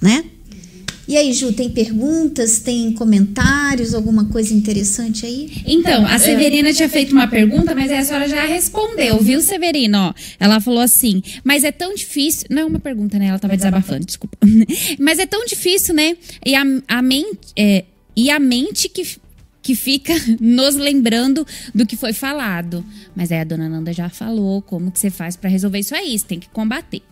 né? 0.00 0.24
E 1.08 1.16
aí, 1.16 1.32
Ju, 1.32 1.54
tem 1.54 1.70
perguntas, 1.70 2.58
tem 2.58 2.92
comentários, 2.92 3.94
alguma 3.94 4.26
coisa 4.26 4.52
interessante 4.52 5.24
aí? 5.24 5.50
Então, 5.66 6.04
a 6.04 6.18
Severina 6.18 6.70
tinha 6.70 6.88
feito 6.88 7.12
uma 7.12 7.26
pergunta, 7.26 7.74
mas 7.74 7.90
a 7.90 8.04
senhora 8.04 8.28
já 8.28 8.44
respondeu, 8.44 9.18
viu, 9.18 9.40
Severina? 9.40 10.08
Ó, 10.08 10.14
ela 10.38 10.60
falou 10.60 10.80
assim, 10.80 11.22
mas 11.42 11.64
é 11.64 11.72
tão 11.72 11.94
difícil. 11.94 12.46
Não 12.50 12.60
é 12.60 12.64
uma 12.66 12.78
pergunta, 12.78 13.18
né? 13.18 13.28
Ela 13.28 13.38
tava 13.38 13.56
desabafando, 13.56 14.04
desculpa. 14.04 14.36
mas 15.00 15.18
é 15.18 15.24
tão 15.24 15.46
difícil, 15.46 15.94
né? 15.94 16.14
E 16.44 16.54
a, 16.54 16.62
a 16.86 17.00
mente. 17.00 17.38
É, 17.56 17.86
e 18.14 18.30
a 18.30 18.38
mente 18.38 18.90
que 18.90 19.18
que 19.68 19.74
fica 19.74 20.14
nos 20.40 20.76
lembrando 20.76 21.46
do 21.74 21.84
que 21.84 21.94
foi 21.94 22.14
falado. 22.14 22.82
Mas 23.14 23.30
aí 23.30 23.40
a 23.40 23.44
dona 23.44 23.68
Nanda 23.68 23.92
já 23.92 24.08
falou 24.08 24.62
como 24.62 24.90
que 24.90 24.98
você 24.98 25.10
faz 25.10 25.36
para 25.36 25.50
resolver 25.50 25.78
isso 25.78 25.94
aí, 25.94 26.18
você 26.18 26.26
tem 26.26 26.40
que 26.40 26.48
combater. 26.48 27.02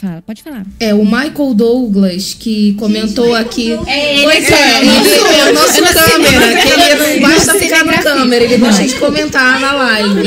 Fala, 0.00 0.22
pode 0.26 0.42
falar. 0.42 0.64
É, 0.78 0.94
o 0.94 1.04
Michael 1.04 1.52
Douglas, 1.54 2.34
que 2.38 2.72
comentou 2.78 3.34
aqui. 3.34 3.72
É, 3.86 4.22
pois 4.22 4.50
é, 4.50 4.80
ele 4.80 4.88
é 4.88 5.50
o 5.50 5.52
nosso 5.52 5.82
câmera, 5.82 6.62
que 6.62 6.68
ele 6.68 7.18
não 7.20 7.28
basta 7.28 7.54
ficar 7.54 7.84
na 7.84 7.98
câmera, 7.98 8.44
ele 8.44 8.56
gosta 8.56 8.82
de 8.82 8.94
comentar 8.94 9.60
na 9.60 9.72
live. 9.72 10.20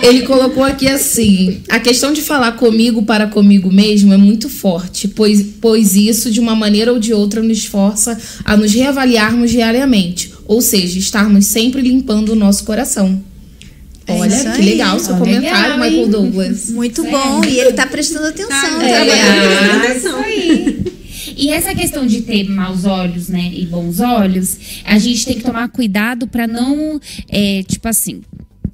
Ele 0.00 0.22
colocou 0.22 0.62
aqui 0.62 0.86
assim: 0.86 1.60
a 1.68 1.80
questão 1.80 2.12
de 2.12 2.22
falar 2.22 2.52
comigo 2.52 3.02
para 3.02 3.26
comigo 3.26 3.72
mesmo 3.72 4.12
é 4.12 4.16
muito 4.16 4.48
forte, 4.48 5.08
pois, 5.08 5.44
pois 5.60 5.96
isso, 5.96 6.30
de 6.30 6.38
uma 6.38 6.54
maneira 6.54 6.92
ou 6.92 6.98
de 7.00 7.12
outra, 7.12 7.42
nos 7.42 7.64
força 7.64 8.16
a 8.44 8.56
nos 8.56 8.72
reavaliarmos 8.72 9.50
diariamente, 9.50 10.32
ou 10.46 10.60
seja, 10.60 10.96
estarmos 10.96 11.46
sempre 11.46 11.82
limpando 11.82 12.30
o 12.30 12.36
nosso 12.36 12.64
coração. 12.64 13.20
Olha, 14.08 14.28
isso 14.34 14.44
que 14.52 14.60
aí. 14.60 14.64
legal 14.64 14.98
seu 14.98 15.16
comentário, 15.16 15.74
legal, 15.74 15.78
Michael? 15.78 16.08
Douglas. 16.08 16.70
Muito 16.70 17.02
bom. 17.04 17.44
E 17.44 17.58
ele 17.58 17.72
tá 17.72 17.86
prestando 17.86 18.26
atenção. 18.28 18.48
Tá, 18.48 18.78
tá 18.78 18.84
é, 18.84 19.04
trabalhando. 19.04 19.84
é. 19.84 19.96
isso 19.96 20.08
aí. 20.16 20.88
E 21.36 21.50
essa 21.50 21.74
questão 21.74 22.06
de 22.06 22.22
ter 22.22 22.48
maus 22.48 22.84
olhos, 22.84 23.28
né, 23.28 23.50
e 23.52 23.64
bons 23.66 24.00
olhos, 24.00 24.58
a 24.84 24.98
gente 24.98 25.24
tem 25.24 25.36
que 25.36 25.44
tomar 25.44 25.68
cuidado 25.68 26.26
para 26.26 26.46
não, 26.48 27.00
é, 27.28 27.62
tipo 27.62 27.86
assim, 27.86 28.22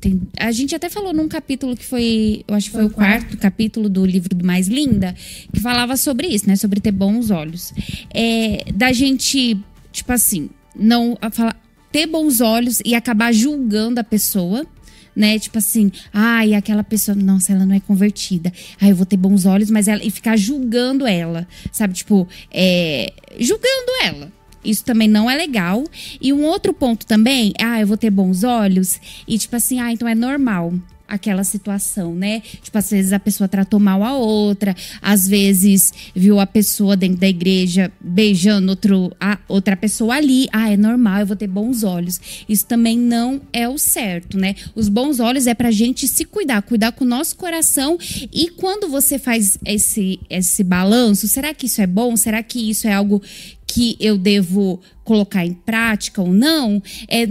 tem- 0.00 0.20
a 0.38 0.50
gente 0.50 0.74
até 0.74 0.88
falou 0.88 1.12
num 1.12 1.28
capítulo 1.28 1.76
que 1.76 1.84
foi, 1.84 2.42
eu 2.48 2.54
acho 2.54 2.70
que 2.70 2.76
foi 2.76 2.84
o 2.84 2.90
quarto 2.90 3.36
capítulo 3.36 3.88
do 3.88 4.04
livro 4.06 4.34
do 4.34 4.44
Mais 4.44 4.66
Linda, 4.68 5.14
que 5.52 5.60
falava 5.60 5.96
sobre 5.96 6.26
isso, 6.26 6.46
né, 6.46 6.56
sobre 6.56 6.80
ter 6.80 6.92
bons 6.92 7.30
olhos. 7.30 7.72
É, 8.14 8.64
da 8.74 8.92
gente, 8.92 9.58
tipo 9.92 10.12
assim, 10.12 10.48
não 10.74 11.18
falar, 11.32 11.60
ter 11.92 12.06
bons 12.06 12.40
olhos 12.40 12.80
e 12.84 12.94
acabar 12.94 13.32
julgando 13.32 14.00
a 14.00 14.04
pessoa 14.04 14.66
né? 15.14 15.38
Tipo 15.38 15.58
assim, 15.58 15.90
ai, 16.12 16.54
aquela 16.54 16.82
pessoa, 16.84 17.14
nossa, 17.14 17.52
ela 17.52 17.66
não 17.66 17.74
é 17.74 17.80
convertida. 17.80 18.52
Ai, 18.80 18.90
eu 18.90 18.96
vou 18.96 19.06
ter 19.06 19.16
bons 19.16 19.46
olhos, 19.46 19.70
mas 19.70 19.88
ela. 19.88 20.02
E 20.02 20.10
ficar 20.10 20.36
julgando 20.36 21.06
ela, 21.06 21.46
sabe? 21.70 21.94
Tipo, 21.94 22.26
é, 22.50 23.12
julgando 23.38 23.92
ela. 24.02 24.32
Isso 24.64 24.84
também 24.84 25.06
não 25.06 25.30
é 25.30 25.36
legal. 25.36 25.84
E 26.20 26.32
um 26.32 26.44
outro 26.44 26.72
ponto 26.72 27.06
também, 27.06 27.52
ah, 27.60 27.80
eu 27.80 27.86
vou 27.86 27.96
ter 27.96 28.10
bons 28.10 28.44
olhos. 28.44 28.98
E 29.28 29.38
tipo 29.38 29.54
assim, 29.54 29.78
ah, 29.78 29.92
então 29.92 30.08
é 30.08 30.14
normal 30.14 30.72
aquela 31.14 31.44
situação, 31.44 32.14
né? 32.14 32.40
Tipo, 32.62 32.78
às 32.78 32.90
vezes 32.90 33.12
a 33.12 33.18
pessoa 33.18 33.48
tratou 33.48 33.80
mal 33.80 34.02
a 34.02 34.16
outra, 34.16 34.74
às 35.00 35.26
vezes 35.26 35.92
viu 36.14 36.40
a 36.40 36.46
pessoa 36.46 36.96
dentro 36.96 37.18
da 37.18 37.28
igreja 37.28 37.92
beijando 38.00 38.70
outro, 38.70 39.12
a 39.20 39.38
outra 39.48 39.76
pessoa 39.76 40.16
ali. 40.16 40.48
Ah, 40.52 40.70
é 40.70 40.76
normal, 40.76 41.20
eu 41.20 41.26
vou 41.26 41.36
ter 41.36 41.46
bons 41.46 41.82
olhos. 41.82 42.20
Isso 42.48 42.66
também 42.66 42.98
não 42.98 43.40
é 43.52 43.68
o 43.68 43.78
certo, 43.78 44.36
né? 44.36 44.54
Os 44.74 44.88
bons 44.88 45.20
olhos 45.20 45.46
é 45.46 45.54
pra 45.54 45.70
gente 45.70 46.06
se 46.08 46.24
cuidar, 46.24 46.62
cuidar 46.62 46.92
com 46.92 47.04
o 47.04 47.08
nosso 47.08 47.36
coração. 47.36 47.98
E 48.32 48.48
quando 48.50 48.88
você 48.88 49.18
faz 49.18 49.58
esse, 49.64 50.20
esse 50.28 50.62
balanço, 50.62 51.28
será 51.28 51.54
que 51.54 51.66
isso 51.66 51.80
é 51.80 51.86
bom? 51.86 52.16
Será 52.16 52.42
que 52.42 52.70
isso 52.70 52.86
é 52.86 52.92
algo 52.92 53.22
que 53.66 53.96
eu 53.98 54.16
devo 54.16 54.80
colocar 55.04 55.44
em 55.44 55.52
prática 55.52 56.22
ou 56.22 56.32
não, 56.32 56.82
é, 57.08 57.28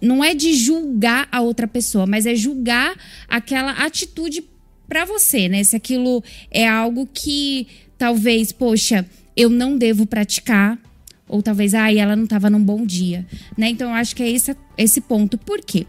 não 0.00 0.22
é 0.22 0.34
de 0.34 0.54
julgar 0.54 1.28
a 1.30 1.40
outra 1.40 1.66
pessoa, 1.66 2.06
mas 2.06 2.26
é 2.26 2.34
julgar 2.34 2.94
aquela 3.28 3.72
atitude 3.72 4.44
para 4.88 5.04
você, 5.04 5.48
né? 5.48 5.64
Se 5.64 5.76
aquilo 5.76 6.22
é 6.50 6.66
algo 6.68 7.08
que 7.12 7.66
talvez, 7.98 8.52
poxa, 8.52 9.06
eu 9.36 9.50
não 9.50 9.76
devo 9.76 10.06
praticar, 10.06 10.78
ou 11.28 11.42
talvez, 11.42 11.74
ah, 11.74 11.92
ela 11.92 12.14
não 12.14 12.24
estava 12.24 12.48
num 12.48 12.62
bom 12.62 12.84
dia, 12.86 13.26
né? 13.56 13.68
Então 13.68 13.90
eu 13.90 13.94
acho 13.94 14.14
que 14.14 14.22
é 14.22 14.30
esse, 14.30 14.56
esse 14.78 15.00
ponto. 15.00 15.36
Por 15.36 15.60
quê? 15.60 15.86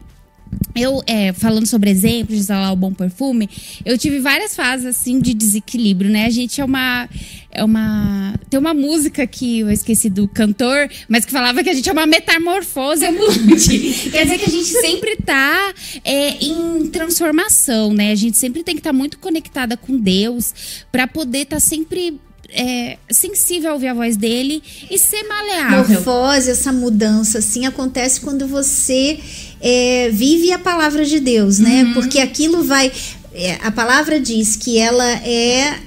Eu, 0.75 1.01
é, 1.07 1.33
falando 1.33 1.65
sobre 1.65 1.89
exemplos 1.89 2.35
de 2.35 2.43
exalar 2.43 2.71
o 2.71 2.75
bom 2.75 2.93
perfume, 2.93 3.49
eu 3.83 3.97
tive 3.97 4.19
várias 4.19 4.55
fases, 4.55 4.85
assim, 4.85 5.19
de 5.19 5.33
desequilíbrio, 5.33 6.09
né? 6.09 6.25
A 6.25 6.29
gente 6.29 6.61
é 6.61 6.65
uma... 6.65 7.09
É 7.49 7.63
uma... 7.63 8.35
Tem 8.49 8.59
uma 8.59 8.73
música 8.73 9.25
que 9.25 9.59
eu 9.59 9.71
esqueci 9.71 10.09
do 10.09 10.27
cantor, 10.27 10.89
mas 11.09 11.25
que 11.25 11.31
falava 11.31 11.63
que 11.63 11.69
a 11.69 11.73
gente 11.73 11.89
é 11.89 11.91
uma 11.91 12.05
metamorfose 12.05 13.05
ambulante. 13.05 14.09
Quer 14.11 14.25
dizer 14.25 14.37
que 14.37 14.45
a 14.45 14.53
gente 14.53 14.69
sempre 14.69 15.15
tá 15.17 15.73
é, 16.03 16.43
em 16.43 16.87
transformação, 16.87 17.93
né? 17.93 18.11
A 18.11 18.15
gente 18.15 18.37
sempre 18.37 18.63
tem 18.63 18.75
que 18.75 18.81
estar 18.81 18.91
tá 18.91 18.97
muito 18.97 19.17
conectada 19.17 19.75
com 19.75 19.97
Deus 19.97 20.85
para 20.91 21.07
poder 21.07 21.39
estar 21.39 21.55
tá 21.55 21.59
sempre 21.59 22.19
é, 22.49 22.97
sensível 23.09 23.71
a 23.71 23.73
ouvir 23.73 23.87
a 23.87 23.93
voz 23.93 24.15
dele 24.15 24.61
e 24.89 24.97
ser 24.97 25.23
maleável. 25.23 25.95
Morfose, 25.95 26.51
essa 26.51 26.71
mudança, 26.71 27.39
assim, 27.39 27.65
acontece 27.65 28.21
quando 28.21 28.47
você 28.47 29.19
é, 29.61 30.09
vive 30.11 30.51
a 30.51 30.59
palavra 30.59 31.05
de 31.05 31.19
Deus, 31.19 31.59
né? 31.59 31.83
Uhum. 31.83 31.93
Porque 31.93 32.19
aquilo 32.19 32.63
vai. 32.63 32.91
É, 33.33 33.57
a 33.63 33.71
palavra 33.71 34.19
diz 34.19 34.55
que 34.55 34.77
ela 34.77 35.09
é. 35.25 35.79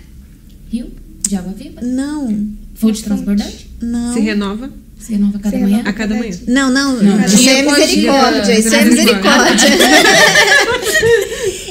Rio 0.70 0.90
de 1.28 1.36
água 1.36 1.52
viva? 1.52 1.80
Não. 1.80 2.48
Fonte 2.74 3.02
transbordante? 3.02 3.70
Não. 3.80 4.14
Se 4.14 4.20
renova? 4.20 4.70
Se 4.98 5.12
renova 5.12 5.38
a 5.38 5.40
cada 5.40 5.56
Se 5.56 5.62
manhã? 5.62 5.76
Renova 5.76 5.90
a 5.90 5.92
cada 5.92 6.14
manhã. 6.14 6.36
Não, 6.46 6.70
não. 6.70 7.02
não. 7.02 7.24
Isso 7.24 7.48
é 7.48 7.62
misericórdia. 7.62 8.58
Isso 8.58 8.74
é 8.74 8.84
misericórdia. 8.84 9.68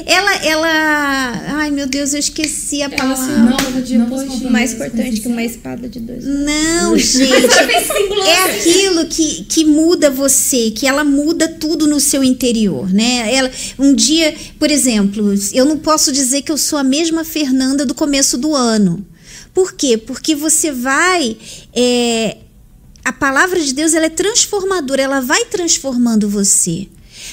ela, 0.06 0.34
ela. 0.44 1.58
Ai, 1.58 1.70
meu 1.70 1.86
Deus, 1.86 2.12
eu 2.12 2.20
esqueci 2.20 2.82
a 2.82 2.90
palavra. 2.90 3.38
Não, 3.38 3.56
mais 4.50 4.72
importante 4.72 5.20
que 5.20 5.28
uma 5.28 5.42
espada 5.42 5.88
de 5.88 6.00
dois. 6.00 6.24
Não, 6.24 6.96
gente. 6.98 7.28
é 8.26 8.44
aquilo 8.44 9.06
que, 9.06 9.44
que 9.44 9.64
muda 9.64 10.10
você, 10.10 10.70
que 10.70 10.86
ela 10.86 11.04
muda 11.04 11.48
tudo 11.48 11.86
no 11.86 12.00
seu 12.00 12.22
interior, 12.22 12.92
né? 12.92 13.32
Ela, 13.32 13.50
um 13.78 13.94
dia, 13.94 14.34
por 14.58 14.70
exemplo, 14.70 15.34
eu 15.52 15.64
não 15.64 15.78
posso 15.78 16.12
dizer 16.12 16.42
que 16.42 16.52
eu 16.52 16.58
sou 16.58 16.78
a 16.78 16.84
mesma 16.84 17.24
Fernanda 17.24 17.84
do 17.86 17.94
começo 17.94 18.36
do 18.36 18.54
ano. 18.54 19.06
Por 19.52 19.72
quê? 19.72 19.96
Porque 19.96 20.34
você 20.34 20.70
vai. 20.70 21.36
É, 21.74 22.36
a 23.04 23.12
palavra 23.12 23.60
de 23.60 23.72
Deus 23.72 23.94
ela 23.94 24.06
é 24.06 24.10
transformadora, 24.10 25.02
ela 25.02 25.20
vai 25.20 25.44
transformando 25.46 26.28
você. 26.28 26.88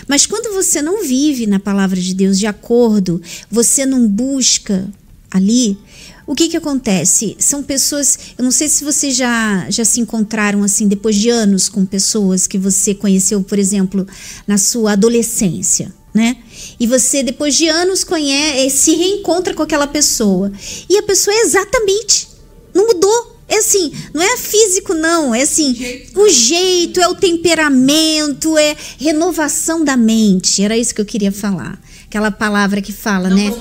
Mas 0.08 0.26
quando 0.26 0.54
você 0.54 0.82
não 0.82 1.04
vive 1.04 1.48
na 1.48 1.60
palavra 1.60 2.00
de 2.00 2.14
Deus 2.14 2.38
de 2.38 2.48
acordo, 2.48 3.22
você 3.50 3.86
não 3.86 4.08
busca 4.08 4.90
ali, 5.32 5.78
o 6.26 6.36
que 6.36 6.50
que 6.50 6.58
acontece? 6.58 7.36
São 7.40 7.64
pessoas, 7.64 8.18
eu 8.38 8.44
não 8.44 8.52
sei 8.52 8.68
se 8.68 8.84
vocês 8.84 9.16
já, 9.16 9.70
já 9.70 9.86
se 9.86 10.00
encontraram 10.00 10.64
assim 10.64 10.88
depois 10.88 11.16
de 11.16 11.30
anos 11.30 11.70
com 11.70 11.86
pessoas 11.86 12.48
que 12.48 12.58
você 12.58 12.94
conheceu, 12.94 13.42
por 13.44 13.58
exemplo, 13.58 14.06
na 14.46 14.58
sua 14.58 14.94
adolescência, 14.94 15.94
né? 16.14 16.38
E 16.80 16.88
você 16.88 17.24
depois 17.24 17.56
de 17.56 17.68
anos 17.68 18.04
conhece, 18.04 18.78
se 18.78 18.96
reencontra 18.96 19.54
com 19.54 19.64
aquela 19.64 19.88
pessoa 19.88 20.52
e 20.90 20.98
a 20.98 21.04
pessoa 21.04 21.34
é 21.36 21.42
exatamente 21.42 22.38
não 22.78 22.86
mudou 22.86 23.37
é 23.50 23.58
assim, 23.60 23.92
não 24.14 24.22
é 24.22 24.36
físico, 24.36 24.94
não. 24.94 25.34
É 25.34 25.44
assim, 25.44 25.74
jeito. 25.74 26.20
o 26.20 26.30
jeito, 26.30 27.00
é 27.00 27.08
o 27.08 27.16
temperamento, 27.16 28.58
é 28.58 28.76
renovação 29.00 29.86
da 29.86 29.96
mente. 29.96 30.62
Era 30.62 30.78
isso 30.78 30.94
que 30.94 31.00
eu 31.00 31.06
queria 31.06 31.32
falar. 31.32 31.80
Aquela 32.10 32.32
palavra 32.32 32.82
que 32.82 32.94
fala, 32.94 33.30
não 33.30 33.36
né? 33.36 33.54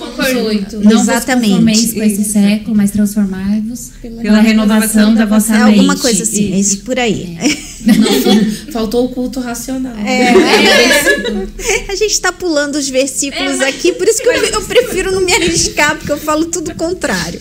Não 0.82 1.00
Exatamente. 1.00 1.94
com 1.94 2.02
esse 2.02 2.24
século, 2.24 2.76
mas 2.76 2.92
transformai-vos 2.92 3.90
pela, 4.00 4.22
pela 4.22 4.40
renovação 4.40 5.14
da, 5.14 5.24
da 5.24 5.26
vossa 5.26 5.52
mente. 5.52 5.78
Alguma 5.78 5.96
coisa 5.96 6.22
assim, 6.22 6.52
é 6.52 6.58
isso 6.58 6.78
por 6.84 6.98
aí. 6.98 7.36
É. 7.40 7.66
Não, 7.86 8.72
faltou 8.72 9.04
o 9.04 9.08
culto 9.08 9.40
racional. 9.40 9.96
É. 9.96 10.32
É. 10.32 11.92
A 11.92 11.94
gente 11.96 12.12
está 12.12 12.32
pulando 12.32 12.76
os 12.76 12.88
versículos 12.88 13.60
é, 13.60 13.68
aqui, 13.68 13.92
por 13.92 14.06
isso 14.06 14.22
que 14.22 14.28
eu, 14.28 14.32
eu 14.32 14.62
prefiro 14.62 15.12
não 15.12 15.20
me 15.20 15.32
arriscar, 15.32 15.96
porque 15.96 16.12
eu 16.12 16.18
falo 16.18 16.46
tudo 16.46 16.70
o 16.70 16.74
contrário. 16.74 17.40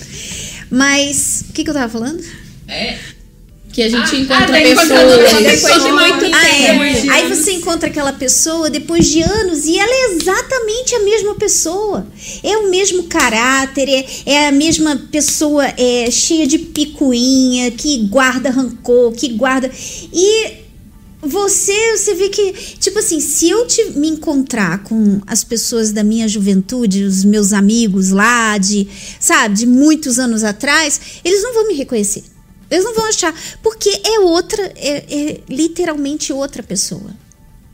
Mas, 0.70 1.46
o 1.50 1.54
que, 1.54 1.64
que 1.64 1.70
eu 1.70 1.74
tava 1.74 1.90
falando? 1.90 2.24
É. 2.68 2.98
Que 3.72 3.84
a 3.84 3.90
gente 3.90 4.16
ah, 4.16 4.20
encontra 4.20 4.58
ah, 4.58 4.62
pessoas 4.62 5.44
depois 5.44 5.84
de 5.84 5.92
muito 5.92 6.34
ah, 6.34 6.48
é. 6.48 7.10
Aí 7.10 7.28
você 7.28 7.52
encontra 7.52 7.90
aquela 7.90 8.14
pessoa 8.14 8.70
depois 8.70 9.06
de 9.06 9.22
anos 9.22 9.66
e 9.66 9.78
ela 9.78 9.94
é 9.94 10.14
exatamente 10.14 10.96
a 10.96 11.00
mesma 11.00 11.36
pessoa. 11.36 12.08
É 12.42 12.56
o 12.58 12.70
mesmo 12.70 13.04
caráter, 13.04 13.90
é, 13.90 14.06
é 14.26 14.48
a 14.48 14.52
mesma 14.54 14.96
pessoa 15.12 15.66
é, 15.78 16.10
cheia 16.10 16.48
de 16.48 16.58
picuinha, 16.58 17.70
que 17.72 17.98
guarda 18.08 18.50
rancor, 18.50 19.12
que 19.12 19.28
guarda. 19.34 19.70
E 20.14 20.65
você, 21.26 21.98
você 21.98 22.14
vê 22.14 22.30
que, 22.30 22.54
tipo 22.80 23.00
assim, 23.00 23.20
se 23.20 23.50
eu 23.50 23.66
te, 23.66 23.84
me 23.92 24.08
encontrar 24.08 24.84
com 24.84 25.22
as 25.26 25.44
pessoas 25.44 25.92
da 25.92 26.04
minha 26.04 26.28
juventude, 26.28 27.04
os 27.04 27.24
meus 27.24 27.54
amigos 27.54 28.12
lá 28.12 28.58
de, 28.58 28.88
sabe, 29.20 29.56
de 29.56 29.66
muitos 29.66 30.20
anos 30.20 30.44
atrás, 30.44 31.00
eles 31.24 31.44
não 31.44 31.54
vão 31.54 31.68
me 31.68 31.74
reconhecer. 31.74 32.24
Eles 32.70 32.84
não 32.84 32.96
vão 32.96 33.06
achar, 33.06 33.34
porque 33.62 33.90
é 34.04 34.20
outra, 34.20 34.64
é, 34.76 35.06
é 35.10 35.42
literalmente 35.50 36.34
outra 36.34 36.64
pessoa. 36.64 37.12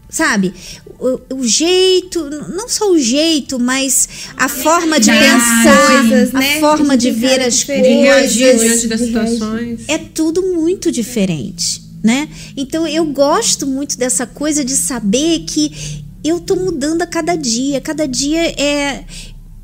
Sabe? 0.10 0.54
O, 1.00 1.38
o, 1.38 1.48
jeito, 1.48 2.30
não 2.30 2.68
só 2.68 2.92
o 2.92 3.00
jeito, 3.00 3.58
mas 3.58 4.10
a 4.36 4.50
forma 4.50 5.00
de 5.00 5.10
pensar, 5.10 6.02
coisas, 6.02 6.32
né? 6.34 6.58
a 6.58 6.60
forma 6.60 6.98
de 6.98 7.12
ver 7.12 7.40
as 7.40 7.64
coisas. 7.64 7.84
De 7.84 7.94
reagir 7.94 8.58
diante 8.58 8.88
das 8.88 9.00
situações. 9.00 9.82
É 9.88 9.98
tudo 9.98 10.42
muito 10.54 10.92
diferente 10.92 11.91
né? 12.04 12.30
Então 12.56 12.88
eu 12.88 13.06
gosto 13.06 13.68
muito 13.68 13.98
dessa 13.98 14.26
coisa 14.26 14.64
de 14.64 14.76
saber 14.76 15.40
que 15.40 16.04
eu 16.24 16.40
tô 16.40 16.56
mudando 16.56 17.02
a 17.02 17.08
cada 17.08 17.36
dia, 17.36 17.82
cada 17.82 18.08
dia 18.08 18.52
é 18.60 19.06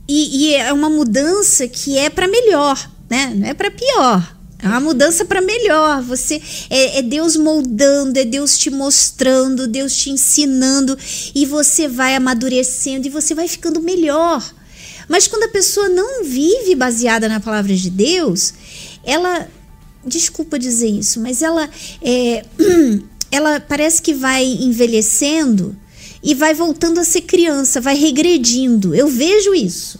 e, 0.07 0.47
e 0.47 0.55
é 0.55 0.71
uma 0.71 0.89
mudança 0.89 1.67
que 1.67 1.97
é 1.97 2.09
para 2.09 2.27
melhor, 2.27 2.89
né? 3.09 3.33
Não 3.35 3.47
é 3.47 3.53
para 3.53 3.69
pior. 3.69 4.37
É 4.59 4.67
uma 4.67 4.79
mudança 4.79 5.23
para 5.23 5.41
melhor. 5.41 6.01
Você 6.03 6.41
é, 6.69 6.99
é, 6.99 7.01
Deus 7.01 7.35
moldando, 7.35 8.17
é 8.17 8.25
Deus 8.25 8.57
te 8.57 8.69
mostrando, 8.69 9.67
Deus 9.67 9.95
te 9.95 10.09
ensinando 10.09 10.97
e 11.35 11.45
você 11.45 11.87
vai 11.87 12.15
amadurecendo 12.15 13.05
e 13.05 13.11
você 13.11 13.35
vai 13.35 13.47
ficando 13.47 13.81
melhor. 13.81 14.43
Mas 15.07 15.27
quando 15.27 15.43
a 15.43 15.49
pessoa 15.49 15.87
não 15.89 16.23
vive 16.23 16.73
baseada 16.75 17.29
na 17.29 17.39
palavra 17.39 17.75
de 17.75 17.89
Deus, 17.89 18.53
ela 19.03 19.47
desculpa 20.05 20.57
dizer 20.57 20.89
isso, 20.89 21.19
mas 21.19 21.41
ela, 21.41 21.69
é, 22.01 22.45
ela 23.31 23.59
parece 23.59 24.01
que 24.01 24.13
vai 24.13 24.45
envelhecendo 24.45 25.75
e 26.23 26.33
vai 26.33 26.53
voltando 26.53 26.99
a 26.99 27.03
ser 27.03 27.21
criança, 27.21 27.79
vai 27.79 27.95
regredindo. 27.95 28.93
Eu 28.93 29.07
vejo 29.07 29.53
isso. 29.53 29.99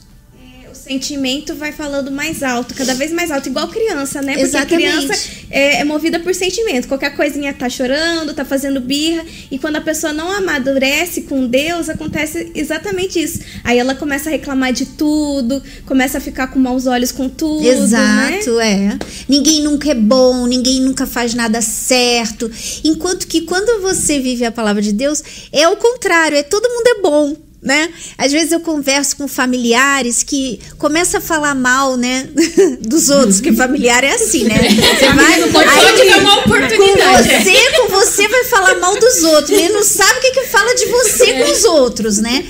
Sentimento 0.88 1.54
vai 1.54 1.74
falando 1.74 2.10
mais 2.10 2.42
alto, 2.42 2.74
cada 2.74 2.94
vez 2.94 3.12
mais 3.12 3.30
alto, 3.30 3.50
igual 3.50 3.68
criança, 3.68 4.22
né? 4.22 4.34
Porque 4.34 4.46
Exatamente. 4.46 5.06
criança 5.06 5.30
é, 5.50 5.82
é 5.82 5.84
movida 5.84 6.20
por 6.20 6.34
sentimento. 6.34 6.88
Qualquer 6.88 7.16
coisinha 7.16 7.54
tá 7.54 7.70
chorando, 7.70 8.34
tá 8.34 8.46
fazendo 8.46 8.80
birra. 8.80 9.26
E 9.52 9.60
quando 9.60 9.76
a 9.76 9.82
pessoa 9.82 10.14
não 10.14 10.32
amadurece 10.32 11.24
com 11.24 11.46
Deus, 11.46 11.90
acontece 11.90 12.52
exatamente 12.56 13.22
isso. 13.22 13.40
Aí 13.66 13.78
ela 13.78 13.96
começa 13.96 14.30
a 14.30 14.32
reclamar 14.32 14.72
de 14.72 14.86
tudo, 14.86 15.62
começa 15.86 16.20
a 16.20 16.22
ficar 16.22 16.48
com 16.48 16.60
maus 16.60 16.88
olhos 16.88 17.12
com 17.12 17.28
tudo. 17.28 17.64
Né? 17.64 17.70
Exato, 17.70 18.60
é. 18.60 18.98
Ninguém 19.28 19.62
nunca 19.62 19.92
é 19.92 19.96
bom, 19.96 20.48
ninguém 20.48 20.80
nunca 20.80 21.06
faz 21.06 21.34
nada 21.34 21.62
certo. 21.62 22.50
Enquanto 22.84 23.28
que 23.28 23.42
quando 23.42 23.82
você 23.82 24.20
vive 24.20 24.46
a 24.46 24.52
palavra 24.52 24.82
de 24.82 24.94
Deus, 24.94 25.22
é 25.52 25.68
o 25.68 25.76
contrário, 25.76 26.38
é 26.38 26.44
todo 26.44 26.70
mundo 26.70 26.88
é 26.88 27.02
bom. 27.02 27.47
Né? 27.60 27.90
Às 28.18 28.32
vezes 28.32 28.52
eu 28.52 28.60
converso 28.60 29.18
com 29.18 29.28
familiares 29.28 30.22
que 30.22 30.60
começa 30.78 31.18
a 31.18 31.22
falar 31.22 31.56
mal, 31.56 31.98
né, 31.98 32.30
dos 32.82 33.10
outros, 33.10 33.42
que 33.42 33.52
familiar 33.52 34.04
é 34.04 34.14
assim, 34.14 34.44
né? 34.44 34.56
Você 34.58 35.12
vai, 35.12 35.40
Não 35.40 35.52
pode 35.52 35.68
aí, 35.68 35.96
ter 35.96 36.18
uma 36.18 36.36
com 36.44 36.50
oportunidade. 36.50 37.28
você, 37.28 37.72
com 37.78 37.88
você 37.90 38.28
vai 38.28 38.44
falar 38.44 38.76
mal 38.76 38.98
dos 39.00 39.24
outros. 39.24 39.50
Ele 39.50 39.70
não 39.70 39.84
sabe 39.84 40.20
o 40.20 40.22
que, 40.22 40.32
que 40.32 40.46
fala 40.46 40.74
de 40.76 40.86
você 40.86 41.34
com 41.34 41.52
os 41.52 41.64
outros, 41.66 42.20
né? 42.20 42.46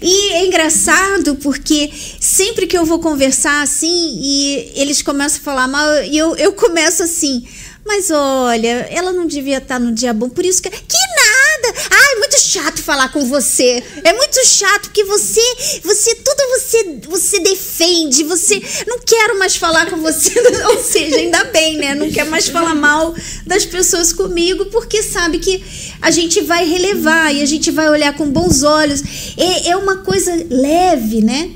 E 0.00 0.32
é 0.32 0.46
engraçado 0.46 1.34
porque 1.36 1.90
sempre 2.20 2.66
que 2.66 2.78
eu 2.78 2.84
vou 2.84 3.00
conversar 3.00 3.62
assim 3.62 4.18
e 4.22 4.72
eles 4.76 5.02
começam 5.02 5.40
a 5.40 5.44
falar 5.44 5.68
mal, 5.68 6.04
e 6.04 6.16
eu, 6.16 6.36
eu 6.36 6.52
começo 6.52 7.02
assim. 7.02 7.44
Mas 7.84 8.10
olha, 8.10 8.86
ela 8.90 9.12
não 9.12 9.26
devia 9.26 9.58
estar 9.58 9.78
no 9.80 9.92
dia 9.92 10.12
bom, 10.12 10.28
por 10.28 10.44
isso 10.44 10.62
que. 10.62 10.70
Que 10.70 10.96
nada! 10.96 11.74
Ai, 11.90 12.18
muito 12.18 12.40
chato 12.40 12.80
falar 12.80 13.10
com 13.10 13.24
você. 13.26 13.82
É 14.04 14.12
muito 14.12 14.46
chato, 14.46 14.82
porque 14.82 15.04
você. 15.04 15.40
Você. 15.82 16.14
Tudo 16.14 16.42
você. 16.50 17.00
Você 17.08 17.40
defende. 17.40 18.22
Você. 18.24 18.62
Não 18.86 19.00
quero 19.00 19.38
mais 19.38 19.56
falar 19.56 19.90
com 19.90 19.96
você. 19.96 20.32
Ou 20.70 20.82
seja, 20.82 21.16
ainda 21.16 21.44
bem, 21.44 21.76
né? 21.76 21.94
Não 21.94 22.10
quer 22.10 22.24
mais 22.24 22.48
falar 22.48 22.74
mal 22.74 23.14
das 23.46 23.64
pessoas 23.64 24.12
comigo, 24.12 24.66
porque 24.66 25.02
sabe 25.02 25.40
que 25.40 25.62
a 26.00 26.10
gente 26.10 26.40
vai 26.40 26.64
relevar 26.64 27.34
e 27.34 27.42
a 27.42 27.46
gente 27.46 27.70
vai 27.70 27.88
olhar 27.88 28.14
com 28.16 28.30
bons 28.30 28.62
olhos. 28.62 29.02
É, 29.36 29.70
é 29.70 29.76
uma 29.76 29.98
coisa 29.98 30.32
leve, 30.48 31.20
né? 31.20 31.50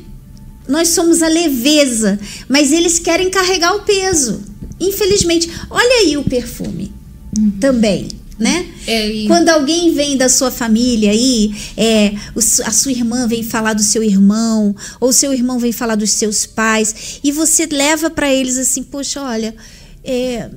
Nós 0.69 0.89
somos 0.89 1.23
a 1.23 1.29
leveza, 1.29 2.19
mas 2.49 2.73
eles 2.73 2.99
querem 2.99 3.31
carregar 3.31 3.77
o 3.77 3.83
peso. 3.83 4.43
Infelizmente, 4.81 5.51
olha 5.71 6.03
aí 6.05 6.17
o 6.17 6.25
perfume 6.25 6.93
também, 7.61 8.09
né? 8.39 8.67
É, 8.87 9.09
e- 9.11 9.27
Quando 9.27 9.49
alguém 9.49 9.93
vem 9.95 10.17
da 10.17 10.29
sua 10.29 10.51
família 10.51 11.11
aí, 11.11 11.55
é, 11.77 12.13
a 12.65 12.71
sua 12.71 12.93
irmã 12.93 13.27
vem 13.27 13.43
falar 13.43 13.73
do 13.73 13.83
seu 13.83 14.03
irmão, 14.03 14.75
ou 15.01 15.13
seu 15.13 15.33
irmão 15.33 15.59
vem 15.59 15.73
falar 15.73 15.95
dos 15.97 16.11
seus 16.11 16.47
pais, 16.47 17.19
e 17.25 17.33
você 17.33 17.67
leva 17.67 18.11
para 18.11 18.33
eles 18.33 18.57
assim, 18.59 18.83
poxa, 18.83 19.23
olha, 19.23 19.55
é, 20.05 20.51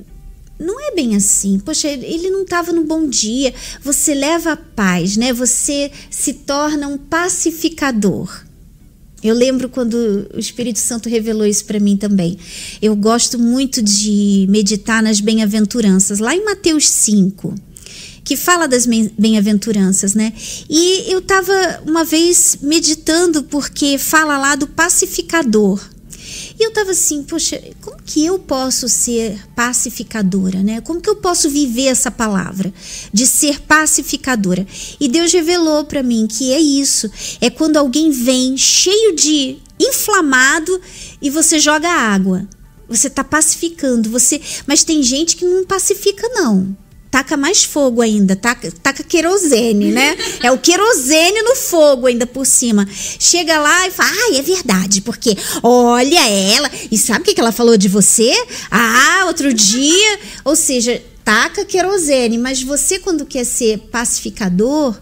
não 0.58 0.78
é 0.78 0.94
bem 0.94 1.16
assim. 1.16 1.58
Poxa, 1.58 1.88
ele 1.88 2.04
ele 2.04 2.30
não 2.30 2.42
estava 2.42 2.70
no 2.72 2.84
bom 2.84 3.08
dia. 3.08 3.54
Você 3.82 4.12
leva 4.14 4.52
a 4.52 4.56
paz, 4.56 5.16
né? 5.16 5.32
Você 5.32 5.90
se 6.10 6.34
torna 6.34 6.86
um 6.86 6.98
pacificador. 6.98 8.44
Eu 9.22 9.34
lembro 9.34 9.68
quando 9.68 10.26
o 10.34 10.38
Espírito 10.38 10.78
Santo 10.78 11.08
revelou 11.08 11.46
isso 11.46 11.64
para 11.64 11.78
mim 11.78 11.96
também. 11.96 12.38
Eu 12.80 12.96
gosto 12.96 13.38
muito 13.38 13.82
de 13.82 14.46
meditar 14.48 15.02
nas 15.02 15.20
bem-aventuranças, 15.20 16.18
lá 16.18 16.34
em 16.34 16.44
Mateus 16.44 16.88
5, 16.88 17.54
que 18.24 18.36
fala 18.36 18.66
das 18.66 18.86
bem-aventuranças, 18.86 20.14
né? 20.14 20.32
E 20.68 21.12
eu 21.12 21.18
estava 21.18 21.82
uma 21.86 22.04
vez 22.04 22.58
meditando 22.62 23.42
porque 23.42 23.98
fala 23.98 24.38
lá 24.38 24.56
do 24.56 24.66
pacificador. 24.66 25.80
E 26.60 26.62
eu 26.62 26.70
tava 26.74 26.90
assim, 26.90 27.22
poxa, 27.22 27.58
como 27.80 27.96
que 28.04 28.22
eu 28.22 28.38
posso 28.38 28.86
ser 28.86 29.40
pacificadora, 29.56 30.62
né? 30.62 30.82
Como 30.82 31.00
que 31.00 31.08
eu 31.08 31.16
posso 31.16 31.48
viver 31.48 31.86
essa 31.86 32.10
palavra 32.10 32.70
de 33.10 33.26
ser 33.26 33.62
pacificadora? 33.62 34.66
E 35.00 35.08
Deus 35.08 35.32
revelou 35.32 35.86
para 35.86 36.02
mim 36.02 36.26
que 36.26 36.52
é 36.52 36.60
isso, 36.60 37.10
é 37.40 37.48
quando 37.48 37.78
alguém 37.78 38.10
vem 38.10 38.58
cheio 38.58 39.16
de 39.16 39.56
inflamado 39.80 40.78
e 41.22 41.30
você 41.30 41.58
joga 41.58 41.88
água. 41.88 42.46
Você 42.86 43.08
tá 43.08 43.24
pacificando, 43.24 44.10
você, 44.10 44.38
mas 44.66 44.84
tem 44.84 45.02
gente 45.02 45.36
que 45.36 45.46
não 45.46 45.64
pacifica 45.64 46.28
não. 46.28 46.76
Taca 47.10 47.36
mais 47.36 47.64
fogo 47.64 48.00
ainda, 48.00 48.36
taca, 48.36 48.70
taca 48.82 49.02
querosene, 49.02 49.90
né? 49.90 50.16
É 50.42 50.52
o 50.52 50.58
querosene 50.58 51.42
no 51.42 51.56
fogo 51.56 52.06
ainda 52.06 52.24
por 52.24 52.46
cima. 52.46 52.86
Chega 53.18 53.58
lá 53.58 53.88
e 53.88 53.90
fala, 53.90 54.10
ai, 54.10 54.38
é 54.38 54.42
verdade, 54.42 55.00
porque 55.00 55.36
olha 55.62 56.20
ela, 56.28 56.70
e 56.90 56.96
sabe 56.96 57.20
o 57.20 57.24
que 57.24 57.34
que 57.34 57.40
ela 57.40 57.50
falou 57.50 57.76
de 57.76 57.88
você? 57.88 58.32
Ah, 58.70 59.24
outro 59.26 59.52
dia. 59.52 60.18
Ou 60.44 60.54
seja, 60.54 61.02
taca 61.24 61.64
querosene, 61.64 62.38
mas 62.38 62.62
você, 62.62 62.98
quando 62.98 63.26
quer 63.26 63.44
ser 63.44 63.78
pacificador, 63.90 64.96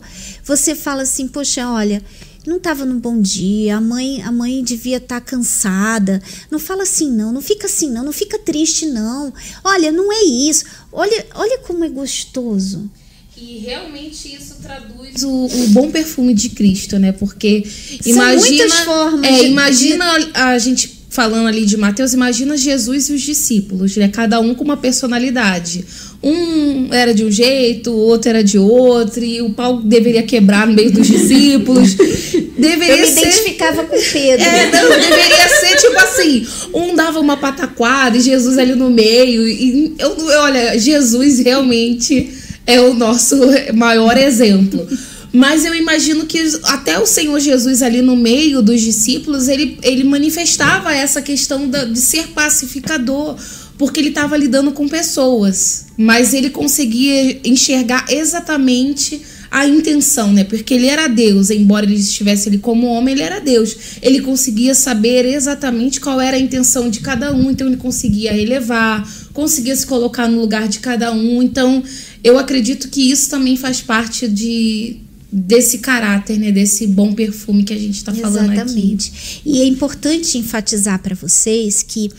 você 0.45 0.75
fala 0.75 1.03
assim, 1.03 1.29
poxa, 1.29 1.69
olha, 1.69 2.03
não 2.49 2.57
estava 2.57 2.85
num 2.85 2.99
bom 2.99 3.21
dia, 3.21 3.77
a 3.77 3.81
mãe, 3.81 4.23
a 4.23 4.33
mãe 4.33 4.63
devia 4.65 4.97
estar 4.97 5.21
cansada. 5.21 6.21
Não 6.51 6.59
fala 6.59 6.83
assim 6.83 7.11
não, 7.11 7.33
não 7.33 7.41
fica 7.41 7.67
assim 7.67 7.91
não, 7.91 8.05
não 8.05 8.13
fica 8.13 8.39
triste 8.39 8.87
não. 8.87 9.33
Olha, 9.63 9.93
não 9.93 10.13
é 10.13 10.25
isso. 10.25 10.65
Olha, 10.91 11.27
olha 11.35 11.59
como 11.59 11.85
é 11.85 11.89
gostoso. 11.89 12.91
E 13.37 13.59
realmente 13.59 14.35
isso 14.35 14.57
traduz 14.61 15.23
o, 15.23 15.31
o 15.47 15.69
bom 15.69 15.91
perfume 15.93 16.35
de 16.35 16.49
Cristo, 16.49 16.99
né? 16.99 17.13
Porque 17.13 17.63
São 18.03 18.13
imagina, 18.13 18.41
muitas 18.49 18.79
formas 18.81 19.31
é, 19.31 19.39
de- 19.39 19.47
imagina 19.47 20.05
a, 20.35 20.47
a 20.49 20.59
gente 20.59 20.99
falando 21.09 21.47
ali 21.47 21.65
de 21.65 21.77
Mateus, 21.77 22.13
imagina 22.13 22.57
Jesus 22.57 23.09
e 23.09 23.13
os 23.13 23.23
discípulos, 23.23 23.97
né? 23.97 24.09
Cada 24.09 24.41
um 24.41 24.55
com 24.55 24.65
uma 24.65 24.77
personalidade. 24.77 25.85
Um 26.23 26.93
era 26.93 27.15
de 27.15 27.25
um 27.25 27.31
jeito, 27.31 27.91
o 27.93 27.97
outro 27.97 28.29
era 28.31 28.43
de 28.43 28.59
outro, 28.59 29.23
e 29.23 29.41
o 29.41 29.51
pau 29.51 29.81
deveria 29.81 30.23
quebrar 30.25 30.67
no 30.67 30.73
meio 30.75 30.91
dos 30.91 31.07
discípulos. 31.07 31.95
Deveria 32.59 32.97
Eu 32.97 33.07
me 33.07 33.07
ser 33.07 33.21
identificava 33.21 33.85
com 33.85 33.97
Pedro. 33.97 34.45
é, 34.45 34.71
não, 34.73 34.89
deveria 35.01 35.49
ser 35.61 35.77
tipo 35.77 35.97
assim: 35.99 36.45
um 36.75 36.97
dava 36.97 37.21
uma 37.21 37.37
pataquada 37.37 38.17
e 38.17 38.21
Jesus 38.21 38.59
ali 38.59 38.75
no 38.75 38.91
meio. 38.91 39.47
E 39.47 39.95
eu, 39.97 40.17
eu- 40.17 40.41
olha, 40.41 40.77
Jesus 40.77 41.39
realmente 41.39 42.31
é 42.67 42.81
o 42.81 42.95
nosso 42.95 43.37
maior 43.75 44.17
exemplo. 44.19 44.85
Mas 45.33 45.65
eu 45.65 45.73
imagino 45.75 46.27
que 46.27 46.41
até 46.65 46.99
o 46.99 47.07
Senhor 47.07 47.39
Jesus 47.39 47.81
ali 47.81 48.03
no 48.03 48.17
meio 48.17 48.61
dos 48.61 48.81
discípulos, 48.81 49.47
ele, 49.47 49.79
ele 49.83 50.03
manifestava 50.03 50.93
essa 50.93 51.23
questão 51.23 51.69
da- 51.69 51.85
de 51.85 52.01
ser 52.01 52.29
pacificador, 52.29 53.37
porque 53.79 54.01
ele 54.01 54.09
estava 54.09 54.37
lidando 54.37 54.73
com 54.73 54.89
pessoas. 54.89 55.87
Mas 55.97 56.35
ele 56.35 56.51
conseguia 56.51 57.41
enxergar 57.49 58.05
exatamente 58.11 59.23
a 59.51 59.67
intenção, 59.67 60.33
né? 60.33 60.45
Porque 60.45 60.75
ele 60.75 60.87
era 60.87 61.09
Deus, 61.09 61.49
embora 61.51 61.87
ele 61.87 61.95
estivesse 61.95 62.49
ali 62.49 62.59
como 62.59 62.87
homem, 62.89 63.15
ele 63.15 63.23
era 63.23 63.41
Deus. 63.41 63.75
Ele 64.03 64.21
conseguia 64.21 64.75
saber 64.75 65.25
exatamente 65.25 66.01
qual 66.01 66.21
era 66.21 66.37
a 66.37 66.41
intenção 66.41 66.91
de 66.91 67.01
cada 67.01 67.33
um, 67.33 67.51
então 67.51 67.67
ele 67.67 67.77
conseguia 67.77 68.33
relevar, 68.33 69.09
conseguia 69.33 69.75
se 69.75 69.87
colocar 69.87 70.29
no 70.29 70.41
lugar 70.41 70.69
de 70.69 70.81
cada 70.81 71.13
um. 71.13 71.43
Então, 71.43 71.83
eu 72.23 72.39
acredito 72.39 72.89
que 72.89 73.11
isso 73.11 73.31
também 73.31 73.57
faz 73.57 73.81
parte 73.81 74.29
de 74.29 74.99
desse 75.31 75.79
caráter, 75.79 76.39
né? 76.39 76.51
Desse 76.51 76.87
bom 76.87 77.13
perfume 77.15 77.63
que 77.63 77.73
a 77.73 77.79
gente 77.79 77.97
está 77.97 78.13
falando 78.13 78.51
aqui. 78.51 78.61
Exatamente. 78.61 79.41
E 79.45 79.61
é 79.61 79.65
importante 79.67 80.37
enfatizar 80.37 81.03
para 81.03 81.15
vocês 81.15 81.83
que 81.83 82.11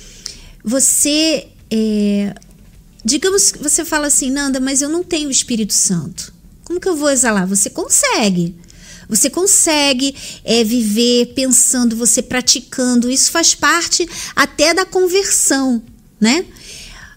você. 0.63 1.47
é, 1.71 2.35
digamos 3.03 3.51
que 3.51 3.61
você 3.61 3.85
fala 3.85 4.07
assim, 4.07 4.29
Nanda, 4.29 4.59
mas 4.59 4.81
eu 4.81 4.89
não 4.89 5.03
tenho 5.03 5.29
o 5.29 5.31
Espírito 5.31 5.73
Santo. 5.73 6.33
Como 6.63 6.79
que 6.79 6.87
eu 6.87 6.95
vou 6.95 7.09
exalar? 7.09 7.47
Você 7.47 7.69
consegue. 7.69 8.55
Você 9.07 9.27
consegue 9.27 10.15
é, 10.43 10.63
viver 10.63 11.33
pensando, 11.33 11.95
você 11.95 12.21
praticando. 12.21 13.09
Isso 13.09 13.31
faz 13.31 13.55
parte 13.55 14.07
até 14.35 14.71
da 14.71 14.85
conversão, 14.85 15.81
né? 16.21 16.45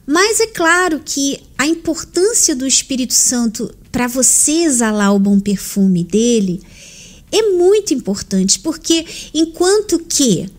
Mas 0.06 0.40
é 0.40 0.46
claro 0.46 1.02
que 1.04 1.38
a 1.58 1.66
importância 1.66 2.56
do 2.56 2.66
Espírito 2.66 3.12
Santo 3.12 3.72
para 3.92 4.06
você 4.06 4.64
exalar 4.64 5.14
o 5.14 5.18
bom 5.18 5.38
perfume 5.38 6.02
dele 6.02 6.62
é 7.30 7.50
muito 7.52 7.92
importante, 7.94 8.58
porque 8.58 9.06
enquanto 9.34 9.98
que 9.98 10.50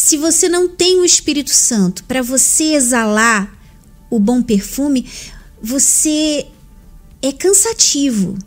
se 0.00 0.16
você 0.16 0.48
não 0.48 0.66
tem 0.66 0.98
o 0.98 1.04
Espírito 1.04 1.50
Santo 1.50 2.04
para 2.04 2.22
você 2.22 2.72
exalar 2.72 3.54
o 4.08 4.18
bom 4.18 4.42
perfume, 4.42 5.06
você 5.62 6.46
é 7.20 7.30
cansativo. 7.30 8.38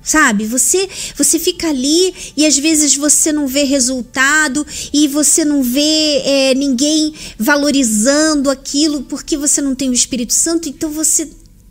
Sabe? 0.00 0.46
Você 0.46 0.88
você 1.16 1.40
fica 1.40 1.68
ali 1.68 2.14
e 2.36 2.46
às 2.46 2.56
vezes 2.56 2.96
você 2.96 3.32
não 3.32 3.48
vê 3.48 3.64
resultado 3.64 4.64
e 4.92 5.08
você 5.08 5.44
não 5.44 5.62
vê 5.62 6.22
é, 6.24 6.54
ninguém 6.54 7.14
valorizando 7.36 8.48
aquilo 8.48 9.02
porque 9.02 9.36
você 9.36 9.60
não 9.60 9.74
tem 9.74 9.90
o 9.90 9.92
Espírito 9.92 10.32
Santo. 10.32 10.68
Então 10.68 10.90
você, 10.90 11.28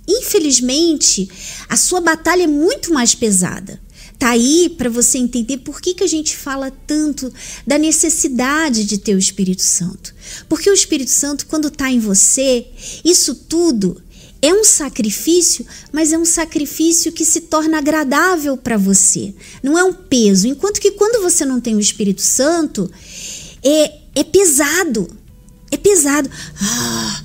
infelizmente, 0.07 1.29
a 1.69 1.77
sua 1.77 2.01
batalha 2.01 2.43
é 2.43 2.47
muito 2.47 2.93
mais 2.93 3.15
pesada. 3.15 3.81
Tá 4.21 4.29
aí 4.29 4.69
para 4.77 4.87
você 4.87 5.17
entender 5.17 5.57
por 5.57 5.81
que, 5.81 5.95
que 5.95 6.03
a 6.03 6.07
gente 6.07 6.37
fala 6.37 6.69
tanto 6.85 7.33
da 7.65 7.79
necessidade 7.79 8.85
de 8.85 8.99
ter 8.99 9.15
o 9.15 9.17
Espírito 9.17 9.63
Santo. 9.63 10.13
Porque 10.47 10.69
o 10.69 10.73
Espírito 10.75 11.09
Santo, 11.09 11.47
quando 11.47 11.69
está 11.69 11.89
em 11.89 11.97
você, 11.99 12.67
isso 13.03 13.33
tudo 13.33 13.99
é 14.39 14.53
um 14.53 14.63
sacrifício, 14.63 15.65
mas 15.91 16.13
é 16.13 16.19
um 16.19 16.25
sacrifício 16.25 17.11
que 17.11 17.25
se 17.25 17.41
torna 17.41 17.79
agradável 17.79 18.55
para 18.55 18.77
você. 18.77 19.33
Não 19.63 19.75
é 19.75 19.83
um 19.83 19.91
peso. 19.93 20.47
Enquanto 20.47 20.79
que 20.79 20.91
quando 20.91 21.23
você 21.23 21.43
não 21.43 21.59
tem 21.59 21.75
o 21.75 21.79
Espírito 21.79 22.21
Santo, 22.21 22.91
é, 23.63 23.91
é 24.13 24.23
pesado. 24.23 25.09
É 25.71 25.77
pesado. 25.77 26.29
Ah, 26.61 27.23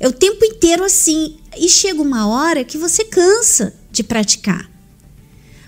é 0.00 0.08
o 0.08 0.12
tempo 0.12 0.44
inteiro 0.44 0.82
assim. 0.82 1.36
E 1.56 1.68
chega 1.68 2.02
uma 2.02 2.26
hora 2.26 2.64
que 2.64 2.76
você 2.76 3.04
cansa 3.04 3.72
de 3.92 4.02
praticar. 4.02 4.73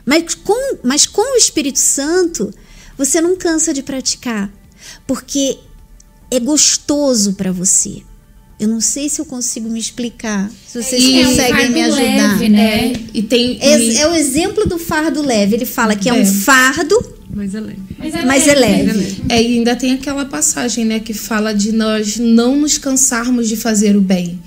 Mas 0.07 0.35
com, 0.35 0.77
mas 0.85 1.05
com 1.07 1.35
o 1.35 1.37
Espírito 1.37 1.79
Santo, 1.81 2.55
você 2.97 3.21
não 3.21 3.37
cansa 3.37 3.75
de 3.75 3.83
praticar, 3.83 4.51
porque 5.07 5.59
é 6.31 6.39
gostoso 6.41 7.33
para 7.35 7.51
você. 7.53 8.03
Eu 8.59 8.69
não 8.69 8.81
sei 8.81 9.09
se 9.11 9.21
eu 9.21 9.27
consigo 9.27 9.69
me 9.69 9.79
explicar. 9.79 10.51
Se 10.67 10.83
vocês 10.83 11.03
E 11.03 11.21
é 11.21 11.27
um 11.27 11.31
conseguem 11.31 11.53
fardo 11.57 11.73
me 11.73 11.83
ajudar. 11.83 12.03
leve, 12.33 12.49
né? 12.49 12.93
E 13.13 13.23
tem. 13.23 13.59
É, 13.61 13.79
e- 13.79 13.97
é 13.99 14.09
o 14.09 14.15
exemplo 14.15 14.65
do 14.67 14.79
fardo 14.79 15.21
leve. 15.21 15.55
Ele 15.57 15.67
fala 15.67 15.95
que 15.95 16.09
é 16.09 16.13
um 16.15 16.21
É. 16.23 16.25
fardo, 16.25 16.97
Mas 17.29 17.55
é 17.55 17.61
leve. 17.61 17.79
mas 18.25 18.47
é 18.49 18.55
leve. 18.55 19.23
É, 19.29 19.43
e 19.43 19.59
ainda 19.59 19.77
tem 19.77 19.93
aquela 19.93 20.25
passagem, 20.25 20.87
né, 20.87 21.01
que 21.01 21.13
fala 21.13 21.53
de 21.53 21.71
nós 21.73 22.17
não 22.17 22.57
nos 22.57 22.79
cansarmos 22.79 23.47
de 23.47 23.57
fazer 23.57 23.95
o 23.95 24.01
bem. 24.01 24.41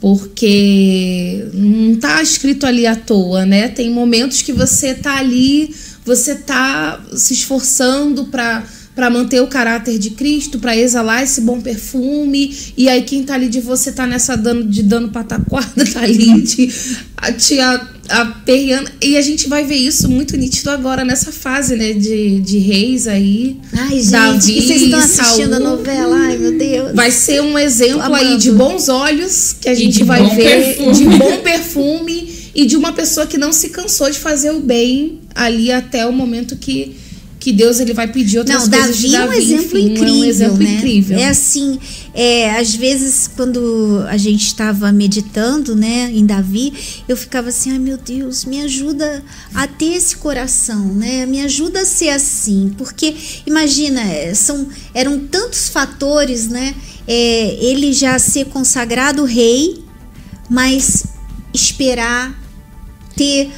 Porque 0.00 1.46
não 1.52 1.96
tá 1.96 2.22
escrito 2.22 2.64
ali 2.66 2.86
à 2.86 2.96
toa, 2.96 3.44
né? 3.44 3.68
Tem 3.68 3.90
momentos 3.90 4.40
que 4.42 4.52
você 4.52 4.94
tá 4.94 5.16
ali, 5.18 5.74
você 6.04 6.34
tá 6.36 7.00
se 7.14 7.34
esforçando 7.34 8.24
para 8.26 8.64
para 8.94 9.08
manter 9.08 9.40
o 9.40 9.46
caráter 9.46 9.98
de 9.98 10.10
Cristo, 10.10 10.58
para 10.58 10.76
exalar 10.76 11.22
esse 11.22 11.40
bom 11.40 11.60
perfume, 11.60 12.54
e 12.76 12.86
aí 12.88 13.02
quem 13.02 13.22
tá 13.22 13.34
ali 13.34 13.48
de 13.48 13.60
você 13.60 13.92
tá 13.92 14.06
nessa 14.06 14.36
dano 14.36 14.64
de 14.64 14.82
dano 14.82 15.08
pataquada, 15.08 15.86
tá 15.90 16.00
ali 16.02 16.28
a- 17.16 17.32
te 17.32 17.58
aperreando. 18.10 18.90
E 19.00 19.16
a 19.16 19.22
gente 19.22 19.48
vai 19.48 19.64
ver 19.64 19.76
isso 19.76 20.08
muito 20.08 20.36
nítido 20.36 20.70
agora 20.70 21.04
nessa 21.04 21.32
fase, 21.32 21.76
né, 21.76 21.92
de, 21.92 22.40
de 22.40 22.58
reis 22.58 23.06
aí. 23.06 23.56
Ai, 23.72 23.98
gente, 24.00 24.10
Davi, 24.10 24.52
que 24.54 24.62
vocês 24.62 24.82
estão 24.82 24.98
assistindo 24.98 25.50
Saul. 25.50 25.54
a 25.54 25.70
novela. 25.70 26.16
Ai, 26.16 26.36
meu 26.36 26.58
Deus. 26.58 26.92
Vai 26.94 27.10
ser 27.10 27.40
um 27.40 27.58
exemplo 27.58 28.14
aí 28.14 28.36
de 28.36 28.50
bons 28.50 28.88
olhos 28.88 29.54
que 29.60 29.68
a 29.68 29.74
gente 29.74 30.02
vai 30.04 30.34
ver, 30.34 30.76
perfume. 30.76 30.92
de 30.92 31.04
bom 31.04 31.36
perfume 31.38 32.50
e 32.54 32.66
de 32.66 32.76
uma 32.76 32.92
pessoa 32.92 33.26
que 33.26 33.38
não 33.38 33.52
se 33.52 33.70
cansou 33.70 34.10
de 34.10 34.18
fazer 34.18 34.50
o 34.50 34.60
bem 34.60 35.20
ali 35.34 35.70
até 35.70 36.04
o 36.06 36.12
momento 36.12 36.56
que, 36.56 36.96
que 37.40 37.54
Deus 37.54 37.80
ele 37.80 37.94
vai 37.94 38.06
pedir 38.06 38.38
outras 38.38 38.68
Não, 38.68 38.70
coisas 38.70 38.96
Davi 38.96 39.08
de 39.08 39.16
é 39.16 39.24
um 39.24 39.26
Davi. 39.26 39.38
exemplo 39.38 39.78
enfim, 39.78 39.92
incrível, 39.92 40.06
é 40.06 40.12
um 40.12 40.24
exemplo 40.24 40.58
né? 40.58 40.74
incrível. 40.74 41.18
É 41.18 41.28
assim, 41.28 41.78
é, 42.12 42.50
às 42.58 42.74
vezes 42.74 43.30
quando 43.34 44.04
a 44.06 44.16
gente 44.18 44.46
estava 44.46 44.92
meditando, 44.92 45.74
né, 45.74 46.10
em 46.12 46.26
Davi, 46.26 46.74
eu 47.08 47.16
ficava 47.16 47.48
assim, 47.48 47.72
ai 47.72 47.78
meu 47.78 47.96
Deus, 47.96 48.44
me 48.44 48.60
ajuda 48.60 49.24
a 49.54 49.66
ter 49.66 49.94
esse 49.94 50.16
coração, 50.18 50.84
né? 50.94 51.24
Me 51.24 51.40
ajuda 51.40 51.80
a 51.80 51.86
ser 51.86 52.10
assim, 52.10 52.74
porque 52.76 53.16
imagina, 53.46 54.02
é, 54.02 54.34
são 54.34 54.68
eram 54.92 55.18
tantos 55.18 55.70
fatores, 55.70 56.46
né? 56.46 56.74
É, 57.08 57.56
ele 57.64 57.94
já 57.94 58.18
ser 58.18 58.46
consagrado 58.46 59.24
rei, 59.24 59.82
mas 60.50 61.04
esperar 61.54 62.38
ter 63.16 63.50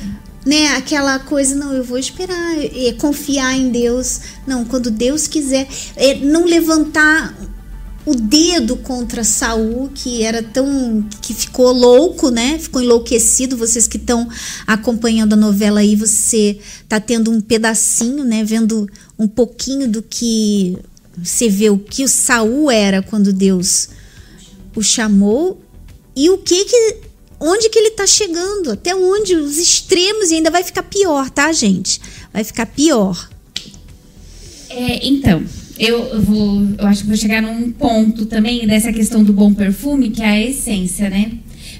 né, 0.44 0.68
aquela 0.76 1.18
coisa, 1.18 1.54
não, 1.54 1.72
eu 1.72 1.84
vou 1.84 1.98
esperar, 1.98 2.58
é, 2.58 2.92
confiar 2.92 3.56
em 3.56 3.70
Deus. 3.70 4.20
Não, 4.46 4.64
quando 4.64 4.90
Deus 4.90 5.26
quiser, 5.26 5.68
é, 5.96 6.16
não 6.16 6.44
levantar 6.44 7.34
o 8.04 8.14
dedo 8.14 8.76
contra 8.76 9.22
Saul, 9.22 9.88
que 9.94 10.24
era 10.24 10.42
tão 10.42 11.06
que 11.20 11.32
ficou 11.32 11.72
louco, 11.72 12.30
né? 12.30 12.58
Ficou 12.58 12.82
enlouquecido. 12.82 13.56
Vocês 13.56 13.86
que 13.86 13.96
estão 13.96 14.28
acompanhando 14.66 15.34
a 15.34 15.36
novela 15.36 15.80
aí, 15.80 15.94
você 15.94 16.58
tá 16.88 16.98
tendo 16.98 17.30
um 17.30 17.40
pedacinho, 17.40 18.24
né, 18.24 18.42
vendo 18.42 18.88
um 19.16 19.28
pouquinho 19.28 19.88
do 19.88 20.02
que 20.02 20.76
você 21.16 21.48
vê 21.48 21.70
o 21.70 21.78
que 21.78 22.02
o 22.02 22.08
Saul 22.08 22.70
era 22.70 23.02
quando 23.02 23.32
Deus 23.32 23.90
o 24.74 24.82
chamou 24.82 25.60
e 26.16 26.30
o 26.30 26.38
que 26.38 26.64
que 26.64 27.11
onde 27.42 27.68
que 27.68 27.78
ele 27.78 27.90
tá 27.90 28.06
chegando, 28.06 28.70
até 28.70 28.94
onde 28.94 29.34
os 29.34 29.58
extremos 29.58 30.30
e 30.30 30.36
ainda 30.36 30.50
vai 30.50 30.62
ficar 30.62 30.84
pior, 30.84 31.28
tá, 31.28 31.52
gente? 31.52 32.00
Vai 32.32 32.44
ficar 32.44 32.66
pior. 32.66 33.28
É, 34.70 35.06
então, 35.06 35.42
eu, 35.78 35.98
eu 35.98 36.22
vou. 36.22 36.62
Eu 36.78 36.86
acho 36.86 37.02
que 37.02 37.08
vou 37.08 37.16
chegar 37.16 37.42
num 37.42 37.72
ponto 37.72 38.26
também 38.26 38.66
dessa 38.66 38.92
questão 38.92 39.24
do 39.24 39.32
bom 39.32 39.52
perfume, 39.52 40.10
que 40.10 40.22
é 40.22 40.26
a 40.26 40.40
essência, 40.40 41.10
né? 41.10 41.32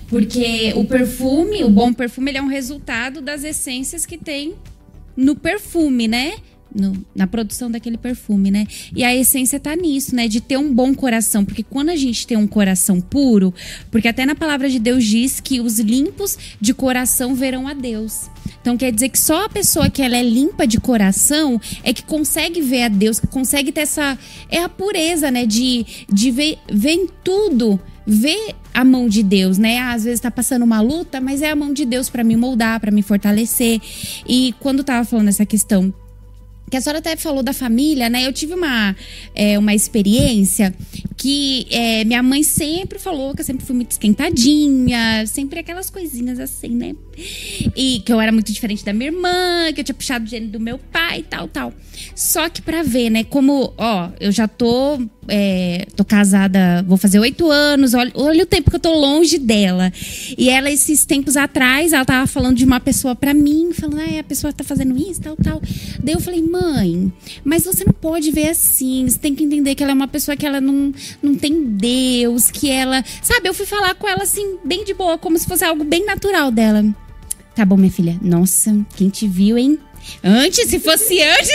Porque 0.08 0.72
o 0.76 0.84
perfume, 0.84 1.64
o 1.64 1.70
bom 1.70 1.92
perfume, 1.92 2.32
ele 2.32 2.38
é 2.38 2.42
um 2.42 2.48
resultado 2.48 3.22
das 3.22 3.44
essências 3.44 4.04
que 4.04 4.18
tem 4.18 4.54
no 5.16 5.36
perfume, 5.36 6.08
né? 6.08 6.34
No- 6.74 7.04
na 7.14 7.26
produção 7.26 7.70
daquele 7.70 7.98
perfume, 7.98 8.50
né? 8.50 8.66
E 8.96 9.04
a 9.04 9.14
essência 9.14 9.60
tá 9.60 9.76
nisso, 9.76 10.14
né? 10.14 10.26
De 10.26 10.40
ter 10.40 10.56
um 10.56 10.72
bom 10.72 10.94
coração. 10.94 11.44
Porque 11.44 11.62
quando 11.62 11.90
a 11.90 11.96
gente 11.96 12.26
tem 12.26 12.36
um 12.36 12.46
coração 12.46 13.00
puro, 13.00 13.52
porque 13.90 14.08
até 14.08 14.24
na 14.24 14.34
palavra 14.34 14.68
de 14.70 14.78
Deus 14.78 15.04
diz 15.04 15.38
que 15.40 15.60
os 15.60 15.78
limpos 15.78 16.38
de 16.60 16.72
coração 16.72 17.34
verão 17.34 17.68
a 17.68 17.74
Deus. 17.74 18.30
Então 18.60 18.76
quer 18.76 18.90
dizer 18.92 19.10
que 19.10 19.18
só 19.18 19.44
a 19.44 19.48
pessoa 19.48 19.90
que 19.90 20.00
ela 20.00 20.16
é 20.16 20.22
limpa 20.22 20.66
de 20.66 20.80
coração 20.80 21.60
é 21.82 21.92
que 21.92 22.02
consegue 22.04 22.60
ver 22.62 22.84
a 22.84 22.88
Deus, 22.88 23.20
que 23.20 23.26
consegue 23.26 23.70
ter 23.72 23.82
essa. 23.82 24.18
É 24.48 24.62
a 24.62 24.68
pureza, 24.68 25.30
né? 25.30 25.44
De, 25.44 25.84
de 26.10 26.30
ver, 26.30 26.58
ver 26.72 26.92
em 26.92 27.06
tudo. 27.22 27.78
Ver 28.04 28.56
a 28.74 28.84
mão 28.84 29.08
de 29.08 29.22
Deus, 29.22 29.58
né? 29.58 29.78
Às 29.78 30.02
vezes 30.04 30.18
tá 30.18 30.28
passando 30.30 30.62
uma 30.64 30.80
luta, 30.80 31.20
mas 31.20 31.40
é 31.40 31.50
a 31.50 31.54
mão 31.56 31.72
de 31.72 31.84
Deus 31.84 32.10
para 32.10 32.24
me 32.24 32.34
moldar, 32.34 32.80
para 32.80 32.90
me 32.90 33.00
fortalecer. 33.02 33.80
E 34.26 34.52
quando 34.58 34.82
tava 34.82 35.04
falando 35.04 35.28
essa 35.28 35.46
questão 35.46 35.92
que 36.72 36.76
a 36.78 36.80
senhora 36.80 37.00
até 37.00 37.14
falou 37.16 37.42
da 37.42 37.52
família, 37.52 38.08
né? 38.08 38.26
Eu 38.26 38.32
tive 38.32 38.54
uma, 38.54 38.96
é, 39.34 39.58
uma 39.58 39.74
experiência 39.74 40.74
que 41.18 41.66
é, 41.70 42.02
minha 42.02 42.22
mãe 42.22 42.42
sempre 42.42 42.98
falou 42.98 43.34
que 43.34 43.42
eu 43.42 43.44
sempre 43.44 43.66
fui 43.66 43.76
muito 43.76 43.90
esquentadinha, 43.90 45.26
sempre 45.26 45.60
aquelas 45.60 45.90
coisinhas 45.90 46.40
assim, 46.40 46.70
né? 46.70 46.94
E 47.16 48.00
que 48.04 48.12
eu 48.12 48.20
era 48.20 48.32
muito 48.32 48.52
diferente 48.52 48.84
da 48.84 48.92
minha 48.92 49.10
irmã, 49.10 49.72
que 49.74 49.80
eu 49.80 49.84
tinha 49.84 49.94
puxado 49.94 50.24
o 50.24 50.28
gênero 50.28 50.52
do 50.52 50.60
meu 50.60 50.78
pai 50.78 51.20
e 51.20 51.22
tal, 51.22 51.48
tal. 51.48 51.72
Só 52.14 52.48
que 52.48 52.62
pra 52.62 52.82
ver, 52.82 53.10
né, 53.10 53.24
como, 53.24 53.72
ó, 53.76 54.08
eu 54.20 54.32
já 54.32 54.48
tô, 54.48 55.00
é, 55.28 55.86
tô 55.94 56.04
casada, 56.04 56.82
vou 56.86 56.96
fazer 56.96 57.18
oito 57.18 57.50
anos, 57.50 57.94
olha, 57.94 58.10
olha 58.14 58.42
o 58.42 58.46
tempo 58.46 58.70
que 58.70 58.76
eu 58.76 58.80
tô 58.80 58.92
longe 58.92 59.38
dela. 59.38 59.92
E 60.36 60.48
ela, 60.48 60.70
esses 60.70 61.04
tempos 61.04 61.36
atrás, 61.36 61.92
ela 61.92 62.04
tava 62.04 62.26
falando 62.26 62.56
de 62.56 62.64
uma 62.64 62.80
pessoa 62.80 63.14
pra 63.14 63.34
mim, 63.34 63.70
falando, 63.72 64.00
ah, 64.00 64.20
a 64.20 64.24
pessoa 64.24 64.52
tá 64.52 64.64
fazendo 64.64 64.96
isso, 64.96 65.20
tal, 65.20 65.36
tal. 65.36 65.60
Daí 66.02 66.14
eu 66.14 66.20
falei, 66.20 66.42
mãe, 66.42 67.12
mas 67.44 67.64
você 67.64 67.84
não 67.84 67.92
pode 67.92 68.30
ver 68.30 68.48
assim, 68.48 69.08
você 69.08 69.18
tem 69.18 69.34
que 69.34 69.44
entender 69.44 69.74
que 69.74 69.82
ela 69.82 69.92
é 69.92 69.94
uma 69.94 70.08
pessoa 70.08 70.36
que 70.36 70.46
ela 70.46 70.60
não, 70.60 70.92
não 71.22 71.34
tem 71.34 71.64
Deus, 71.64 72.50
que 72.50 72.70
ela. 72.70 73.04
Sabe, 73.22 73.48
eu 73.48 73.54
fui 73.54 73.66
falar 73.66 73.94
com 73.94 74.08
ela 74.08 74.22
assim, 74.22 74.56
bem 74.64 74.84
de 74.84 74.94
boa, 74.94 75.18
como 75.18 75.38
se 75.38 75.46
fosse 75.46 75.64
algo 75.64 75.84
bem 75.84 76.04
natural 76.04 76.50
dela. 76.50 76.84
Tá 77.54 77.64
bom, 77.64 77.76
minha 77.76 77.92
filha. 77.92 78.18
Nossa, 78.22 78.74
quem 78.96 79.08
te 79.08 79.28
viu, 79.28 79.58
hein? 79.58 79.78
Antes, 80.22 80.68
se 80.68 80.78
fosse 80.78 81.20
antes. 81.22 81.50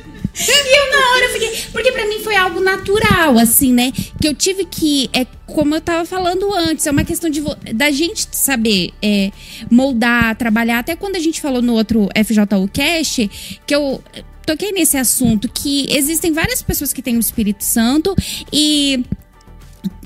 E 0.36 0.78
eu 0.78 0.90
na 0.90 1.12
hora 1.12 1.24
eu 1.26 1.32
fiquei. 1.32 1.70
Porque 1.70 1.92
pra 1.92 2.08
mim 2.08 2.18
foi 2.18 2.34
algo 2.34 2.60
natural, 2.60 3.38
assim, 3.38 3.72
né? 3.72 3.92
Que 4.20 4.26
eu 4.26 4.34
tive 4.34 4.64
que. 4.64 5.08
É 5.12 5.24
como 5.46 5.74
eu 5.74 5.80
tava 5.80 6.04
falando 6.04 6.52
antes, 6.52 6.86
é 6.86 6.90
uma 6.90 7.04
questão 7.04 7.30
de 7.30 7.40
da 7.72 7.90
gente 7.92 8.26
saber 8.32 8.90
é, 9.00 9.30
moldar, 9.70 10.34
trabalhar. 10.36 10.80
Até 10.80 10.96
quando 10.96 11.14
a 11.14 11.20
gente 11.20 11.40
falou 11.40 11.62
no 11.62 11.74
outro 11.74 12.08
FJU 12.24 12.68
Cast, 12.72 13.30
que 13.64 13.74
eu 13.74 14.02
toquei 14.44 14.72
nesse 14.72 14.96
assunto, 14.96 15.48
que 15.48 15.86
existem 15.88 16.32
várias 16.32 16.62
pessoas 16.62 16.92
que 16.92 17.00
têm 17.00 17.16
o 17.16 17.20
Espírito 17.20 17.62
Santo 17.62 18.14
e 18.52 19.04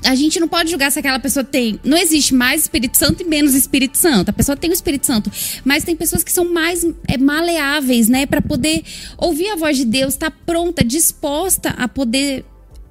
a 0.03 0.15
gente 0.15 0.39
não 0.39 0.47
pode 0.47 0.69
julgar 0.71 0.91
se 0.91 0.99
aquela 0.99 1.19
pessoa 1.19 1.43
tem. 1.43 1.79
Não 1.83 1.97
existe 1.97 2.33
mais 2.33 2.61
Espírito 2.61 2.97
Santo 2.97 3.21
e 3.21 3.25
menos 3.25 3.53
Espírito 3.53 3.97
Santo. 3.97 4.29
A 4.29 4.33
pessoa 4.33 4.55
tem 4.55 4.69
o 4.69 4.73
Espírito 4.73 5.05
Santo, 5.05 5.31
mas 5.63 5.83
tem 5.83 5.95
pessoas 5.95 6.23
que 6.23 6.31
são 6.31 6.51
mais 6.51 6.85
é, 7.07 7.17
maleáveis, 7.17 8.07
né? 8.07 8.25
Pra 8.25 8.41
poder 8.41 8.83
ouvir 9.17 9.49
a 9.49 9.55
voz 9.55 9.77
de 9.77 9.85
Deus, 9.85 10.15
tá 10.15 10.31
pronta, 10.31 10.83
disposta 10.83 11.69
a 11.71 11.87
poder 11.87 12.45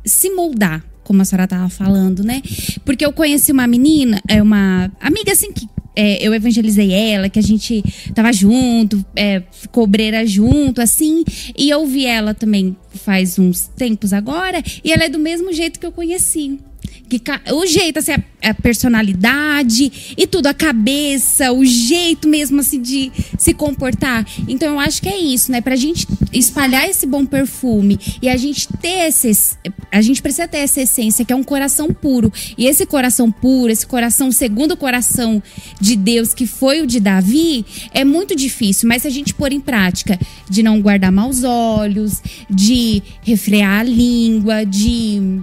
se 0.05 0.31
moldar, 0.31 0.85
como 1.05 1.23
a 1.23 1.25
senhora 1.25 1.47
tava 1.47 1.69
falando, 1.69 2.23
né? 2.23 2.43
Porque 2.85 3.05
eu 3.05 3.13
conheci 3.13 3.53
uma 3.53 3.67
menina, 3.67 4.21
é 4.29 4.43
uma 4.43 4.91
amiga 5.01 5.33
assim 5.33 5.53
que. 5.53 5.67
é, 5.97 6.25
eu 6.25 6.33
evangelizei 6.33 6.93
ela, 6.93 7.29
que 7.29 7.41
a 7.41 7.43
gente 7.43 7.83
tava 8.15 8.33
junto, 8.33 9.05
é, 9.17 9.43
ficou 9.51 9.83
obreira 9.85 10.25
junto, 10.25 10.81
assim. 10.81 11.25
E 11.57 11.69
eu 11.71 11.85
vi 11.87 12.07
ela 12.07 12.35
também 12.35 12.77
faz 12.91 13.39
uns 13.39 13.67
tempos 13.77 14.13
agora, 14.13 14.63
e 14.85 14.93
ela 14.93 15.05
é 15.05 15.09
do 15.09 15.19
mesmo 15.19 15.53
jeito 15.53 15.81
que 15.81 15.87
eu 15.87 15.91
conheci. 15.91 16.61
Que, 17.09 17.21
o 17.53 17.67
jeito, 17.67 17.99
assim, 17.99 18.13
a, 18.13 18.51
a, 18.51 18.55
personalidade 18.55 20.15
e 20.17 20.27
tudo, 20.27 20.47
a 20.47 20.55
cabeça, 20.55 21.53
o 21.53 21.65
jeito 21.65 22.29
mesmo, 22.29 22.61
assim, 22.61 22.81
de 22.81 23.11
se 23.39 23.55
comportar. 23.55 24.27
Então, 24.47 24.75
eu 24.75 24.81
acho 24.81 25.01
que 25.01 25.09
é 25.09 25.19
isso, 25.19 25.51
né? 25.51 25.61
Pra 25.61 25.77
gente 25.77 26.07
espalhar 26.33 26.89
esse 26.89 27.07
bom 27.07 27.25
perfume 27.25 27.99
e 28.21 28.29
a 28.29 28.37
gente 28.37 28.69
ter 28.81 29.09
esse. 29.09 29.57
A 29.91 30.03
gente 30.03 30.21
precisa 30.21 30.47
ter 30.47 30.59
essa 30.59 30.83
essência, 30.83 31.25
que 31.25 31.33
é 31.33 31.37
um 31.37 31.43
coração 31.43 31.93
puro. 31.93 32.33
E 32.57 32.67
esse 32.67 32.85
coração 32.85 33.31
puro, 33.33 33.73
esse 33.73 33.87
coração 33.87 34.31
segundo 34.31 34.73
o 34.73 34.77
coração 34.77 35.43
de 35.81 35.97
Deus, 35.97 36.35
que 36.35 36.47
foi 36.47 36.81
o 36.83 36.87
de 36.87 37.01
Davi, 37.01 37.65
é 37.93 38.05
muito 38.05 38.37
difícil. 38.37 38.89
Mas 38.89 39.03
se 39.03 39.09
a 39.09 39.11
gente 39.11 39.35
pôr 39.35 39.53
em 39.53 39.61
prática 39.61 40.19
de 40.49 40.63
não 40.63 40.81
guardar 40.81 41.11
maus 41.11 41.43
olhos, 41.45 42.23
de 42.51 43.03
refrear 43.23 43.81
a 43.81 43.83
língua, 43.83 44.65
de 44.65 45.41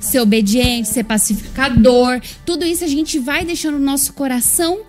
ser 0.00 0.20
obediente, 0.20 0.88
ser 0.88 1.04
pacificador. 1.04 2.20
Tudo 2.44 2.64
isso 2.64 2.84
a 2.84 2.88
gente 2.88 3.18
vai 3.18 3.44
deixando 3.44 3.76
o 3.76 3.80
nosso 3.80 4.12
coração 4.12 4.80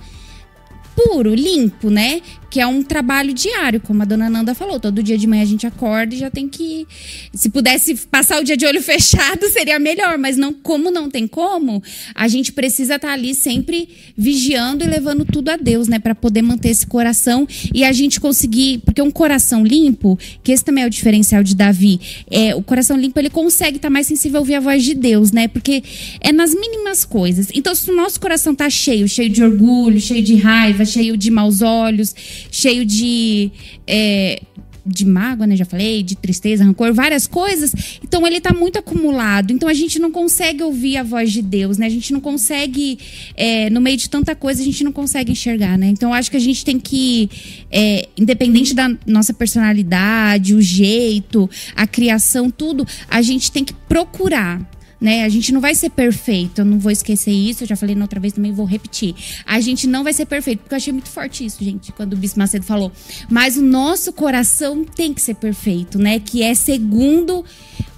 puro, 0.95 1.33
limpo, 1.33 1.89
né? 1.89 2.21
Que 2.54 2.62
é 2.62 2.68
um 2.68 2.84
trabalho 2.84 3.34
diário, 3.34 3.82
como 3.82 4.04
a 4.04 4.06
dona 4.06 4.30
Nanda 4.30 4.54
falou. 4.54 4.80
Todo 4.80 5.01
dia 5.01 5.18
de 5.18 5.26
manhã 5.26 5.41
a 5.41 5.45
gente 5.45 5.66
acorda 5.66 6.14
e 6.14 6.20
já 6.20 6.30
tem 6.30 6.47
que. 6.47 6.86
Se 7.34 7.49
pudesse 7.49 7.95
passar 7.95 8.39
o 8.39 8.43
dia 8.43 8.56
de 8.56 8.64
olho 8.64 8.78
fechado, 8.84 9.49
seria 9.49 9.80
melhor, 9.80 10.20
mas 10.20 10.38
não, 10.38 10.54
como 10.54 10.91
não 10.91 11.10
tem 11.10 11.28
como, 11.28 11.82
a 12.14 12.28
gente 12.28 12.51
precisa 12.51 12.97
estar 12.97 13.08
tá 13.08 13.14
ali 13.16 13.34
sempre 13.34 13.89
vigiando 14.16 14.84
e 14.84 14.88
levando 14.88 15.26
tudo 15.26 15.49
a 15.49 15.58
Deus, 15.58 15.88
né? 15.88 15.97
para 15.97 16.14
poder 16.14 16.43
manter 16.43 16.70
esse 16.70 16.86
coração 16.86 17.47
e 17.74 17.84
a 17.84 17.91
gente 17.91 18.22
conseguir. 18.22 18.84
Porque 18.86 19.01
um 19.01 19.10
coração 19.10 19.66
limpo, 19.66 20.16
que 20.43 20.51
esse 20.51 20.64
também 20.64 20.84
é 20.84 20.88
o 20.88 20.91
diferencial 20.91 21.41
de 21.41 21.56
Davi, 21.56 21.99
é, 22.30 22.54
o 22.54 22.62
coração 22.62 22.95
limpo 22.95 23.20
ele 23.20 23.32
consegue 23.32 23.78
estar 23.78 23.88
tá 23.88 23.91
mais 23.91 24.06
sensível 24.06 24.38
a 24.38 24.41
ouvir 24.41 24.54
a 24.54 24.60
voz 24.60 24.84
de 24.84 24.93
Deus, 24.93 25.32
né? 25.32 25.47
Porque 25.47 25.82
é 26.22 26.32
nas 26.32 26.54
mínimas 26.54 27.04
coisas. 27.04 27.47
Então, 27.51 27.74
se 27.74 27.89
o 27.89 27.95
nosso 27.95 28.20
coração 28.20 28.54
tá 28.54 28.70
cheio, 28.70 29.08
cheio 29.10 29.32
de 29.32 29.43
orgulho, 29.43 29.99
cheio 29.99 30.22
de 30.22 30.36
raiva, 30.36 30.86
cheio 30.86 31.18
de 31.18 31.32
maus 31.32 31.64
olhos, 31.64 32.14
cheio 32.51 32.85
de. 32.85 33.51
É, 33.87 34.41
de 34.85 35.05
mágoa, 35.05 35.47
né? 35.47 35.55
Já 35.55 35.65
falei, 35.65 36.03
de 36.03 36.15
tristeza, 36.15 36.63
rancor, 36.63 36.93
várias 36.93 37.25
coisas. 37.25 37.73
Então 38.03 38.25
ele 38.27 38.37
está 38.37 38.53
muito 38.53 38.77
acumulado. 38.77 39.51
Então 39.51 39.69
a 39.69 39.73
gente 39.73 39.97
não 39.99 40.11
consegue 40.11 40.61
ouvir 40.61 40.97
a 40.97 41.03
voz 41.03 41.31
de 41.31 41.41
Deus, 41.41 41.77
né? 41.77 41.85
A 41.85 41.89
gente 41.89 42.11
não 42.11 42.19
consegue, 42.19 42.99
é, 43.35 43.69
no 43.69 43.79
meio 43.79 43.97
de 43.97 44.09
tanta 44.09 44.35
coisa, 44.35 44.61
a 44.61 44.65
gente 44.65 44.83
não 44.83 44.91
consegue 44.91 45.31
enxergar, 45.31 45.77
né? 45.77 45.87
Então 45.87 46.13
acho 46.13 46.29
que 46.29 46.37
a 46.37 46.41
gente 46.41 46.65
tem 46.65 46.79
que, 46.79 47.29
é, 47.71 48.07
independente 48.17 48.73
da 48.73 48.93
nossa 49.05 49.33
personalidade, 49.33 50.53
o 50.53 50.61
jeito, 50.61 51.49
a 51.75 51.87
criação, 51.87 52.49
tudo, 52.49 52.85
a 53.09 53.21
gente 53.21 53.51
tem 53.51 53.63
que 53.63 53.73
procurar 53.73 54.69
né? 55.04 55.26
A 55.26 55.30
gente 55.30 55.51
não 55.51 55.60
vai 55.60 55.76
ser 55.76 55.89
perfeito. 55.89 56.62
Eu 56.62 56.66
não 56.66 56.80
vou 56.80 56.89
esquecer 56.89 57.32
isso. 57.32 57.64
Eu 57.64 57.68
já 57.68 57.76
falei 57.76 57.93
na 57.93 58.06
outra 58.06 58.22
vez 58.22 58.32
também, 58.32 58.54
vou 58.54 58.66
repetir. 58.66 59.14
A 59.45 59.60
gente 59.60 59.86
não 59.86 60.01
vai 60.01 60.14
ser 60.14 60.26
perfeito, 60.26 60.60
porque 60.60 60.74
eu 60.74 60.78
achei 60.78 60.93
muito 60.93 61.10
forte 61.10 61.45
isso, 61.45 61.62
gente, 61.62 61.91
quando 61.91 62.14
o 62.14 62.16
Bispo 62.16 62.39
Macedo 62.39 62.64
falou. 62.64 62.89
Mas 63.30 63.58
o 63.58 63.62
nosso 63.62 64.14
coração 64.14 64.86
tem 64.86 65.14
que 65.14 65.22
ser 65.22 65.36
perfeito, 65.36 65.99
né? 65.99 66.20
Que 66.20 66.41
é 66.41 66.56
segundo 66.56 67.43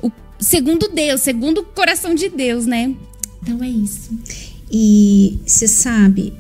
o 0.01 0.12
segundo 0.39 0.89
Deus, 0.89 1.22
segundo 1.22 1.60
o 1.60 1.64
coração 1.64 2.16
de 2.16 2.28
Deus, 2.28 2.66
né? 2.66 2.91
Então 3.43 3.64
é 3.64 3.70
isso. 3.70 4.10
E 4.72 5.38
você 5.45 5.68
sabe, 5.68 6.34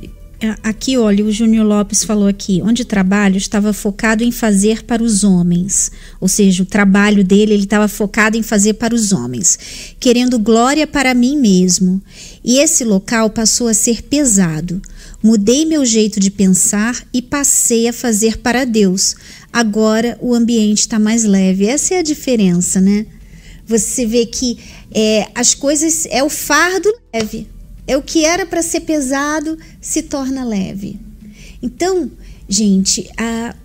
aqui, 0.63 0.97
olha, 0.97 1.23
o 1.23 1.31
Júnior 1.31 1.65
Lopes 1.65 2.03
falou 2.03 2.27
aqui, 2.27 2.61
onde 2.63 2.83
trabalho 2.83 3.37
estava 3.37 3.73
focado 3.73 4.23
em 4.23 4.31
fazer 4.31 4.83
para 4.83 5.03
os 5.03 5.23
homens. 5.23 5.91
Ou 6.19 6.27
seja, 6.27 6.63
o 6.63 6.65
trabalho 6.65 7.23
dele, 7.23 7.53
ele 7.53 7.63
estava 7.63 7.87
focado 7.87 8.37
em 8.37 8.41
fazer 8.41 8.73
para 8.73 8.93
os 8.93 9.11
homens, 9.11 9.57
querendo 9.99 10.37
glória 10.39 10.85
para 10.85 11.13
mim 11.13 11.37
mesmo. 11.37 12.01
E 12.43 12.59
esse 12.59 12.83
local 12.83 13.29
passou 13.29 13.67
a 13.67 13.73
ser 13.73 14.03
pesado. 14.03 14.81
Mudei 15.23 15.65
meu 15.65 15.85
jeito 15.85 16.19
de 16.19 16.29
pensar 16.29 17.03
e 17.13 17.21
passei 17.21 17.87
a 17.87 17.93
fazer 17.93 18.37
para 18.37 18.65
Deus. 18.65 19.15
Agora 19.51 20.17
o 20.21 20.33
ambiente 20.33 20.79
está 20.79 20.99
mais 20.99 21.23
leve. 21.23 21.65
Essa 21.65 21.95
é 21.95 21.99
a 21.99 22.03
diferença, 22.03 22.79
né? 22.79 23.05
Você 23.65 24.05
vê 24.05 24.25
que 24.25 24.59
é, 24.93 25.27
as 25.33 25.55
coisas 25.55 26.05
é 26.11 26.23
o 26.23 26.29
fardo 26.29 26.93
leve 27.13 27.54
é 27.87 27.95
o 27.95 28.01
que 28.01 28.25
era 28.25 28.45
para 28.45 28.61
ser 28.61 28.81
pesado 28.81 29.57
se 29.79 30.03
torna 30.03 30.43
leve. 30.43 30.99
Então, 31.61 32.11
gente, 32.47 33.09
a, 33.17 33.55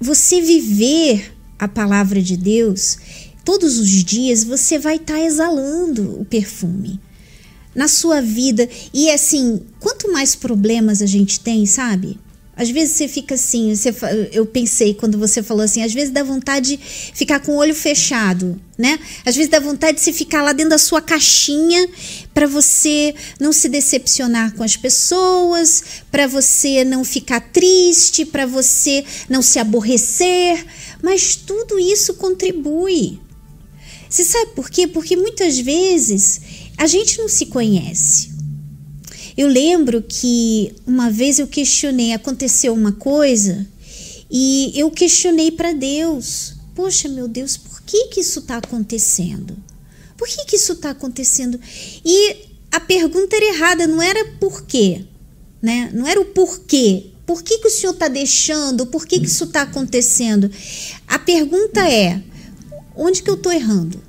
você 0.00 0.40
viver 0.40 1.32
a 1.58 1.68
palavra 1.68 2.20
de 2.20 2.36
Deus 2.36 2.98
todos 3.44 3.78
os 3.78 3.88
dias, 3.88 4.42
você 4.42 4.78
vai 4.78 4.96
estar 4.96 5.14
tá 5.14 5.20
exalando 5.20 6.20
o 6.20 6.24
perfume 6.24 7.00
na 7.74 7.88
sua 7.88 8.20
vida. 8.20 8.68
E 8.92 9.10
assim, 9.10 9.60
quanto 9.80 10.10
mais 10.12 10.34
problemas 10.34 11.02
a 11.02 11.06
gente 11.06 11.40
tem, 11.40 11.66
sabe? 11.66 12.18
Às 12.56 12.70
vezes 12.70 12.94
você 12.96 13.08
fica 13.08 13.34
assim, 13.34 13.74
você, 13.74 13.92
eu 14.32 14.46
pensei 14.46 14.94
quando 14.94 15.18
você 15.18 15.42
falou 15.42 15.64
assim, 15.64 15.82
às 15.82 15.92
vezes 15.92 16.10
dá 16.10 16.22
vontade 16.22 16.76
de 16.76 16.78
ficar 16.78 17.40
com 17.40 17.52
o 17.52 17.56
olho 17.56 17.74
fechado, 17.74 18.60
né? 18.78 18.98
Às 19.24 19.34
vezes 19.34 19.50
dá 19.50 19.58
vontade 19.58 19.98
de 19.98 20.04
você 20.04 20.12
ficar 20.12 20.42
lá 20.42 20.52
dentro 20.52 20.70
da 20.70 20.78
sua 20.78 21.00
caixinha 21.00 21.88
para 22.32 22.46
você 22.46 23.14
não 23.40 23.52
se 23.52 23.68
decepcionar 23.68 24.54
com 24.54 24.62
as 24.62 24.76
pessoas, 24.76 25.82
para 26.10 26.28
você 26.28 26.84
não 26.84 27.04
ficar 27.04 27.40
triste, 27.40 28.24
para 28.24 28.46
você 28.46 29.04
não 29.28 29.42
se 29.42 29.58
aborrecer, 29.58 30.64
mas 31.02 31.34
tudo 31.34 31.78
isso 31.78 32.14
contribui. 32.14 33.20
Você 34.08 34.22
sabe 34.22 34.52
por 34.54 34.70
quê? 34.70 34.86
Porque 34.86 35.16
muitas 35.16 35.58
vezes 35.58 36.40
a 36.78 36.86
gente 36.86 37.18
não 37.18 37.28
se 37.28 37.46
conhece. 37.46 38.33
Eu 39.36 39.48
lembro 39.48 40.02
que 40.02 40.74
uma 40.86 41.10
vez 41.10 41.38
eu 41.38 41.46
questionei, 41.46 42.12
aconteceu 42.12 42.72
uma 42.72 42.92
coisa 42.92 43.66
e 44.30 44.72
eu 44.74 44.90
questionei 44.90 45.50
para 45.50 45.72
Deus: 45.72 46.54
Poxa, 46.74 47.08
meu 47.08 47.26
Deus, 47.26 47.56
por 47.56 47.82
que, 47.82 48.08
que 48.08 48.20
isso 48.20 48.40
está 48.40 48.58
acontecendo? 48.58 49.56
Por 50.16 50.28
que, 50.28 50.44
que 50.44 50.56
isso 50.56 50.72
está 50.74 50.90
acontecendo? 50.90 51.60
E 52.04 52.36
a 52.70 52.78
pergunta 52.78 53.34
era 53.36 53.44
errada, 53.46 53.86
não 53.86 54.00
era 54.00 54.24
por 54.40 54.62
quê, 54.62 55.04
né? 55.60 55.90
Não 55.92 56.06
era 56.06 56.20
o 56.20 56.26
porquê. 56.26 57.06
Por 57.26 57.42
que, 57.42 57.58
que 57.58 57.68
o 57.68 57.70
senhor 57.70 57.92
está 57.92 58.06
deixando? 58.06 58.86
Por 58.86 59.06
que, 59.06 59.18
que 59.18 59.26
isso 59.26 59.44
está 59.44 59.62
acontecendo? 59.62 60.50
A 61.08 61.18
pergunta 61.18 61.88
é: 61.88 62.22
onde 62.96 63.22
que 63.22 63.30
eu 63.30 63.34
estou 63.34 63.52
errando? 63.52 64.00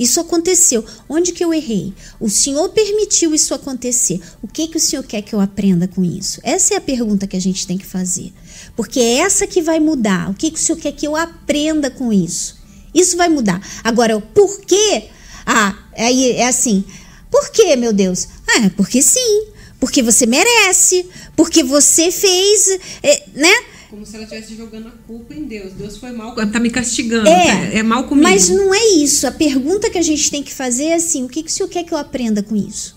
Isso 0.00 0.18
aconteceu. 0.18 0.82
Onde 1.06 1.30
que 1.30 1.44
eu 1.44 1.52
errei? 1.52 1.92
O 2.18 2.30
Senhor 2.30 2.70
permitiu 2.70 3.34
isso 3.34 3.52
acontecer. 3.52 4.18
O 4.42 4.48
que 4.48 4.66
que 4.66 4.78
o 4.78 4.80
Senhor 4.80 5.02
quer 5.02 5.20
que 5.20 5.34
eu 5.34 5.40
aprenda 5.40 5.86
com 5.86 6.02
isso? 6.02 6.40
Essa 6.42 6.72
é 6.72 6.76
a 6.78 6.80
pergunta 6.80 7.26
que 7.26 7.36
a 7.36 7.40
gente 7.40 7.66
tem 7.66 7.76
que 7.76 7.84
fazer. 7.84 8.32
Porque 8.74 8.98
é 8.98 9.18
essa 9.18 9.46
que 9.46 9.60
vai 9.60 9.78
mudar. 9.78 10.30
O 10.30 10.34
que 10.34 10.50
que 10.50 10.58
o 10.58 10.62
Senhor 10.62 10.78
quer 10.78 10.92
que 10.92 11.06
eu 11.06 11.14
aprenda 11.14 11.90
com 11.90 12.10
isso? 12.10 12.56
Isso 12.94 13.14
vai 13.14 13.28
mudar. 13.28 13.60
Agora, 13.84 14.16
o 14.16 14.22
porquê? 14.22 15.10
Ah, 15.44 15.76
aí 15.94 16.32
é 16.32 16.48
assim. 16.48 16.82
Por 17.30 17.50
quê, 17.50 17.76
meu 17.76 17.92
Deus? 17.92 18.26
Ah, 18.48 18.64
é 18.64 18.70
porque 18.70 19.02
sim. 19.02 19.48
Porque 19.78 20.02
você 20.02 20.24
merece. 20.24 21.06
Porque 21.36 21.62
você 21.62 22.10
fez, 22.10 22.78
é, 23.02 23.22
né? 23.34 23.52
Como 23.90 24.06
se 24.06 24.14
ela 24.14 24.22
estivesse 24.22 24.54
jogando 24.54 24.86
a 24.86 24.92
culpa 25.04 25.34
em 25.34 25.42
Deus. 25.42 25.72
Deus 25.72 25.96
foi 25.96 26.12
mal, 26.12 26.36
tá 26.36 26.60
me 26.60 26.70
castigando. 26.70 27.28
É, 27.28 27.46
tá, 27.46 27.78
é 27.78 27.82
mal 27.82 28.04
comigo. 28.04 28.22
Mas 28.22 28.48
não 28.48 28.72
é 28.72 28.86
isso. 28.94 29.26
A 29.26 29.32
pergunta 29.32 29.90
que 29.90 29.98
a 29.98 30.02
gente 30.02 30.30
tem 30.30 30.44
que 30.44 30.54
fazer 30.54 30.84
é 30.84 30.94
assim: 30.94 31.24
o 31.24 31.28
que, 31.28 31.42
que 31.42 31.50
o 31.50 31.52
senhor 31.52 31.68
quer 31.68 31.82
que 31.82 31.92
eu 31.92 31.98
aprenda 31.98 32.40
com 32.40 32.54
isso? 32.54 32.94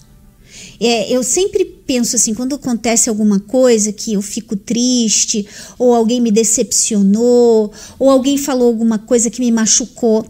É, 0.79 1.11
eu 1.11 1.23
sempre 1.23 1.65
penso 1.65 2.15
assim, 2.15 2.35
quando 2.35 2.53
acontece 2.53 3.09
alguma 3.09 3.39
coisa 3.39 3.91
que 3.91 4.13
eu 4.13 4.21
fico 4.21 4.55
triste, 4.55 5.47
ou 5.79 5.95
alguém 5.95 6.21
me 6.21 6.31
decepcionou, 6.31 7.71
ou 7.97 8.09
alguém 8.09 8.37
falou 8.37 8.67
alguma 8.67 8.99
coisa 8.99 9.31
que 9.31 9.39
me 9.39 9.51
machucou, 9.51 10.25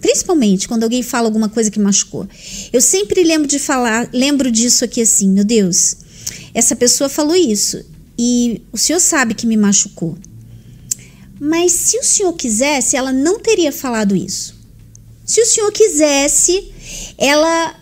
principalmente 0.00 0.68
quando 0.68 0.82
alguém 0.82 1.02
fala 1.02 1.28
alguma 1.28 1.48
coisa 1.48 1.70
que 1.70 1.80
machucou. 1.80 2.28
Eu 2.72 2.80
sempre 2.80 3.22
lembro 3.24 3.48
de 3.48 3.58
falar, 3.58 4.10
lembro 4.12 4.50
disso 4.50 4.84
aqui 4.84 5.00
assim, 5.00 5.30
meu 5.30 5.44
Deus, 5.44 5.96
essa 6.52 6.76
pessoa 6.76 7.08
falou 7.08 7.34
isso 7.34 7.93
e 8.18 8.62
o 8.72 8.78
senhor 8.78 9.00
sabe 9.00 9.34
que 9.34 9.46
me 9.46 9.56
machucou. 9.56 10.16
Mas 11.40 11.72
se 11.72 11.98
o 11.98 12.04
senhor 12.04 12.32
quisesse, 12.34 12.96
ela 12.96 13.12
não 13.12 13.38
teria 13.38 13.72
falado 13.72 14.14
isso. 14.14 14.54
Se 15.24 15.40
o 15.40 15.46
senhor 15.46 15.72
quisesse, 15.72 16.72
ela 17.18 17.78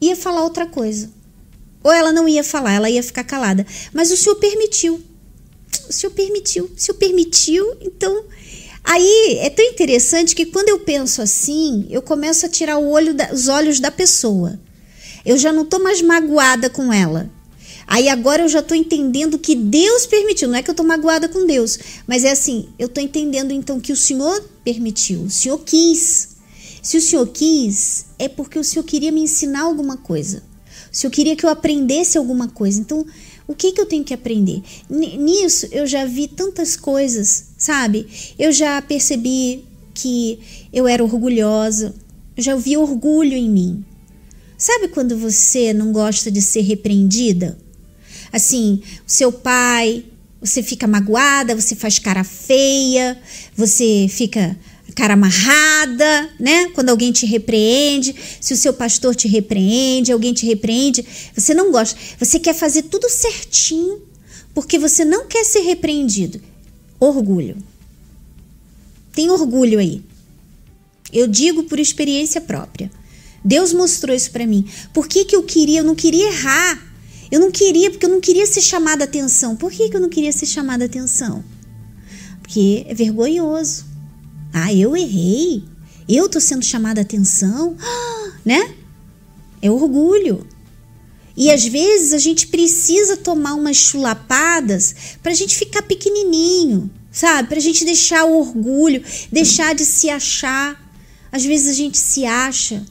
ia 0.00 0.16
falar 0.16 0.42
outra 0.42 0.66
coisa. 0.66 1.10
Ou 1.82 1.92
ela 1.92 2.12
não 2.12 2.28
ia 2.28 2.42
falar, 2.42 2.72
ela 2.72 2.90
ia 2.90 3.02
ficar 3.02 3.24
calada. 3.24 3.64
Mas 3.92 4.10
o 4.10 4.16
senhor 4.16 4.36
permitiu. 4.36 5.02
O 5.88 5.92
senhor 5.92 6.12
permitiu. 6.12 6.64
O 6.64 6.80
senhor 6.80 6.98
permitiu, 6.98 7.76
então. 7.80 8.24
Aí 8.82 9.38
é 9.40 9.50
tão 9.50 9.64
interessante 9.64 10.34
que 10.34 10.46
quando 10.46 10.68
eu 10.68 10.80
penso 10.80 11.22
assim, 11.22 11.86
eu 11.90 12.02
começo 12.02 12.44
a 12.44 12.48
tirar 12.48 12.78
olho 12.78 13.14
da, 13.14 13.32
os 13.32 13.48
olhos 13.48 13.80
da 13.80 13.90
pessoa. 13.90 14.58
Eu 15.24 15.38
já 15.38 15.52
não 15.52 15.62
estou 15.62 15.82
mais 15.82 16.02
magoada 16.02 16.68
com 16.68 16.92
ela. 16.92 17.30
Aí 17.86 18.08
agora 18.08 18.42
eu 18.42 18.48
já 18.48 18.58
estou 18.58 18.76
entendendo 18.76 19.38
que 19.38 19.54
Deus 19.54 20.06
permitiu. 20.06 20.48
Não 20.48 20.56
é 20.56 20.62
que 20.62 20.68
eu 20.68 20.72
estou 20.72 20.84
magoada 20.84 21.28
com 21.28 21.46
Deus, 21.46 21.78
mas 22.06 22.24
é 22.24 22.32
assim, 22.32 22.68
eu 22.78 22.86
estou 22.86 23.02
entendendo 23.02 23.52
então 23.52 23.78
que 23.78 23.92
o 23.92 23.96
Senhor 23.96 24.42
permitiu, 24.64 25.22
o 25.22 25.30
Senhor 25.30 25.58
quis. 25.58 26.36
Se 26.82 26.96
o 26.96 27.00
Senhor 27.00 27.26
quis, 27.28 28.06
é 28.18 28.28
porque 28.28 28.58
o 28.58 28.64
Senhor 28.64 28.84
queria 28.84 29.10
me 29.10 29.20
ensinar 29.20 29.62
alguma 29.62 29.96
coisa. 29.96 30.42
O 30.92 30.96
Senhor 30.96 31.10
queria 31.10 31.36
que 31.36 31.44
eu 31.44 31.50
aprendesse 31.50 32.16
alguma 32.16 32.48
coisa. 32.48 32.80
Então, 32.80 33.04
o 33.46 33.54
que, 33.54 33.72
que 33.72 33.80
eu 33.80 33.86
tenho 33.86 34.04
que 34.04 34.14
aprender? 34.14 34.62
Nisso, 34.88 35.66
eu 35.70 35.86
já 35.86 36.04
vi 36.04 36.28
tantas 36.28 36.76
coisas, 36.76 37.46
sabe? 37.58 38.06
Eu 38.38 38.52
já 38.52 38.80
percebi 38.82 39.64
que 39.94 40.38
eu 40.72 40.86
era 40.86 41.02
orgulhosa. 41.02 41.94
Eu 42.36 42.42
já 42.42 42.54
vi 42.54 42.76
orgulho 42.76 43.34
em 43.34 43.48
mim. 43.48 43.84
Sabe 44.58 44.88
quando 44.88 45.16
você 45.16 45.72
não 45.72 45.92
gosta 45.92 46.30
de 46.30 46.40
ser 46.40 46.62
repreendida? 46.62 47.58
Assim, 48.32 48.82
seu 49.06 49.32
pai, 49.32 50.04
você 50.40 50.62
fica 50.62 50.86
magoada, 50.86 51.54
você 51.54 51.74
faz 51.74 51.98
cara 51.98 52.24
feia, 52.24 53.18
você 53.56 54.06
fica 54.10 54.56
cara 54.96 55.12
amarrada, 55.12 56.30
né? 56.40 56.70
Quando 56.70 56.88
alguém 56.88 57.12
te 57.12 57.26
repreende, 57.26 58.14
se 58.40 58.54
o 58.54 58.56
seu 58.56 58.72
pastor 58.72 59.14
te 59.14 59.28
repreende, 59.28 60.10
alguém 60.10 60.32
te 60.32 60.46
repreende, 60.46 61.04
você 61.36 61.52
não 61.52 61.70
gosta. 61.70 62.00
Você 62.18 62.40
quer 62.40 62.54
fazer 62.54 62.84
tudo 62.84 63.08
certinho 63.10 64.00
porque 64.54 64.78
você 64.78 65.04
não 65.04 65.26
quer 65.26 65.44
ser 65.44 65.60
repreendido. 65.60 66.40
Orgulho. 66.98 67.58
Tem 69.12 69.28
orgulho 69.28 69.78
aí. 69.78 70.02
Eu 71.12 71.26
digo 71.26 71.64
por 71.64 71.78
experiência 71.78 72.40
própria. 72.40 72.90
Deus 73.44 73.72
mostrou 73.72 74.16
isso 74.16 74.30
para 74.30 74.46
mim. 74.46 74.66
Por 74.94 75.06
que, 75.06 75.26
que 75.26 75.36
eu 75.36 75.42
queria? 75.42 75.80
Eu 75.80 75.84
não 75.84 75.94
queria 75.94 76.28
errar. 76.28 76.85
Eu 77.30 77.40
não 77.40 77.50
queria, 77.50 77.90
porque 77.90 78.06
eu 78.06 78.10
não 78.10 78.20
queria 78.20 78.46
ser 78.46 78.60
chamada 78.60 79.04
atenção. 79.04 79.56
Por 79.56 79.70
que, 79.70 79.88
que 79.88 79.96
eu 79.96 80.00
não 80.00 80.08
queria 80.08 80.32
ser 80.32 80.46
chamada 80.46 80.84
atenção? 80.84 81.44
Porque 82.40 82.84
é 82.88 82.94
vergonhoso. 82.94 83.84
Ah, 84.52 84.72
eu 84.72 84.96
errei. 84.96 85.64
Eu 86.08 86.28
tô 86.28 86.40
sendo 86.40 86.64
chamada 86.64 87.00
atenção, 87.00 87.76
né? 88.44 88.74
É 89.60 89.70
orgulho. 89.70 90.46
E 91.36 91.50
às 91.50 91.66
vezes 91.66 92.12
a 92.12 92.18
gente 92.18 92.46
precisa 92.46 93.16
tomar 93.16 93.54
umas 93.54 93.76
chulapadas 93.76 94.94
para 95.22 95.32
a 95.32 95.34
gente 95.34 95.56
ficar 95.56 95.82
pequenininho, 95.82 96.90
sabe? 97.12 97.48
Para 97.48 97.58
a 97.58 97.60
gente 97.60 97.84
deixar 97.84 98.24
o 98.24 98.38
orgulho, 98.38 99.02
deixar 99.30 99.74
de 99.74 99.84
se 99.84 100.08
achar. 100.08 100.80
Às 101.30 101.44
vezes 101.44 101.68
a 101.68 101.74
gente 101.74 101.98
se 101.98 102.24
acha. 102.24 102.82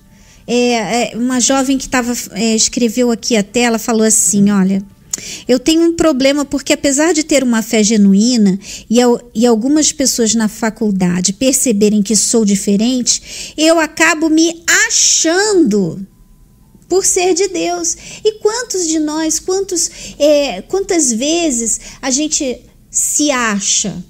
É, 0.48 1.14
é, 1.14 1.18
uma 1.18 1.40
jovem 1.40 1.78
que 1.78 1.90
tava, 1.90 2.14
é, 2.34 2.56
escreveu 2.56 3.12
aqui 3.12 3.36
a 3.36 3.44
tela 3.44 3.80
falou 3.80 4.04
assim: 4.04 4.52
olha, 4.52 4.84
eu 5.48 5.60
tenho 5.60 5.82
um 5.82 5.96
problema 5.96 6.46
porque, 6.46 6.74
apesar 6.74 7.14
de 7.14 7.24
ter 7.24 7.44
uma 7.44 7.62
fé 7.62 7.84
genuína 7.84 8.60
e, 8.90 8.98
e 9.34 9.46
algumas 9.46 9.92
pessoas 9.92 10.36
na 10.36 10.48
faculdade 10.48 11.34
perceberem 11.34 12.04
que 12.04 12.16
sou 12.16 12.46
diferente, 12.46 13.54
eu 13.58 13.80
acabo 13.80 14.30
me 14.30 14.64
achando 14.88 16.06
por 16.88 17.06
ser 17.06 17.34
de 17.34 17.48
Deus. 17.48 17.98
E 18.24 18.34
quantos 18.40 18.88
de 18.88 19.00
nós, 19.00 19.40
quantos, 19.40 19.90
é, 20.20 20.62
quantas 20.64 21.12
vezes 21.12 21.80
a 22.02 22.12
gente 22.12 22.62
se 22.90 23.32
acha? 23.32 24.04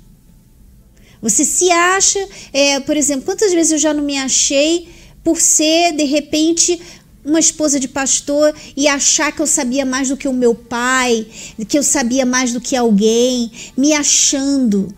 Você 1.22 1.44
se 1.46 1.72
acha, 1.72 2.28
é, 2.54 2.80
por 2.82 2.96
exemplo, 2.96 3.26
quantas 3.26 3.52
vezes 3.54 3.72
eu 3.72 3.78
já 3.80 3.94
não 3.94 4.04
me 4.04 4.18
achei 4.18 4.88
por 5.26 5.42
ser, 5.42 5.94
de 5.94 6.04
repente, 6.04 6.80
uma 7.26 7.40
esposa 7.40 7.80
de 7.80 7.88
pastor 7.88 8.54
e 8.78 8.88
achar 8.88 9.32
que 9.32 9.42
eu 9.42 9.48
sabia 9.48 9.84
mais 9.84 10.10
do 10.10 10.16
que 10.16 10.28
o 10.28 10.34
meu 10.34 10.54
pai, 10.54 11.26
que 11.68 11.80
eu 11.80 11.82
sabia 11.82 12.28
mais 12.28 12.54
do 12.54 12.62
que 12.62 12.76
alguém, 12.76 13.52
me 13.76 13.92
achando. 13.92 14.94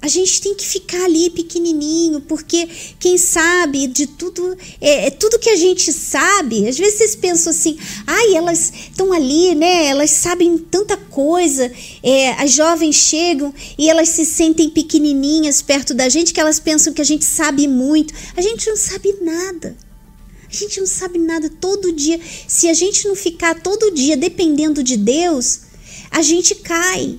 A 0.00 0.06
gente 0.06 0.40
tem 0.40 0.54
que 0.54 0.64
ficar 0.64 1.04
ali 1.04 1.28
pequenininho, 1.28 2.20
porque 2.20 2.68
quem 3.00 3.18
sabe 3.18 3.88
de 3.88 4.06
tudo, 4.06 4.56
é, 4.80 5.06
é 5.06 5.10
tudo 5.10 5.40
que 5.40 5.50
a 5.50 5.56
gente 5.56 5.92
sabe. 5.92 6.68
Às 6.68 6.78
vezes 6.78 6.98
vocês 6.98 7.16
pensam 7.16 7.50
assim, 7.50 7.76
ai, 8.06 8.36
elas 8.36 8.72
estão 8.90 9.12
ali, 9.12 9.56
né? 9.56 9.86
Elas 9.86 10.10
sabem 10.10 10.56
tanta 10.56 10.96
coisa. 10.96 11.70
É, 12.00 12.30
as 12.34 12.52
jovens 12.52 12.94
chegam 12.94 13.52
e 13.76 13.90
elas 13.90 14.10
se 14.10 14.24
sentem 14.24 14.70
pequenininhas 14.70 15.62
perto 15.62 15.92
da 15.92 16.08
gente, 16.08 16.32
que 16.32 16.40
elas 16.40 16.60
pensam 16.60 16.92
que 16.92 17.02
a 17.02 17.04
gente 17.04 17.24
sabe 17.24 17.66
muito. 17.66 18.14
A 18.36 18.40
gente 18.40 18.68
não 18.68 18.76
sabe 18.76 19.12
nada. 19.20 19.76
A 20.48 20.54
gente 20.54 20.78
não 20.78 20.86
sabe 20.86 21.18
nada 21.18 21.50
todo 21.60 21.92
dia. 21.92 22.20
Se 22.46 22.68
a 22.68 22.72
gente 22.72 23.06
não 23.08 23.16
ficar 23.16 23.60
todo 23.60 23.90
dia 23.90 24.16
dependendo 24.16 24.80
de 24.82 24.96
Deus, 24.96 25.62
a 26.08 26.22
gente 26.22 26.54
cai. 26.54 27.18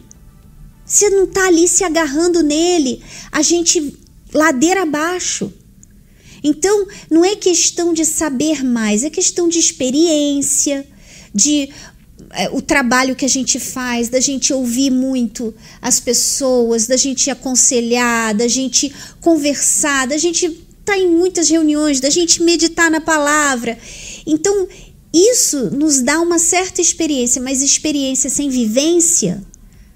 Se 0.89 1.07
não 1.11 1.27
tá 1.27 1.45
ali 1.45 1.67
se 1.67 1.83
agarrando 1.83 2.41
nele, 2.41 3.03
a 3.31 3.43
gente 3.43 3.95
ladeira 4.33 4.81
abaixo. 4.81 5.53
Então, 6.43 6.87
não 7.11 7.23
é 7.23 7.35
questão 7.35 7.93
de 7.93 8.03
saber 8.03 8.63
mais, 8.63 9.03
é 9.03 9.09
questão 9.09 9.47
de 9.47 9.59
experiência, 9.59 10.87
de 11.33 11.69
é, 12.31 12.49
o 12.49 12.59
trabalho 12.59 13.15
que 13.15 13.23
a 13.23 13.29
gente 13.29 13.59
faz, 13.59 14.09
da 14.09 14.19
gente 14.19 14.51
ouvir 14.51 14.89
muito 14.89 15.53
as 15.79 15.99
pessoas, 15.99 16.87
da 16.87 16.97
gente 16.97 17.29
aconselhar, 17.29 18.33
da 18.33 18.47
gente 18.47 18.91
conversar, 19.21 20.07
da 20.07 20.17
gente 20.17 20.47
estar 20.47 20.97
em 20.97 21.07
muitas 21.07 21.49
reuniões, 21.49 21.99
da 21.99 22.09
gente 22.09 22.41
meditar 22.41 22.89
na 22.89 22.99
palavra. 22.99 23.77
Então, 24.25 24.67
isso 25.13 25.69
nos 25.69 26.01
dá 26.01 26.19
uma 26.19 26.39
certa 26.39 26.81
experiência, 26.81 27.39
mas 27.39 27.61
experiência 27.61 28.27
sem 28.27 28.49
vivência, 28.49 29.43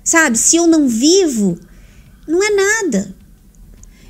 sabe? 0.04 0.38
Se 0.38 0.58
eu 0.58 0.68
não 0.68 0.88
vivo, 0.88 1.60
não 2.28 2.44
é 2.44 2.50
nada. 2.50 3.16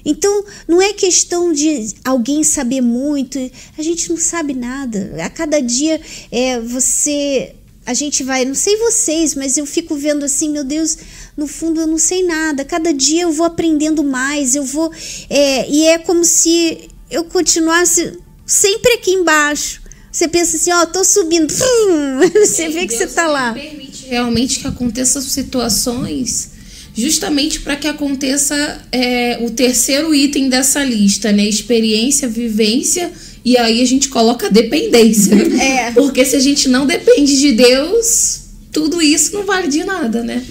Então, 0.06 0.44
não 0.68 0.82
é 0.82 0.92
questão 0.92 1.54
de 1.54 1.96
alguém 2.04 2.44
saber 2.44 2.82
muito, 2.82 3.40
a 3.78 3.82
gente 3.82 4.10
não 4.10 4.18
sabe 4.18 4.54
nada. 4.54 5.14
A 5.24 5.30
cada 5.30 5.62
dia 5.62 6.02
é 6.30 6.60
você 6.60 7.56
a 7.86 7.94
gente 7.94 8.24
vai, 8.24 8.46
não 8.46 8.56
sei 8.56 8.78
vocês, 8.78 9.36
mas 9.36 9.58
eu 9.58 9.66
fico 9.66 9.94
vendo 9.96 10.24
assim, 10.24 10.50
meu 10.50 10.64
Deus, 10.64 10.98
no 11.36 11.48
fundo 11.48 11.82
eu 11.82 11.88
não 11.88 11.98
sei 11.98 12.24
nada. 12.24 12.64
Cada 12.64 12.94
dia 12.94 13.24
eu 13.24 13.32
vou 13.32 13.46
aprendendo 13.46 14.04
mais, 14.04 14.56
eu 14.56 14.64
vou. 14.64 14.92
É, 15.30 15.70
e 15.70 15.84
é 15.88 15.98
como 15.98 16.24
se 16.24 16.90
eu 17.12 17.26
continuasse 17.26 18.18
sempre 18.46 18.94
aqui 18.94 19.12
embaixo. 19.12 19.82
Você 20.10 20.28
pensa 20.28 20.56
assim, 20.56 20.72
ó, 20.72 20.84
oh, 20.84 20.88
tô 20.88 21.04
subindo. 21.04 21.52
Você 22.34 22.70
vê 22.70 22.82
que 22.82 22.96
Deus 22.96 23.00
você 23.00 23.08
tá 23.08 23.28
lá. 23.28 23.52
permite 23.52 23.83
realmente 24.14 24.60
que 24.60 24.68
aconteçam 24.68 25.22
situações 25.22 26.52
justamente 26.96 27.60
para 27.62 27.76
que 27.76 27.88
aconteça 27.88 28.80
é, 28.92 29.40
o 29.42 29.50
terceiro 29.50 30.14
item 30.14 30.48
dessa 30.48 30.84
lista, 30.84 31.32
né? 31.32 31.44
Experiência, 31.44 32.28
vivência 32.28 33.12
e 33.44 33.58
aí 33.58 33.82
a 33.82 33.86
gente 33.86 34.10
coloca 34.10 34.50
dependência. 34.50 35.34
É. 35.60 35.92
Porque 35.92 36.24
se 36.24 36.36
a 36.36 36.40
gente 36.40 36.70
não 36.70 36.86
depende 36.86 37.40
de 37.40 37.52
Deus, 37.54 38.42
tudo 38.72 39.02
isso 39.02 39.34
não 39.34 39.44
vale 39.44 39.68
de 39.68 39.84
nada, 39.84 40.24
né? 40.24 40.44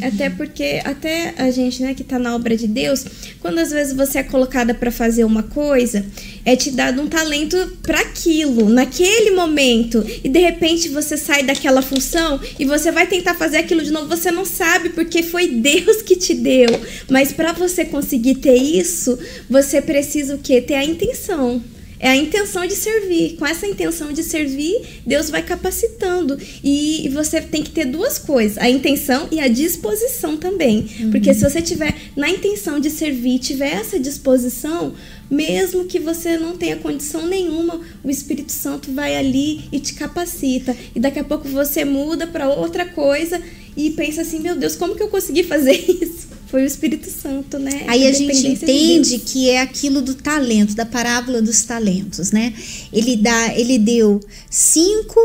Até 0.00 0.30
porque, 0.30 0.80
até 0.84 1.34
a 1.36 1.50
gente, 1.50 1.82
né, 1.82 1.94
que 1.94 2.04
tá 2.04 2.18
na 2.18 2.34
obra 2.34 2.56
de 2.56 2.66
Deus, 2.66 3.04
quando 3.40 3.58
às 3.58 3.70
vezes 3.70 3.94
você 3.94 4.18
é 4.18 4.22
colocada 4.22 4.72
para 4.72 4.90
fazer 4.90 5.24
uma 5.24 5.42
coisa, 5.42 6.04
é 6.44 6.54
te 6.56 6.70
dado 6.70 7.02
um 7.02 7.08
talento 7.08 7.56
para 7.82 8.00
aquilo, 8.00 8.68
naquele 8.68 9.32
momento, 9.32 10.04
e 10.22 10.28
de 10.28 10.38
repente 10.38 10.88
você 10.88 11.16
sai 11.16 11.42
daquela 11.42 11.82
função 11.82 12.40
e 12.58 12.64
você 12.64 12.90
vai 12.90 13.06
tentar 13.06 13.34
fazer 13.34 13.58
aquilo 13.58 13.82
de 13.82 13.90
novo, 13.90 14.08
você 14.08 14.30
não 14.30 14.44
sabe 14.44 14.90
porque 14.90 15.22
foi 15.22 15.48
Deus 15.48 16.02
que 16.02 16.16
te 16.16 16.34
deu. 16.34 16.68
Mas 17.10 17.32
para 17.32 17.52
você 17.52 17.84
conseguir 17.84 18.36
ter 18.36 18.56
isso, 18.56 19.18
você 19.48 19.80
precisa 19.80 20.34
o 20.34 20.38
quê? 20.38 20.60
Ter 20.60 20.74
a 20.74 20.84
intenção. 20.84 21.62
É 22.02 22.08
a 22.08 22.16
intenção 22.16 22.66
de 22.66 22.74
servir. 22.74 23.36
Com 23.36 23.46
essa 23.46 23.64
intenção 23.64 24.12
de 24.12 24.24
servir, 24.24 25.02
Deus 25.06 25.30
vai 25.30 25.40
capacitando. 25.40 26.36
E 26.62 27.08
você 27.14 27.40
tem 27.40 27.62
que 27.62 27.70
ter 27.70 27.84
duas 27.84 28.18
coisas: 28.18 28.58
a 28.58 28.68
intenção 28.68 29.28
e 29.30 29.38
a 29.38 29.46
disposição 29.46 30.36
também. 30.36 30.88
Uhum. 30.98 31.12
Porque 31.12 31.32
se 31.32 31.48
você 31.48 31.62
tiver 31.62 31.94
na 32.16 32.28
intenção 32.28 32.80
de 32.80 32.90
servir, 32.90 33.38
tiver 33.38 33.72
essa 33.72 34.00
disposição, 34.00 34.94
mesmo 35.30 35.84
que 35.84 36.00
você 36.00 36.36
não 36.36 36.56
tenha 36.56 36.76
condição 36.76 37.24
nenhuma, 37.24 37.80
o 38.02 38.10
Espírito 38.10 38.50
Santo 38.50 38.92
vai 38.92 39.14
ali 39.14 39.66
e 39.70 39.78
te 39.78 39.94
capacita. 39.94 40.76
E 40.96 40.98
daqui 40.98 41.20
a 41.20 41.24
pouco 41.24 41.48
você 41.48 41.84
muda 41.84 42.26
para 42.26 42.48
outra 42.48 42.84
coisa 42.84 43.40
e 43.76 43.90
pensa 43.90 44.22
assim: 44.22 44.40
meu 44.40 44.56
Deus, 44.56 44.74
como 44.74 44.96
que 44.96 45.02
eu 45.04 45.08
consegui 45.08 45.44
fazer 45.44 45.72
isso? 46.02 46.31
Foi 46.52 46.64
o 46.64 46.66
Espírito 46.66 47.08
Santo, 47.08 47.58
né? 47.58 47.86
Aí 47.88 48.06
a 48.06 48.12
gente 48.12 48.46
entende 48.46 49.16
de 49.16 49.18
que 49.20 49.48
é 49.48 49.62
aquilo 49.62 50.02
do 50.02 50.14
talento, 50.14 50.74
da 50.74 50.84
parábola 50.84 51.40
dos 51.40 51.62
talentos, 51.62 52.30
né? 52.30 52.52
Ele 52.92 53.16
dá, 53.16 53.54
ele 53.54 53.78
deu 53.78 54.20
cinco 54.50 55.18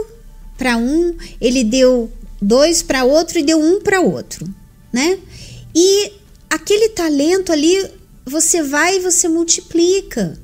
para 0.57 0.77
um, 0.77 1.13
ele 1.41 1.65
deu 1.65 2.09
dois 2.41 2.81
para 2.81 3.03
outro 3.03 3.37
e 3.37 3.43
deu 3.43 3.59
um 3.59 3.81
para 3.81 3.99
outro, 3.99 4.47
né? 4.93 5.19
E 5.75 6.13
aquele 6.49 6.87
talento 6.89 7.51
ali 7.51 7.75
você 8.25 8.63
vai 8.63 8.95
e 8.95 9.01
você 9.01 9.27
multiplica. 9.27 10.39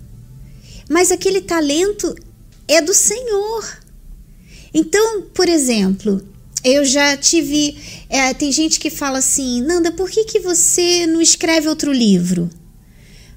Mas 0.90 1.14
aquele 1.14 1.40
talento 1.40 2.14
é 2.68 2.82
do 2.82 2.94
Senhor. 2.94 3.80
Então, 4.74 5.22
por 5.34 5.48
exemplo, 5.48 6.22
eu 6.64 6.86
já 6.86 7.18
tive. 7.18 7.78
É, 8.10 8.34
tem 8.34 8.52
gente 8.52 8.80
que 8.80 8.90
fala 8.90 9.20
assim: 9.20 9.62
Nanda, 9.62 9.92
por 9.92 10.10
que, 10.10 10.24
que 10.24 10.40
você 10.40 11.06
não 11.06 11.22
escreve 11.22 11.68
outro 11.68 11.92
livro? 11.92 12.50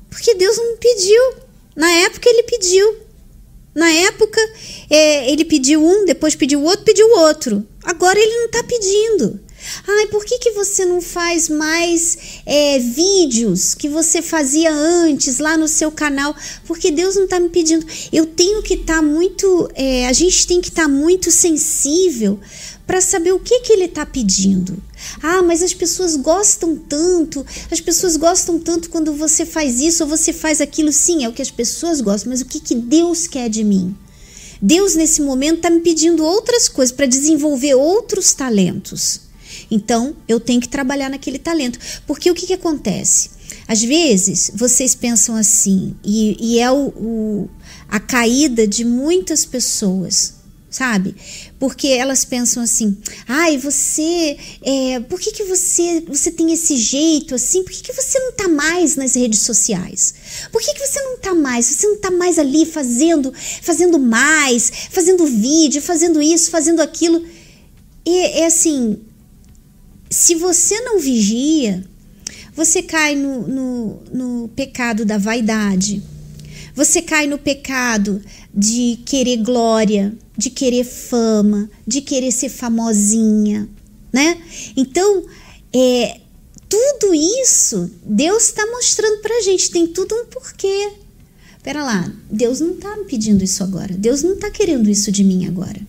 Porque 0.09 0.35
Deus 0.35 0.57
não 0.57 0.77
pediu. 0.77 1.35
Na 1.75 1.91
época 1.91 2.29
ele 2.29 2.43
pediu. 2.45 2.97
Na 3.75 3.91
época 3.91 4.41
é, 4.89 5.31
ele 5.31 5.45
pediu 5.45 5.85
um, 5.85 6.07
depois 6.07 6.35
pediu 6.35 6.63
outro, 6.63 6.85
pediu 6.85 7.09
outro. 7.19 7.67
Agora 7.85 8.19
ele 8.19 8.35
não 8.39 8.47
está 8.47 8.63
pedindo. 8.63 9.41
Ai, 9.87 10.07
por 10.07 10.25
que, 10.25 10.39
que 10.39 10.53
você 10.53 10.85
não 10.85 11.01
faz 11.01 11.49
mais 11.49 12.19
é, 12.45 12.79
vídeos 12.79 13.75
que 13.75 13.89
você 13.89 14.23
fazia 14.23 14.73
antes 14.73 15.39
lá 15.39 15.57
no 15.57 15.69
seu 15.69 15.91
canal? 15.91 16.35
Porque 16.67 16.91
Deus 16.91 17.17
não 17.17 17.25
está 17.25 17.39
me 17.41 17.49
pedindo. 17.49 17.87
Eu 18.13 18.27
tenho 18.27 18.63
que 18.63 18.75
estar 18.75 18.97
tá 18.97 19.03
muito. 19.03 19.71
É, 19.75 20.07
a 20.07 20.13
gente 20.13 20.47
tem 20.47 20.61
que 20.61 20.69
estar 20.69 20.83
tá 20.85 20.89
muito 20.89 21.31
sensível 21.31 22.39
para 22.87 23.01
saber 23.01 23.33
o 23.33 23.41
que, 23.41 23.61
que 23.61 23.73
ele 23.73 23.87
está 23.87 24.07
pedindo. 24.07 24.81
Ah, 25.21 25.43
mas 25.43 25.63
as 25.63 25.75
pessoas 25.75 26.17
gostam 26.17 26.77
tanto, 26.77 27.45
as 27.71 27.81
pessoas 27.81 28.17
gostam 28.17 28.59
tanto 28.59 28.89
quando 28.91 29.13
você 29.13 29.45
faz 29.45 29.81
isso 29.81 30.05
ou 30.05 30.09
você 30.09 30.33
faz 30.33 30.61
aquilo. 30.61 30.93
Sim, 30.93 31.25
é 31.25 31.29
o 31.29 31.33
que 31.33 31.43
as 31.43 31.51
pessoas 31.51 32.01
gostam, 32.01 32.31
mas 32.31 32.41
o 32.41 32.47
que, 32.47 32.61
que 32.61 32.75
Deus 32.75 33.27
quer 33.27 33.49
de 33.49 33.65
mim? 33.65 33.95
Deus, 34.63 34.95
nesse 34.95 35.21
momento, 35.21 35.57
está 35.57 35.71
me 35.71 35.81
pedindo 35.81 36.25
outras 36.25 36.69
coisas 36.69 36.95
para 36.95 37.07
desenvolver 37.07 37.75
outros 37.75 38.33
talentos. 38.33 39.26
Então, 39.71 40.17
eu 40.29 40.39
tenho 40.39 40.61
que 40.61 40.69
trabalhar 40.69 41.11
naquele 41.11 41.39
talento. 41.39 41.79
Porque 42.07 42.31
o 42.31 42.35
que, 42.35 42.47
que 42.47 42.55
acontece? 42.55 43.31
Às 43.69 43.83
vezes, 43.83 44.51
vocês 44.55 44.95
pensam 44.95 45.35
assim, 45.35 45.97
e, 46.05 46.37
e 46.41 46.59
é 46.61 46.71
o, 46.71 46.89
o, 46.89 47.51
a 47.89 47.99
caída 47.99 48.67
de 48.67 48.85
muitas 48.85 49.45
pessoas, 49.45 50.35
sabe? 50.71 51.17
Porque 51.59 51.89
elas 51.89 52.25
pensam 52.25 52.63
assim, 52.63 52.97
ai, 53.27 53.59
você, 53.59 54.37
é, 54.63 55.01
por 55.01 55.19
que, 55.19 55.33
que 55.33 55.45
você, 55.45 56.01
você 56.07 56.31
tem 56.31 56.53
esse 56.53 56.77
jeito 56.77 57.35
assim? 57.35 57.65
Por 57.65 57.73
que, 57.73 57.83
que 57.83 57.93
você 57.93 58.21
não 58.21 58.33
tá 58.33 58.49
mais 58.49 58.95
nas 58.95 59.17
redes 59.17 59.41
sociais? 59.41 60.15
Por 60.53 60.61
que, 60.61 60.73
que 60.73 60.87
você 60.87 61.01
não 61.03 61.19
tá 61.19 61.35
mais? 61.35 61.67
Você 61.67 61.89
não 61.89 61.99
tá 61.99 62.11
mais 62.11 62.39
ali 62.39 62.67
fazendo, 62.67 63.33
fazendo 63.63 63.99
mais, 63.99 64.71
fazendo 64.91 65.27
vídeo, 65.27 65.83
fazendo 65.83 66.23
isso, 66.23 66.51
fazendo 66.51 66.81
aquilo. 66.81 67.25
E 68.05 68.19
é 68.19 68.47
assim, 68.47 69.01
se 70.11 70.35
você 70.35 70.81
não 70.81 70.99
vigia, 70.99 71.85
você 72.55 72.83
cai 72.83 73.15
no, 73.15 73.47
no, 73.47 74.03
no, 74.13 74.49
pecado 74.49 75.05
da 75.05 75.19
vaidade, 75.19 76.03
você 76.75 77.03
cai 77.03 77.27
no 77.27 77.39
pecado 77.39 78.23
de 78.55 78.99
querer 79.05 79.39
glória, 79.39 80.17
de 80.37 80.51
querer 80.51 80.85
fama, 80.85 81.69
de 81.87 82.01
querer 82.01 82.31
ser 82.31 82.49
famosinha, 82.49 83.69
né? 84.13 84.41
Então, 84.77 85.25
é, 85.73 86.21
tudo 86.69 87.15
isso 87.15 87.91
Deus 88.05 88.45
está 88.45 88.65
mostrando 88.67 89.21
pra 89.21 89.43
gente, 89.43 89.71
tem 89.71 89.87
tudo 89.87 90.15
um 90.15 90.27
porquê. 90.27 90.93
Pera 91.63 91.83
lá, 91.83 92.13
Deus 92.31 92.61
não 92.61 92.73
está 92.73 92.97
me 92.97 93.05
pedindo 93.05 93.43
isso 93.43 93.63
agora, 93.65 93.93
Deus 93.93 94.23
não 94.23 94.35
está 94.35 94.51
querendo 94.51 94.89
isso 94.89 95.11
de 95.11 95.25
mim 95.25 95.47
agora. 95.47 95.81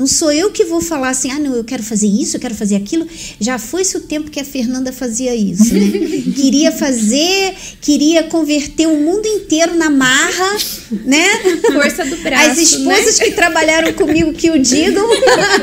Não 0.00 0.06
sou 0.06 0.32
eu 0.32 0.50
que 0.50 0.64
vou 0.64 0.80
falar 0.80 1.10
assim, 1.10 1.30
ah, 1.30 1.38
não, 1.38 1.54
eu 1.54 1.62
quero 1.62 1.82
fazer 1.82 2.06
isso, 2.06 2.34
eu 2.34 2.40
quero 2.40 2.54
fazer 2.54 2.74
aquilo. 2.74 3.06
Já 3.38 3.58
foi-se 3.58 3.98
o 3.98 4.00
tempo 4.00 4.30
que 4.30 4.40
a 4.40 4.44
Fernanda 4.44 4.90
fazia 4.90 5.34
isso, 5.34 5.74
né? 5.74 5.90
queria 6.34 6.72
fazer, 6.72 7.54
queria 7.82 8.22
converter 8.22 8.88
o 8.88 8.96
mundo 8.96 9.26
inteiro 9.26 9.74
na 9.74 9.90
marra, 9.90 10.56
né? 11.04 11.26
Força 11.70 12.06
do 12.06 12.16
braço. 12.16 12.50
As 12.50 12.56
esposas 12.56 13.18
né? 13.18 13.26
que 13.26 13.32
trabalharam 13.32 13.92
comigo 13.92 14.32
que 14.32 14.50
o 14.50 14.58
digam, 14.58 15.06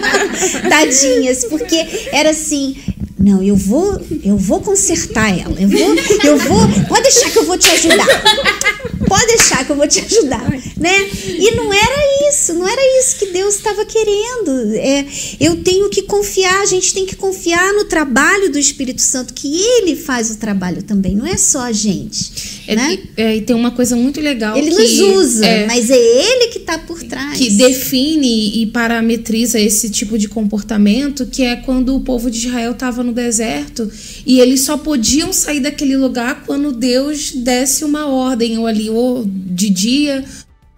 tadinhas, 0.69 1.45
porque 1.45 1.83
era 2.11 2.29
assim, 2.29 2.75
não, 3.19 3.41
eu 3.41 3.55
vou, 3.55 3.99
eu 4.23 4.37
vou 4.37 4.61
consertar 4.61 5.29
ela. 5.31 5.59
Eu 5.59 5.67
vou, 5.67 5.95
eu 6.23 6.37
vou. 6.37 6.59
Pode 6.87 7.01
deixar 7.01 7.31
que 7.31 7.39
eu 7.39 7.45
vou 7.45 7.57
te 7.57 7.71
ajudar. 7.71 8.07
Pode 9.07 9.25
deixar 9.27 9.65
que 9.65 9.71
eu 9.71 9.75
vou 9.75 9.87
te 9.87 9.99
ajudar, 9.99 10.49
né? 10.77 11.09
E 11.25 11.55
não 11.55 11.73
era 11.73 12.29
isso, 12.29 12.53
não 12.53 12.67
era 12.67 12.81
isso 12.99 13.15
que 13.17 13.27
Deus 13.27 13.55
estava 13.55 13.85
querendo. 13.85 14.26
É, 14.75 15.05
eu 15.39 15.63
tenho 15.63 15.89
que 15.89 16.03
confiar, 16.03 16.61
a 16.61 16.65
gente 16.65 16.93
tem 16.93 17.05
que 17.05 17.15
confiar 17.15 17.73
no 17.73 17.85
trabalho 17.85 18.51
do 18.51 18.57
Espírito 18.57 19.01
Santo, 19.01 19.33
que 19.33 19.61
ele 19.61 19.95
faz 19.95 20.31
o 20.31 20.37
trabalho 20.37 20.83
também, 20.83 21.15
não 21.15 21.25
é 21.25 21.37
só 21.37 21.61
a 21.61 21.71
gente. 21.71 22.63
É, 22.67 22.75
né? 22.75 22.99
é, 23.15 23.35
e 23.37 23.41
tem 23.41 23.55
uma 23.55 23.71
coisa 23.71 23.95
muito 23.95 24.19
legal. 24.19 24.57
Ele 24.57 24.71
que, 24.71 24.77
nos 24.77 24.99
usa, 24.99 25.45
é, 25.45 25.67
mas 25.67 25.89
é 25.89 25.97
ele 25.97 26.47
que 26.47 26.59
está 26.59 26.77
por 26.77 27.01
trás. 27.03 27.37
Que 27.37 27.51
define 27.51 28.61
e 28.61 28.65
parametriza 28.67 29.59
esse 29.59 29.89
tipo 29.89 30.17
de 30.17 30.27
comportamento, 30.27 31.25
que 31.25 31.43
é 31.43 31.55
quando 31.55 31.95
o 31.95 32.01
povo 32.01 32.29
de 32.29 32.47
Israel 32.47 32.73
estava 32.73 33.03
no 33.03 33.13
deserto 33.13 33.89
e 34.25 34.39
eles 34.39 34.61
só 34.61 34.77
podiam 34.77 35.31
sair 35.31 35.59
daquele 35.59 35.95
lugar 35.95 36.43
quando 36.45 36.71
Deus 36.71 37.31
desse 37.31 37.83
uma 37.83 38.07
ordem, 38.07 38.57
ou 38.57 38.67
ali, 38.67 38.89
ou 38.89 39.25
de 39.25 39.69
dia, 39.69 40.25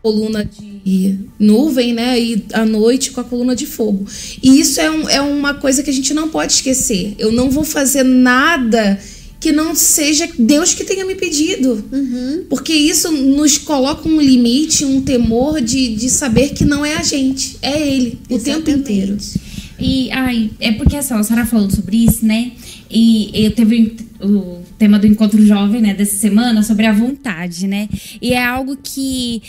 coluna 0.01 0.49
de 0.85 1.17
nuvem, 1.37 1.93
né? 1.93 2.19
E 2.19 2.45
à 2.53 2.65
noite 2.65 3.11
com 3.11 3.21
a 3.21 3.23
coluna 3.23 3.55
de 3.55 3.65
fogo. 3.65 4.05
E 4.41 4.59
isso 4.59 4.79
é, 4.79 4.89
um, 4.89 5.09
é 5.09 5.21
uma 5.21 5.53
coisa 5.53 5.83
que 5.83 5.89
a 5.89 5.93
gente 5.93 6.13
não 6.13 6.29
pode 6.29 6.53
esquecer. 6.53 7.15
Eu 7.17 7.31
não 7.31 7.49
vou 7.49 7.63
fazer 7.63 8.03
nada 8.03 8.99
que 9.39 9.51
não 9.51 9.73
seja 9.73 10.27
Deus 10.37 10.73
que 10.73 10.83
tenha 10.83 11.05
me 11.05 11.15
pedido. 11.15 11.83
Uhum. 11.91 12.45
Porque 12.49 12.73
isso 12.73 13.11
nos 13.11 13.57
coloca 13.57 14.07
um 14.07 14.19
limite, 14.19 14.83
um 14.83 15.01
temor 15.01 15.61
de, 15.61 15.95
de 15.95 16.09
saber 16.09 16.49
que 16.49 16.65
não 16.65 16.85
é 16.85 16.95
a 16.95 17.03
gente, 17.03 17.57
é 17.61 17.87
Ele, 17.87 18.19
o 18.29 18.35
Exatamente. 18.35 18.65
tempo 18.65 18.69
inteiro. 18.69 19.17
E 19.79 20.11
ai, 20.11 20.51
é 20.59 20.73
porque 20.73 20.97
assim, 20.97 21.13
a 21.13 21.23
Sara 21.23 21.45
falou 21.45 21.69
sobre 21.69 22.03
isso, 22.03 22.25
né? 22.25 22.51
E 22.91 23.31
eu 23.33 23.51
teve 23.51 23.95
o 24.21 24.59
tema 24.77 24.99
do 24.99 25.07
encontro 25.07 25.45
jovem, 25.45 25.81
né, 25.81 25.93
dessa 25.93 26.17
semana, 26.17 26.63
sobre 26.63 26.85
a 26.85 26.91
vontade, 26.91 27.65
né? 27.65 27.87
E 28.21 28.33
é 28.33 28.43
algo 28.43 28.77
que 28.81 29.41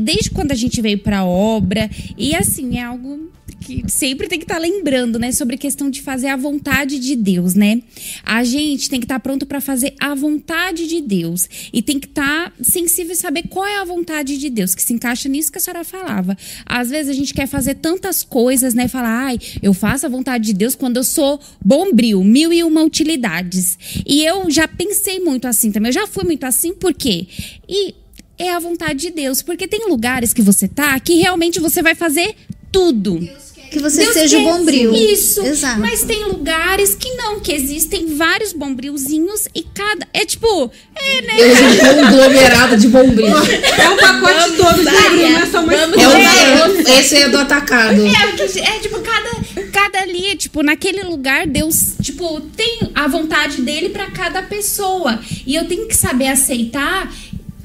desde 0.00 0.30
quando 0.30 0.52
a 0.52 0.56
gente 0.56 0.80
veio 0.80 0.98
para 0.98 1.18
a 1.20 1.24
obra, 1.24 1.88
e 2.16 2.34
assim, 2.34 2.78
é 2.78 2.82
algo 2.82 3.30
que 3.60 3.84
sempre 3.88 4.28
tem 4.28 4.38
que 4.38 4.44
estar 4.44 4.54
tá 4.56 4.60
lembrando, 4.60 5.18
né, 5.18 5.32
sobre 5.32 5.56
a 5.56 5.58
questão 5.58 5.90
de 5.90 6.00
fazer 6.00 6.28
a 6.28 6.36
vontade 6.36 6.98
de 6.98 7.16
Deus, 7.16 7.54
né? 7.54 7.82
A 8.24 8.44
gente 8.44 8.88
tem 8.88 9.00
que 9.00 9.04
estar 9.04 9.16
tá 9.16 9.20
pronto 9.20 9.46
para 9.46 9.60
fazer 9.60 9.94
a 10.00 10.14
vontade 10.14 10.86
de 10.86 11.00
Deus 11.00 11.48
e 11.72 11.82
tem 11.82 11.98
que 11.98 12.06
estar 12.06 12.50
tá 12.50 12.52
sensível 12.62 13.12
e 13.12 13.16
saber 13.16 13.44
qual 13.48 13.66
é 13.66 13.78
a 13.78 13.84
vontade 13.84 14.38
de 14.38 14.48
Deus, 14.48 14.74
que 14.74 14.82
se 14.82 14.92
encaixa 14.92 15.28
nisso 15.28 15.50
que 15.50 15.58
a 15.58 15.60
senhora 15.60 15.84
falava. 15.84 16.36
Às 16.64 16.90
vezes 16.90 17.10
a 17.10 17.14
gente 17.14 17.34
quer 17.34 17.46
fazer 17.46 17.74
tantas 17.74 18.22
coisas, 18.22 18.74
né, 18.74 18.88
falar, 18.88 19.26
ai, 19.26 19.38
eu 19.62 19.74
faço 19.74 20.06
a 20.06 20.08
vontade 20.08 20.44
de 20.44 20.54
Deus 20.54 20.74
quando 20.74 20.98
eu 20.98 21.04
sou 21.04 21.40
bombril, 21.64 22.22
mil 22.22 22.52
e 22.52 22.62
uma 22.62 22.82
utilidades. 22.82 23.78
E 24.06 24.24
eu 24.24 24.50
já 24.50 24.68
pensei 24.68 25.20
muito 25.20 25.46
assim 25.46 25.72
também, 25.72 25.88
eu 25.88 25.94
já 25.94 26.06
fui 26.06 26.24
muito 26.24 26.44
assim, 26.44 26.72
por 26.72 26.94
quê? 26.94 27.26
E 27.68 27.94
é 28.38 28.52
a 28.52 28.58
vontade 28.58 29.00
de 29.00 29.10
Deus, 29.10 29.42
porque 29.42 29.66
tem 29.66 29.88
lugares 29.88 30.32
que 30.32 30.42
você 30.42 30.68
tá 30.68 30.98
que 31.00 31.16
realmente 31.16 31.60
você 31.60 31.82
vai 31.82 31.94
fazer 31.94 32.34
tudo. 32.70 33.18
Deus 33.18 33.48
que 33.68 33.78
você 33.78 34.02
Deus 34.02 34.14
seja 34.14 34.38
o 34.38 34.44
bombril. 34.44 34.94
Isso. 34.94 35.44
Exato. 35.44 35.80
Mas 35.80 36.02
tem 36.02 36.24
lugares 36.24 36.94
que 36.94 37.10
não, 37.14 37.40
que 37.40 37.52
existem 37.52 38.06
vários 38.16 38.52
bombrilzinhos 38.52 39.46
e 39.54 39.62
cada. 39.62 40.06
É 40.12 40.24
tipo. 40.24 40.70
É, 40.94 41.22
né? 41.22 41.34
É 41.38 41.92
um 41.92 42.06
conglomerado 42.06 42.76
de 42.76 42.88
bombril. 42.88 43.28
É 43.78 43.90
o 43.90 43.96
pacote 43.96 44.56
todo 44.56 44.78
de 44.78 44.84
bombril, 44.84 45.30
não 45.30 45.38
é 45.38 45.46
só 45.46 45.62
uma 45.62 45.74
é 45.74 45.86
o, 45.86 46.98
Esse 46.98 47.16
é 47.16 47.28
do 47.28 47.38
atacado. 47.38 48.02
É, 48.04 48.60
é 48.60 48.78
tipo, 48.80 49.00
cada, 49.00 49.30
cada 49.72 50.00
ali, 50.00 50.36
tipo, 50.36 50.62
naquele 50.62 51.02
lugar, 51.02 51.46
Deus, 51.46 51.94
tipo, 52.02 52.40
tem 52.56 52.90
a 52.94 53.06
vontade 53.06 53.62
dele 53.62 53.90
para 53.90 54.10
cada 54.10 54.42
pessoa. 54.42 55.20
E 55.46 55.54
eu 55.54 55.66
tenho 55.66 55.86
que 55.86 55.96
saber 55.96 56.28
aceitar 56.28 57.12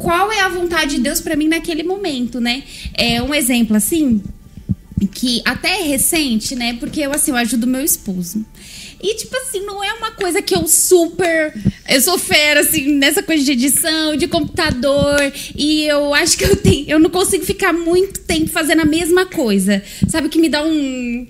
qual 0.04 0.30
é 0.32 0.41
a 0.41 0.49
vontade 0.49 0.97
de 0.97 1.01
Deus 1.01 1.22
para 1.22 1.36
mim 1.36 1.47
naquele 1.47 1.82
momento, 1.82 2.41
né? 2.41 2.64
É 2.93 3.22
um 3.22 3.34
exemplo 3.34 3.78
assim 3.78 4.22
que 5.14 5.41
até 5.45 5.82
é 5.82 5.84
recente, 5.84 6.56
né? 6.56 6.76
Porque 6.80 7.01
eu, 7.01 7.12
assim, 7.12 7.32
eu 7.32 7.38
ajudo 7.38 7.66
meu 7.66 7.82
esposo. 7.82 8.45
E, 9.01 9.16
tipo 9.16 9.36
assim, 9.38 9.66
não 9.66 9.84
é 9.84 9.93
uma 9.93 10.12
coisa 10.12 10.41
que 10.41 10.56
eu 10.56 10.68
super. 10.68 11.54
Eu 11.89 12.01
sou 12.01 12.18
fera, 12.18 12.62
assim, 12.62 12.97
nessa 12.97 13.22
coisa 13.22 13.43
de 13.43 13.51
edição, 13.51 14.16
de 14.16 14.28
computador. 14.28 15.20
E 15.56 15.84
eu 15.84 16.14
acho 16.14 16.38
que 16.38 16.45
eu 16.45 16.56
tenho. 16.56 16.86
Eu 16.89 16.99
não 16.99 17.10
consigo 17.10 17.45
ficar 17.45 17.74
muito 17.74 18.22
tempo 18.22 18.49
fazendo 18.49 18.82
a 18.82 18.86
mesma 18.86 19.26
coisa. 19.26 19.84
Sabe? 20.08 20.30
Que 20.30 20.39
me 20.39 20.47
dá 20.47 20.64
um 20.64 21.28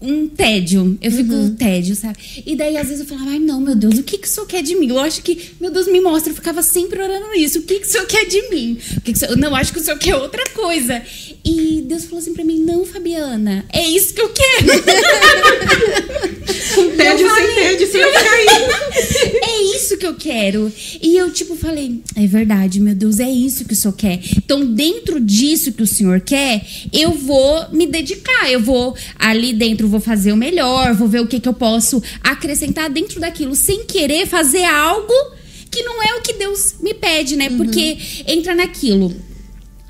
um 0.00 0.28
tédio. 0.28 0.98
Eu 1.00 1.10
fico 1.10 1.32
uhum. 1.32 1.54
tédio, 1.54 1.94
sabe? 1.94 2.16
E 2.46 2.56
daí, 2.56 2.76
às 2.76 2.88
vezes, 2.88 3.00
eu 3.00 3.06
falava, 3.06 3.32
ai, 3.32 3.38
não, 3.38 3.60
meu 3.60 3.76
Deus, 3.76 3.98
o 3.98 4.02
que, 4.02 4.16
que 4.16 4.26
o 4.26 4.30
senhor 4.30 4.46
quer 4.46 4.62
de 4.62 4.74
mim? 4.74 4.88
Eu 4.88 4.98
acho 4.98 5.22
que, 5.22 5.50
meu 5.60 5.70
Deus, 5.70 5.86
me 5.86 6.00
mostra. 6.00 6.32
Eu 6.32 6.36
ficava 6.36 6.62
sempre 6.62 7.02
orando 7.02 7.34
isso. 7.34 7.58
O 7.58 7.62
que, 7.62 7.80
que 7.80 7.86
o 7.86 7.90
senhor 7.90 8.06
quer 8.06 8.26
de 8.26 8.48
mim? 8.48 8.78
O 8.96 9.00
que, 9.02 9.12
que 9.12 9.16
o 9.16 9.18
senhor... 9.18 9.36
Não, 9.36 9.54
acho 9.54 9.72
que 9.72 9.78
o 9.78 9.82
senhor 9.82 9.98
quer 9.98 10.16
outra 10.16 10.42
coisa. 10.54 11.02
E 11.44 11.84
Deus 11.86 12.04
falou 12.04 12.18
assim 12.18 12.32
pra 12.32 12.44
mim, 12.44 12.60
não, 12.60 12.84
Fabiana, 12.84 13.64
é 13.72 13.86
isso 13.86 14.14
que 14.14 14.20
eu 14.20 14.30
quero. 14.30 14.72
um 16.80 16.96
tédio 16.96 17.28
falei, 17.28 17.46
sem 17.46 17.54
tédio, 17.54 17.90
sem 17.90 18.00
eu 18.00 18.12
cair. 18.12 19.40
é 19.42 19.76
isso 19.76 19.96
que 19.96 20.06
eu 20.06 20.14
quero. 20.14 20.72
E 21.02 21.16
eu, 21.16 21.30
tipo, 21.30 21.56
falei, 21.56 22.00
é 22.16 22.26
verdade, 22.26 22.80
meu 22.80 22.94
Deus, 22.94 23.20
é 23.20 23.30
isso 23.30 23.64
que 23.64 23.72
o 23.72 23.76
senhor 23.76 23.94
quer. 23.94 24.20
Então, 24.36 24.64
dentro 24.64 25.20
disso 25.20 25.72
que 25.72 25.82
o 25.82 25.86
senhor 25.86 26.20
quer, 26.20 26.64
eu 26.92 27.12
vou 27.12 27.68
me 27.70 27.86
dedicar. 27.86 28.50
Eu 28.50 28.60
vou 28.60 28.96
ali 29.18 29.52
dentro 29.52 29.88
vou 29.90 30.00
fazer 30.00 30.32
o 30.32 30.36
melhor, 30.36 30.94
vou 30.94 31.08
ver 31.08 31.20
o 31.20 31.26
que, 31.26 31.40
que 31.40 31.48
eu 31.48 31.54
posso 31.54 32.02
acrescentar 32.22 32.88
dentro 32.88 33.20
daquilo, 33.20 33.54
sem 33.54 33.84
querer 33.84 34.26
fazer 34.26 34.64
algo 34.64 35.12
que 35.70 35.82
não 35.82 36.02
é 36.02 36.14
o 36.16 36.22
que 36.22 36.32
Deus 36.32 36.74
me 36.80 36.94
pede, 36.94 37.36
né? 37.36 37.48
Porque 37.50 37.98
entra 38.26 38.54
naquilo. 38.54 39.14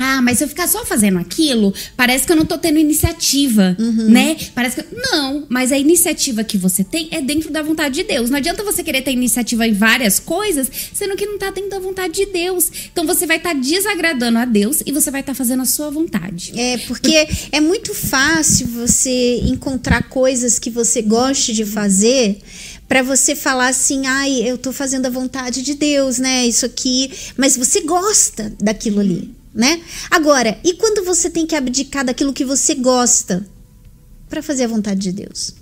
Ah, 0.02 0.22
mas 0.22 0.38
se 0.38 0.44
eu 0.44 0.48
ficar 0.48 0.66
só 0.66 0.82
fazendo 0.84 1.18
aquilo, 1.18 1.74
parece 1.94 2.24
que 2.24 2.32
eu 2.32 2.36
não 2.36 2.46
tô 2.46 2.56
tendo 2.56 2.78
iniciativa, 2.78 3.76
né? 4.08 4.34
Parece 4.54 4.82
que. 4.82 4.96
Não, 4.96 5.44
mas 5.48 5.70
a 5.70 5.78
iniciativa 5.78 6.42
que 6.42 6.56
você 6.56 6.82
tem 6.82 7.08
é 7.10 7.20
dentro 7.20 7.50
da 7.50 7.62
vontade 7.62 7.96
de 7.96 8.04
Deus. 8.04 8.30
Não 8.30 8.38
adianta 8.38 8.64
você 8.64 8.82
querer 8.82 9.02
ter 9.02 9.12
iniciativa 9.12 9.66
em 9.66 9.74
várias 9.74 10.18
coisas, 10.18 10.70
sendo 10.94 11.16
que 11.16 11.26
não 11.26 11.36
tá 11.36 11.50
dentro 11.50 11.68
da 11.68 11.78
vontade 11.78 12.14
de 12.14 12.26
Deus. 12.26 12.72
Então 12.90 13.06
você 13.06 13.26
vai 13.26 13.36
estar 13.36 13.54
desagradando 13.54 14.38
a 14.38 14.46
Deus 14.46 14.82
e 14.86 14.90
você 14.90 15.10
vai 15.10 15.20
estar 15.20 15.34
fazendo 15.34 15.62
a 15.62 15.66
sua 15.66 15.90
vontade. 15.90 16.58
É, 16.58 16.78
porque 16.78 17.28
é 17.52 17.60
muito 17.60 17.94
fácil 17.94 18.68
você 18.68 19.40
encontrar 19.44 20.08
coisas 20.08 20.58
que 20.58 20.70
você 20.70 21.02
goste 21.02 21.52
de 21.52 21.66
fazer 21.66 22.38
para 22.88 23.02
você 23.02 23.36
falar 23.36 23.68
assim, 23.68 24.06
ai, 24.06 24.42
eu 24.44 24.58
tô 24.58 24.72
fazendo 24.72 25.06
a 25.06 25.10
vontade 25.10 25.62
de 25.62 25.74
Deus, 25.74 26.18
né? 26.18 26.44
Isso 26.44 26.66
aqui, 26.66 27.10
mas 27.36 27.56
você 27.56 27.82
gosta 27.82 28.52
daquilo 28.60 28.98
ali, 28.98 29.30
né? 29.54 29.80
Agora, 30.10 30.58
e 30.64 30.74
quando 30.74 31.04
você 31.04 31.28
tem 31.28 31.46
que 31.46 31.54
abdicar 31.54 32.04
daquilo 32.04 32.32
que 32.32 32.44
você 32.44 32.74
gosta 32.74 33.46
para 34.28 34.42
fazer 34.42 34.64
a 34.64 34.68
vontade 34.68 35.00
de 35.00 35.12
Deus? 35.12 35.54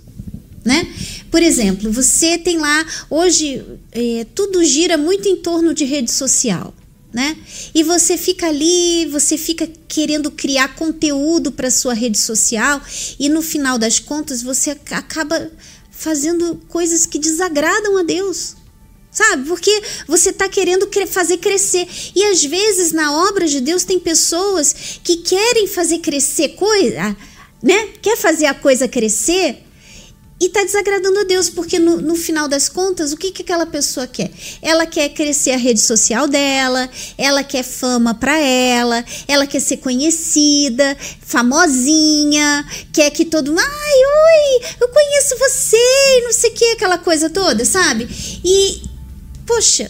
Né? 0.63 0.87
Por 1.31 1.41
exemplo, 1.41 1.91
você 1.91 2.37
tem 2.37 2.57
lá 2.57 2.85
hoje 3.09 3.63
é, 3.91 4.25
tudo 4.35 4.63
gira 4.63 4.97
muito 4.97 5.27
em 5.27 5.37
torno 5.37 5.73
de 5.73 5.85
rede 5.85 6.11
social, 6.11 6.73
né? 7.13 7.35
E 7.73 7.81
você 7.81 8.17
fica 8.17 8.47
ali, 8.47 9.07
você 9.07 9.37
fica 9.37 9.67
querendo 9.87 10.29
criar 10.29 10.75
conteúdo 10.75 11.51
para 11.51 11.71
sua 11.71 11.93
rede 11.93 12.19
social 12.19 12.79
e 13.17 13.29
no 13.29 13.41
final 13.41 13.79
das 13.79 13.99
contas 13.99 14.43
você 14.43 14.71
ac- 14.71 14.93
acaba 14.93 15.49
fazendo 15.89 16.61
coisas 16.67 17.05
que 17.05 17.17
desagradam 17.17 17.97
a 17.97 18.03
Deus. 18.03 18.55
Sabe? 19.11 19.47
Porque 19.47 19.81
você 20.07 20.29
está 20.29 20.47
querendo 20.47 20.87
fazer 21.07 21.37
crescer. 21.37 21.87
E 22.15 22.23
às 22.25 22.43
vezes 22.43 22.91
na 22.91 23.11
obra 23.27 23.47
de 23.47 23.59
Deus 23.59 23.83
tem 23.83 23.99
pessoas 23.99 24.99
que 25.03 25.17
querem 25.17 25.67
fazer 25.67 25.99
crescer 25.99 26.49
coisa, 26.49 27.15
né? 27.61 27.89
Quer 28.01 28.15
fazer 28.15 28.45
a 28.45 28.53
coisa 28.53 28.87
crescer 28.87 29.63
e 30.41 30.45
está 30.45 30.63
desagradando 30.63 31.19
a 31.19 31.23
Deus, 31.23 31.49
porque 31.49 31.77
no, 31.77 31.99
no 31.99 32.15
final 32.15 32.47
das 32.47 32.69
contas, 32.69 33.11
o 33.11 33.17
que, 33.17 33.29
que 33.29 33.41
aquela 33.41 33.65
pessoa 33.65 34.07
quer? 34.07 34.31
Ela 34.61 34.85
quer 34.85 35.09
crescer 35.09 35.51
a 35.51 35.57
rede 35.57 35.81
social 35.81 36.29
dela, 36.29 36.89
ela 37.17 37.43
quer 37.43 37.61
fama 37.61 38.13
para 38.13 38.39
ela, 38.39 39.03
ela 39.27 39.45
quer 39.45 39.59
ser 39.59 39.77
conhecida, 39.77 40.95
famosinha, 41.21 42.65
quer 42.93 43.09
que 43.11 43.25
todo 43.25 43.49
mundo, 43.51 43.59
ai, 43.59 43.67
oi, 43.67 44.67
eu 44.79 44.87
conheço 44.87 45.37
você, 45.37 46.21
não 46.23 46.31
sei 46.31 46.51
o 46.51 46.53
que, 46.53 46.71
aquela 46.71 46.97
coisa 46.97 47.29
toda, 47.29 47.65
sabe? 47.65 48.07
E, 48.41 48.81
poxa, 49.49 49.89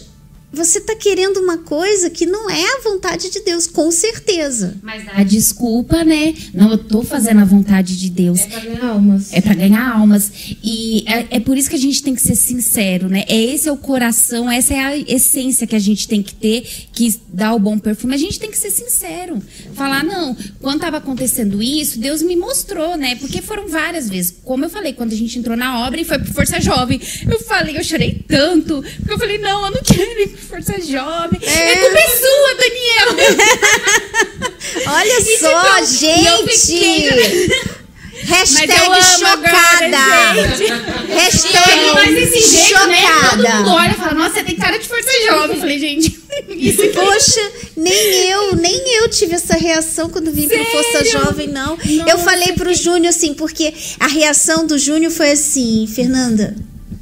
você 0.52 0.80
tá 0.80 0.96
querendo 0.96 1.38
uma 1.38 1.58
coisa 1.58 2.10
que 2.10 2.26
não 2.26 2.50
é 2.50 2.62
a 2.62 2.80
vontade 2.82 3.30
de 3.30 3.40
Deus, 3.40 3.66
com 3.66 3.90
certeza. 3.90 4.76
Mas 4.82 5.04
dá 5.04 5.12
a 5.16 5.22
desculpa, 5.22 6.02
né? 6.02 6.34
Não, 6.52 6.70
eu 6.72 6.78
tô 6.78 7.02
fazendo 7.02 7.40
a 7.40 7.44
vontade 7.44 7.96
de 7.96 8.10
Deus. 8.10 8.40
É 8.40 8.46
pra 8.46 8.60
ganhar 8.60 8.84
almas. 8.86 9.32
É 9.32 9.40
para 9.40 9.54
ganhar 9.54 9.92
almas. 9.92 10.32
E 10.62 11.04
é, 11.06 11.36
é 11.36 11.40
por 11.40 11.56
isso 11.56 11.70
que 11.70 11.76
a 11.76 11.78
gente 11.78 12.02
tem 12.02 12.14
que 12.14 12.20
ser 12.20 12.34
sincero, 12.34 13.08
né? 13.08 13.24
É 13.28 13.40
esse 13.40 13.68
é 13.68 13.72
o 13.72 13.76
coração, 13.76 14.50
essa 14.50 14.74
é 14.74 14.78
a 14.78 14.96
essência 14.96 15.66
que 15.66 15.76
a 15.76 15.78
gente 15.78 16.08
tem 16.08 16.22
que 16.22 16.34
ter, 16.34 16.62
que 16.92 17.16
dá 17.32 17.54
o 17.54 17.58
bom 17.58 17.78
perfume. 17.78 18.14
A 18.14 18.18
gente 18.18 18.40
tem 18.40 18.50
que 18.50 18.58
ser 18.58 18.70
sincero. 18.70 19.40
Falar, 19.74 20.02
não, 20.02 20.36
quando 20.60 20.76
estava 20.76 20.96
acontecendo 20.96 21.62
isso, 21.62 22.00
Deus 22.00 22.22
me 22.22 22.34
mostrou, 22.34 22.96
né? 22.96 23.14
Porque 23.14 23.40
foram 23.40 23.68
várias 23.68 24.08
vezes. 24.08 24.34
Como 24.44 24.64
eu 24.64 24.70
falei, 24.70 24.94
quando 24.94 25.12
a 25.12 25.16
gente 25.16 25.38
entrou 25.38 25.56
na 25.56 25.86
obra 25.86 26.00
e 26.00 26.04
foi 26.04 26.18
pro 26.18 26.32
Força 26.32 26.60
Jovem, 26.60 27.00
eu 27.30 27.38
falei, 27.40 27.76
eu 27.76 27.84
chorei 27.84 28.24
tanto. 28.26 28.82
Porque 28.98 29.12
eu 29.12 29.18
falei, 29.18 29.38
não, 29.38 29.66
eu 29.66 29.70
não 29.70 29.82
quero 29.82 30.39
Força 30.40 30.74
Jovem. 30.80 31.40
É, 31.42 31.76
culpa 31.76 31.98
é 31.98 32.08
sua, 32.08 32.54
Daniel. 32.56 33.08
Olha 34.86 35.20
E, 35.20 35.38
só, 35.38 35.84
fiquei- 35.86 36.20
gente! 37.06 37.50
Hashtag 38.22 38.72
chocada! 39.18 39.96
agora, 39.96 40.56
gente. 40.56 40.70
Fiquei 40.70 41.14
Hashtag 41.16 42.40
jeito, 42.40 42.86
né? 42.88 43.02
Todo 43.30 43.42
chocada! 43.42 43.54
mundo 43.56 43.70
olha 43.70 43.90
e 43.90 43.94
fala, 43.94 44.12
nossa, 44.14 44.34
você 44.34 44.44
tem 44.44 44.56
cara 44.56 44.78
de 44.78 44.86
força 44.86 45.10
jovem. 45.26 45.56
Eu 45.56 45.60
falei, 45.60 45.78
gente, 45.78 46.20
isso 46.50 46.82
aqui. 46.82 46.92
Poxa, 46.92 47.50
nem 47.76 48.28
eu, 48.30 48.56
nem 48.56 48.96
eu 48.98 49.08
tive 49.08 49.34
essa 49.34 49.54
reação 49.56 50.10
quando 50.10 50.30
vim 50.30 50.46
pro 50.48 50.64
Força 50.66 50.92
Sério? 51.02 51.12
Jovem, 51.12 51.48
não. 51.48 51.78
Eu 52.06 52.18
falei 52.18 52.52
pro 52.52 52.74
Júnior 52.74 53.08
assim, 53.08 53.32
porque 53.34 53.72
a 53.98 54.06
reação 54.06 54.66
do 54.66 54.78
Júnior 54.78 55.10
foi 55.10 55.30
assim, 55.32 55.86
Fernanda, 55.92 56.54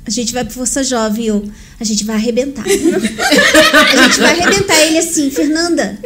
a 0.06 0.10
gente 0.10 0.32
vai 0.32 0.44
pro 0.44 0.54
Força 0.54 0.84
Jovem, 0.84 1.26
eu, 1.26 1.44
a 1.80 1.84
gente 1.84 2.04
vai 2.04 2.16
arrebentar. 2.16 2.64
a 2.64 4.02
gente 4.02 4.20
vai 4.20 4.40
arrebentar. 4.40 4.80
Ele 4.86 4.98
assim, 4.98 5.30
Fernanda, 5.30 5.98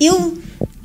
eu 0.00 0.38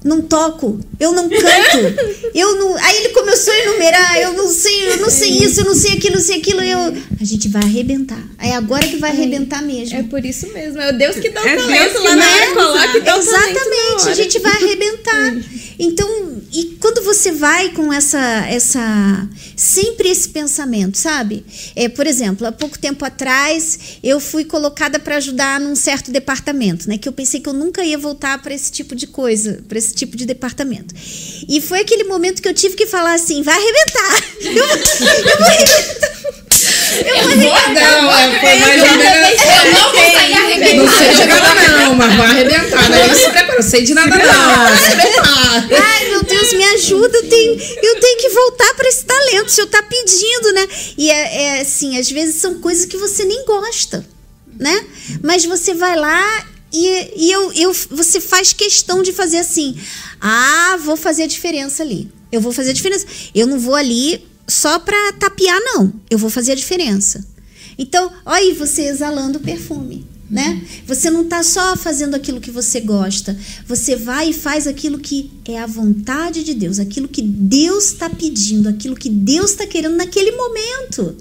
não 0.06 0.22
toco, 0.22 0.80
eu 1.00 1.12
não 1.14 1.28
canto, 1.28 2.30
eu 2.36 2.56
não. 2.58 2.76
Aí 2.76 2.98
ele 2.98 3.10
começou 3.10 3.52
a 3.52 3.60
enumerar, 3.60 4.18
eu 4.18 4.34
não 4.34 4.48
sei, 4.48 4.92
eu 4.92 4.98
não 4.98 5.10
sei 5.10 5.32
isso, 5.32 5.62
eu 5.62 5.66
não 5.66 5.74
sei 5.74 5.94
aquilo, 5.94 6.16
não 6.16 6.22
sei 6.22 6.38
aquilo, 6.38 6.62
eu. 6.62 6.96
A 7.20 7.24
gente 7.24 7.48
vai 7.48 7.64
arrebentar. 7.64 8.22
É 8.38 8.54
agora 8.54 8.88
que 8.88 8.98
vai 8.98 9.10
arrebentar 9.10 9.64
mesmo. 9.64 9.98
É 9.98 10.04
por 10.04 10.24
isso 10.24 10.48
mesmo. 10.54 10.80
É 10.80 10.92
o 10.92 10.98
Deus 10.98 11.16
que 11.16 11.30
dá 11.30 11.42
o 11.42 11.48
É 11.48 11.56
talento 11.56 11.80
Deus 11.80 11.94
que 11.94 12.08
lá 12.08 12.16
na 12.16 12.32
hora. 12.32 12.54
Coloca 12.54 12.98
e 12.98 13.02
dá 13.02 13.18
o 13.18 13.26
talento 13.26 13.32
na 13.32 13.50
Exatamente, 13.50 14.10
a 14.10 14.14
gente 14.14 14.40
vai 14.40 14.52
arrebentar. 14.52 15.34
Então, 15.78 16.42
e 16.52 16.78
quando 16.80 17.04
você 17.04 17.32
vai 17.32 17.70
com 17.70 17.92
essa, 17.92 18.20
essa, 18.48 19.30
sempre 19.56 20.10
esse 20.10 20.30
pensamento, 20.30 20.98
sabe? 20.98 21.46
É, 21.76 21.90
por 21.90 22.08
exemplo, 22.08 22.48
há 22.48 22.52
pouco 22.52 22.78
tempo 22.80 23.04
atrás 23.04 24.00
eu 24.04 24.20
fui 24.20 24.46
colocada 24.46 25.00
para 25.00 25.18
ajudar 25.18 25.60
num 25.60 25.76
certo 25.76 26.12
departamento, 26.12 26.88
né? 26.88 26.98
Que 26.98 27.08
eu 27.08 27.14
pensei 27.14 27.40
que 27.40 27.50
eu 27.50 27.54
nunca 27.54 27.84
ia 27.84 27.98
voltar 27.98 28.42
para 28.42 28.54
esse 28.54 28.72
tipo 28.72 28.96
de 28.96 29.08
coisa, 29.08 29.64
para 29.68 29.78
esse 29.78 29.94
tipo 29.94 30.16
de 30.16 30.26
departamento. 30.26 30.94
E 31.48 31.62
foi 31.62 31.82
aquele 31.82 32.06
momento 32.06 32.42
que 32.42 32.48
eu 32.48 32.54
tive 32.54 32.76
que 32.76 32.86
falar 32.86 33.14
assim, 33.14 33.42
vai 33.42 33.56
arrebentar. 33.56 34.24
Eu, 34.42 34.52
eu 34.56 35.38
vou 35.38 35.48
arrebentar. 35.48 36.45
Eu 37.00 37.40
vou 37.40 37.52
arrebentar. 37.54 38.02
Não, 38.02 38.12
é, 38.12 38.40
foi 38.40 38.60
mais 38.60 38.82
ou 38.82 38.98
menos. 38.98 39.42
Eu 39.66 39.74
não 39.74 39.92
vou 39.92 40.12
sair 40.12 40.30
Não 40.30 40.46
arrebentando. 40.46 40.92
sei 40.98 41.14
de 41.16 41.26
nada, 41.26 41.78
não, 41.80 41.96
mas 41.96 42.16
vai 42.16 42.28
arrebentar. 42.28 42.90
Né? 42.90 43.08
Não 43.08 43.16
se 43.16 43.30
prepara, 43.30 43.62
sei 43.62 43.84
de 43.84 43.94
nada, 43.94 44.16
não. 44.16 45.78
Ai, 45.78 46.10
meu 46.10 46.24
Deus, 46.24 46.54
me 46.54 46.64
ajuda. 46.64 47.18
Eu 47.18 47.30
tenho, 47.30 47.54
eu 47.54 48.00
tenho 48.00 48.20
que 48.20 48.30
voltar 48.30 48.74
para 48.76 48.88
esse 48.88 49.06
talento. 49.06 49.48
O 49.48 49.52
senhor 49.52 49.68
tá 49.68 49.84
pedindo, 49.84 50.54
né? 50.54 50.68
E 50.98 51.10
é, 51.10 51.44
é 51.44 51.62
assim, 51.62 51.98
às 51.98 52.10
vezes 52.10 52.36
são 52.42 52.60
coisas 52.60 52.86
que 52.86 52.98
você 52.98 53.26
nem 53.26 53.46
gosta, 53.46 54.06
né? 54.60 54.86
Mas 55.24 55.46
você 55.46 55.74
vai 55.74 55.96
lá 55.96 56.46
e, 56.72 57.12
e 57.16 57.32
eu, 57.32 57.54
eu, 57.54 57.76
você 57.92 58.20
faz 58.20 58.52
questão 58.52 59.02
de 59.02 59.14
fazer 59.14 59.38
assim. 59.38 59.78
Ah, 60.20 60.78
vou 60.84 60.98
fazer 60.98 61.24
a 61.24 61.28
diferença 61.28 61.84
ali. 61.84 62.10
Eu 62.32 62.42
vou 62.42 62.52
fazer 62.52 62.72
a 62.72 62.74
diferença. 62.74 63.06
Eu 63.34 63.48
não 63.48 63.60
vou 63.60 63.76
ali 63.76 64.26
só 64.48 64.80
para 64.80 65.14
tapear, 65.14 65.60
não. 65.62 65.94
Eu 66.10 66.18
vou 66.18 66.30
fazer 66.30 66.54
a 66.54 66.56
diferença. 66.56 67.26
Então, 67.78 68.12
olha 68.26 68.38
aí 68.38 68.54
você 68.54 68.84
exalando 68.84 69.38
o 69.38 69.42
perfume, 69.42 70.06
né? 70.30 70.62
Você 70.88 71.10
não 71.10 71.24
está 71.24 71.44
só 71.44 71.76
fazendo 71.76 72.16
aquilo 72.16 72.40
que 72.40 72.52
você 72.52 72.80
gosta, 72.80 73.38
você 73.68 73.96
vai 73.96 74.30
e 74.30 74.34
faz 74.34 74.66
aquilo 74.66 74.98
que 75.00 75.32
é 75.46 75.60
a 75.60 75.66
vontade 75.66 76.44
de 76.44 76.54
Deus, 76.54 76.80
aquilo 76.80 77.08
que 77.08 77.22
Deus 77.22 77.86
está 77.92 78.10
pedindo, 78.10 78.70
aquilo 78.70 78.96
que 78.96 79.10
Deus 79.10 79.52
está 79.52 79.68
querendo 79.68 79.96
naquele 79.96 80.32
momento. 80.32 81.16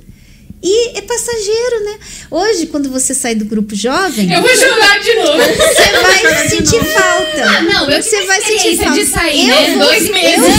E 0.66 0.96
é 0.98 1.02
passageiro, 1.02 1.84
né? 1.84 1.94
Hoje, 2.30 2.66
quando 2.66 2.88
você 2.90 3.12
sai 3.12 3.34
do 3.34 3.44
grupo 3.44 3.74
jovem, 3.76 4.32
Eu 4.32 4.40
vou 4.40 4.48
chorar 4.56 4.98
de 4.98 5.14
novo. 5.14 5.38
você 5.38 6.00
vai 6.00 6.48
sentir 6.48 6.82
falta. 6.84 7.44
Ah, 7.44 7.62
não, 7.62 7.90
eu 7.90 8.02
você 8.02 8.22
vai 8.24 8.40
sentir 8.40 8.54
experiência 8.72 8.84
falta. 8.86 9.00
de 9.00 9.06
sair, 9.06 9.48
eu 9.50 9.54
né? 9.56 9.74
vou, 9.76 9.84
Dois 9.86 10.10
meses. 10.10 10.54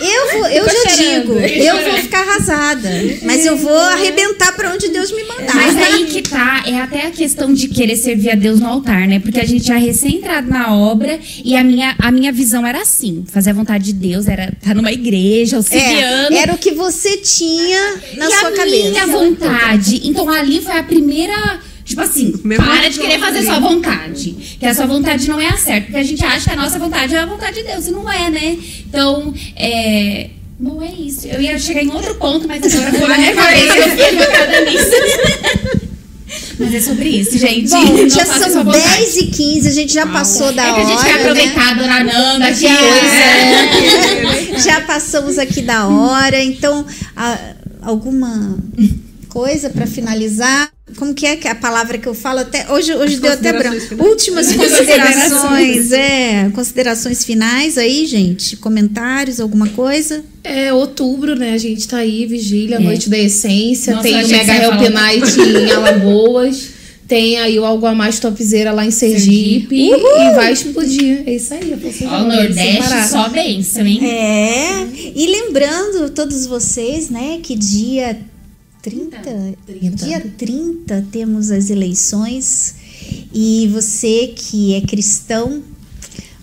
Eu, 0.00 0.32
vou, 0.38 0.46
eu 0.48 0.64
já 0.64 0.70
chorando. 0.90 0.96
digo, 0.96 1.32
eu 1.38 1.84
vou 1.84 1.94
ficar 1.98 2.20
arrasada, 2.20 2.88
mas 3.22 3.44
eu 3.44 3.56
vou 3.56 3.76
arrebentar 3.76 4.52
para 4.56 4.72
onde 4.72 4.88
Deus 4.88 5.12
me 5.12 5.22
mandar. 5.24 5.54
Mas 5.54 5.76
aí 5.76 6.06
que 6.06 6.22
tá, 6.22 6.64
é 6.66 6.80
até 6.80 7.06
a 7.06 7.10
questão 7.10 7.52
de 7.52 7.68
querer 7.68 7.96
servir 7.96 8.30
a 8.30 8.34
Deus 8.34 8.58
no 8.60 8.66
altar, 8.66 9.06
né? 9.06 9.20
Porque 9.20 9.38
a 9.38 9.44
gente 9.44 9.66
já 9.66 9.76
recém-entrado 9.76 10.48
na 10.48 10.74
obra 10.74 11.18
e 11.44 11.54
a 11.54 11.62
minha, 11.62 11.94
a 11.98 12.10
minha 12.10 12.32
visão 12.32 12.66
era 12.66 12.80
assim: 12.80 13.24
fazer 13.30 13.50
a 13.50 13.52
vontade 13.52 13.84
de 13.84 13.92
Deus, 13.92 14.26
era 14.26 14.50
estar 14.58 14.74
numa 14.74 14.90
igreja, 14.90 15.56
auxiliando. 15.58 16.34
É, 16.34 16.38
era 16.38 16.54
o 16.54 16.58
que 16.58 16.70
você 16.70 17.18
tinha 17.18 18.00
na 18.16 18.26
e 18.26 18.32
sua 18.32 18.48
a 18.48 18.52
cabeça. 18.52 19.06
Vontade. 19.10 20.00
Então 20.04 20.28
ali 20.28 20.60
foi 20.62 20.78
a 20.78 20.82
primeira. 20.82 21.60
Tipo 21.84 22.02
assim, 22.02 22.34
Mesmo 22.44 22.64
para 22.64 22.88
de 22.88 22.98
querer 23.00 23.18
fazer 23.18 23.42
sua 23.42 23.58
vontade. 23.60 24.56
Que 24.58 24.66
a 24.66 24.74
sua 24.74 24.86
vontade 24.86 25.28
não 25.28 25.40
é 25.40 25.48
a 25.48 25.56
certa. 25.56 25.86
Porque 25.86 25.98
a 25.98 26.02
gente 26.04 26.24
acha 26.24 26.48
que 26.50 26.56
a 26.56 26.56
nossa 26.62 26.78
vontade 26.78 27.14
é 27.14 27.18
a 27.18 27.26
vontade 27.26 27.56
de 27.56 27.64
Deus. 27.64 27.86
E 27.88 27.90
não 27.90 28.10
é, 28.10 28.30
né? 28.30 28.56
Então, 28.88 29.34
é. 29.56 30.30
Não 30.58 30.82
é 30.82 30.90
isso. 30.92 31.26
Eu 31.26 31.40
ia 31.40 31.58
chegar 31.58 31.82
em 31.82 31.90
outro 31.90 32.14
ponto, 32.16 32.46
mas 32.46 32.62
agora 32.62 32.92
foi 32.92 33.08
na 33.08 33.16
minha 33.18 33.34
cabeça. 33.34 33.76
Eu 33.78 33.88
fiquei 33.90 34.16
focada 34.18 34.60
nisso. 34.70 35.80
Mas 36.60 36.74
é 36.74 36.80
sobre 36.80 37.08
isso, 37.08 37.36
gente. 37.38 37.70
Bom, 37.70 38.08
já 38.08 38.24
são 38.24 38.50
sua 38.52 38.62
vontade. 38.62 38.84
10 38.98 39.16
e 39.16 39.26
15 39.28 39.68
a 39.68 39.72
gente 39.72 39.92
já 39.94 40.06
passou 40.06 40.52
da 40.52 40.62
É 40.62 40.66
que 40.66 40.70
a 40.70 40.74
hora. 40.84 40.86
gente 40.86 41.04
quer 41.04 41.14
né? 41.14 41.20
aproveitar, 41.22 41.74
dona 41.74 42.04
Nanda. 42.04 42.44
Pois 42.46 42.62
é. 42.62 44.58
Já 44.60 44.80
passamos 44.82 45.38
aqui 45.38 45.62
da 45.62 45.88
hora, 45.88 46.40
então 46.42 46.86
a- 47.16 47.38
alguma 47.82 48.58
coisa 49.28 49.70
para 49.70 49.86
finalizar? 49.86 50.70
como 50.96 51.14
que 51.14 51.26
é 51.26 51.36
que 51.36 51.46
é 51.46 51.50
a 51.50 51.54
palavra 51.54 51.98
que 51.98 52.06
eu 52.06 52.14
falo 52.14 52.40
até 52.40 52.70
hoje 52.70 52.92
hoje 52.94 53.14
As 53.14 53.20
deu 53.20 53.32
até 53.32 53.52
branco. 53.52 53.80
finais. 53.80 54.08
Últimas 54.08 54.52
considerações, 54.52 55.92
é, 55.92 56.50
considerações 56.50 57.24
finais 57.24 57.78
aí, 57.78 58.06
gente, 58.06 58.56
comentários, 58.56 59.40
alguma 59.40 59.68
coisa? 59.68 60.24
É 60.42 60.72
outubro, 60.72 61.34
né? 61.36 61.52
A 61.52 61.58
gente 61.58 61.86
tá 61.86 61.98
aí, 61.98 62.26
vigília, 62.26 62.80
Noite 62.80 63.08
da 63.08 63.18
Essência. 63.18 63.94
Nossa, 63.94 64.08
tem 64.08 64.24
o 64.24 64.28
Mega 64.28 64.54
Help 64.54 64.80
Night 64.90 65.40
em 65.40 65.70
Alagoas. 65.70 66.79
Tem 67.10 67.38
aí 67.38 67.58
o 67.58 67.64
Algo 67.64 67.86
a 67.86 67.92
Mais 67.92 68.20
Topzera 68.20 68.70
lá 68.70 68.86
em 68.86 68.92
Sergipe. 68.92 69.74
E 69.74 69.90
vai 70.36 70.52
explodir. 70.52 71.24
É 71.26 71.34
isso 71.34 71.52
aí, 71.52 71.76
Ó, 72.08 72.22
o 72.22 72.28
Nordeste 72.28 73.08
só 73.08 73.28
bênção, 73.28 73.84
hein? 73.84 73.98
É. 74.06 74.86
E 75.16 75.26
lembrando 75.26 76.10
todos 76.10 76.46
vocês, 76.46 77.10
né, 77.10 77.40
que 77.42 77.56
dia 77.56 78.16
30, 78.80 79.18
30. 79.66 79.96
dia 79.96 80.20
30 80.38 81.08
temos 81.10 81.50
as 81.50 81.68
eleições 81.68 82.76
e 83.34 83.68
você 83.72 84.32
que 84.36 84.74
é 84.74 84.80
cristão, 84.80 85.64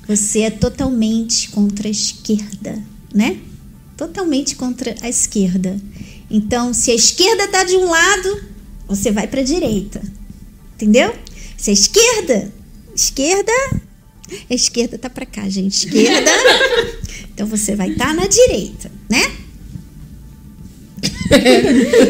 você 0.06 0.42
é 0.42 0.50
totalmente 0.50 1.48
contra 1.48 1.88
a 1.88 1.92
esquerda, 1.92 2.78
né? 3.16 3.38
Totalmente 3.96 4.58
contra 4.58 4.94
a 5.02 5.08
esquerda. 5.08 5.80
Então, 6.30 6.74
se 6.74 6.92
a 6.92 6.96
esquerda 6.96 7.48
tá 7.48 7.64
de 7.64 7.78
um 7.78 7.90
lado, 7.90 8.44
você 8.86 9.14
vai 9.14 9.28
para 9.28 9.40
a 9.40 9.46
direita. 9.46 10.17
Entendeu? 10.78 11.12
Se 11.58 11.72
a 11.72 11.74
esquerda, 11.74 12.54
esquerda, 12.96 13.52
a 14.48 14.54
esquerda 14.54 14.96
tá 15.00 15.10
para 15.10 15.26
cá, 15.26 15.50
gente. 15.50 15.88
Esquerda. 15.88 16.32
Então 17.34 17.46
você 17.46 17.76
vai 17.76 17.92
estar 17.92 18.16
na 18.16 18.26
direita, 18.26 18.92
né? 19.08 19.32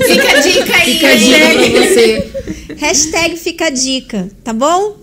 Fica 0.07 0.31
a 0.31 0.39
dica 0.39 0.77
aí, 0.77 0.93
Fica 0.93 1.07
a 1.09 1.15
dica 1.15 1.69
pra 1.69 1.81
você. 1.81 2.31
Hashtag 2.77 3.35
fica 3.35 3.65
a 3.65 3.69
dica, 3.69 4.31
tá 4.41 4.53
bom? 4.53 5.01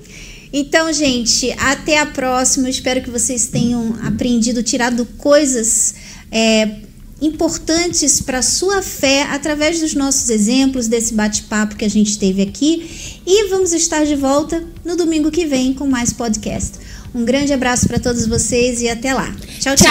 Então, 0.50 0.90
gente, 0.94 1.52
até 1.58 1.98
a 1.98 2.06
próxima. 2.06 2.68
Eu 2.68 2.70
espero 2.70 3.02
que 3.02 3.10
vocês 3.10 3.48
tenham 3.48 3.98
aprendido, 4.02 4.62
tirado 4.62 5.04
coisas 5.18 5.94
é, 6.32 6.76
importantes 7.26 8.20
para 8.20 8.38
a 8.38 8.42
sua 8.42 8.82
fé 8.82 9.22
através 9.30 9.80
dos 9.80 9.94
nossos 9.94 10.30
exemplos, 10.30 10.88
desse 10.88 11.14
bate-papo 11.14 11.76
que 11.76 11.84
a 11.84 11.90
gente 11.90 12.18
teve 12.18 12.42
aqui. 12.42 13.20
E 13.26 13.48
vamos 13.48 13.72
estar 13.72 14.04
de 14.04 14.16
volta 14.16 14.64
no 14.84 14.96
domingo 14.96 15.30
que 15.30 15.46
vem 15.46 15.72
com 15.72 15.86
mais 15.86 16.12
podcast. 16.12 16.78
Um 17.14 17.24
grande 17.24 17.52
abraço 17.52 17.86
para 17.86 17.98
todos 17.98 18.26
vocês 18.26 18.82
e 18.82 18.88
até 18.88 19.14
lá. 19.14 19.34
Tchau, 19.60 19.76
tchau. 19.76 19.86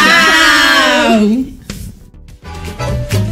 tchau. 2.76 3.23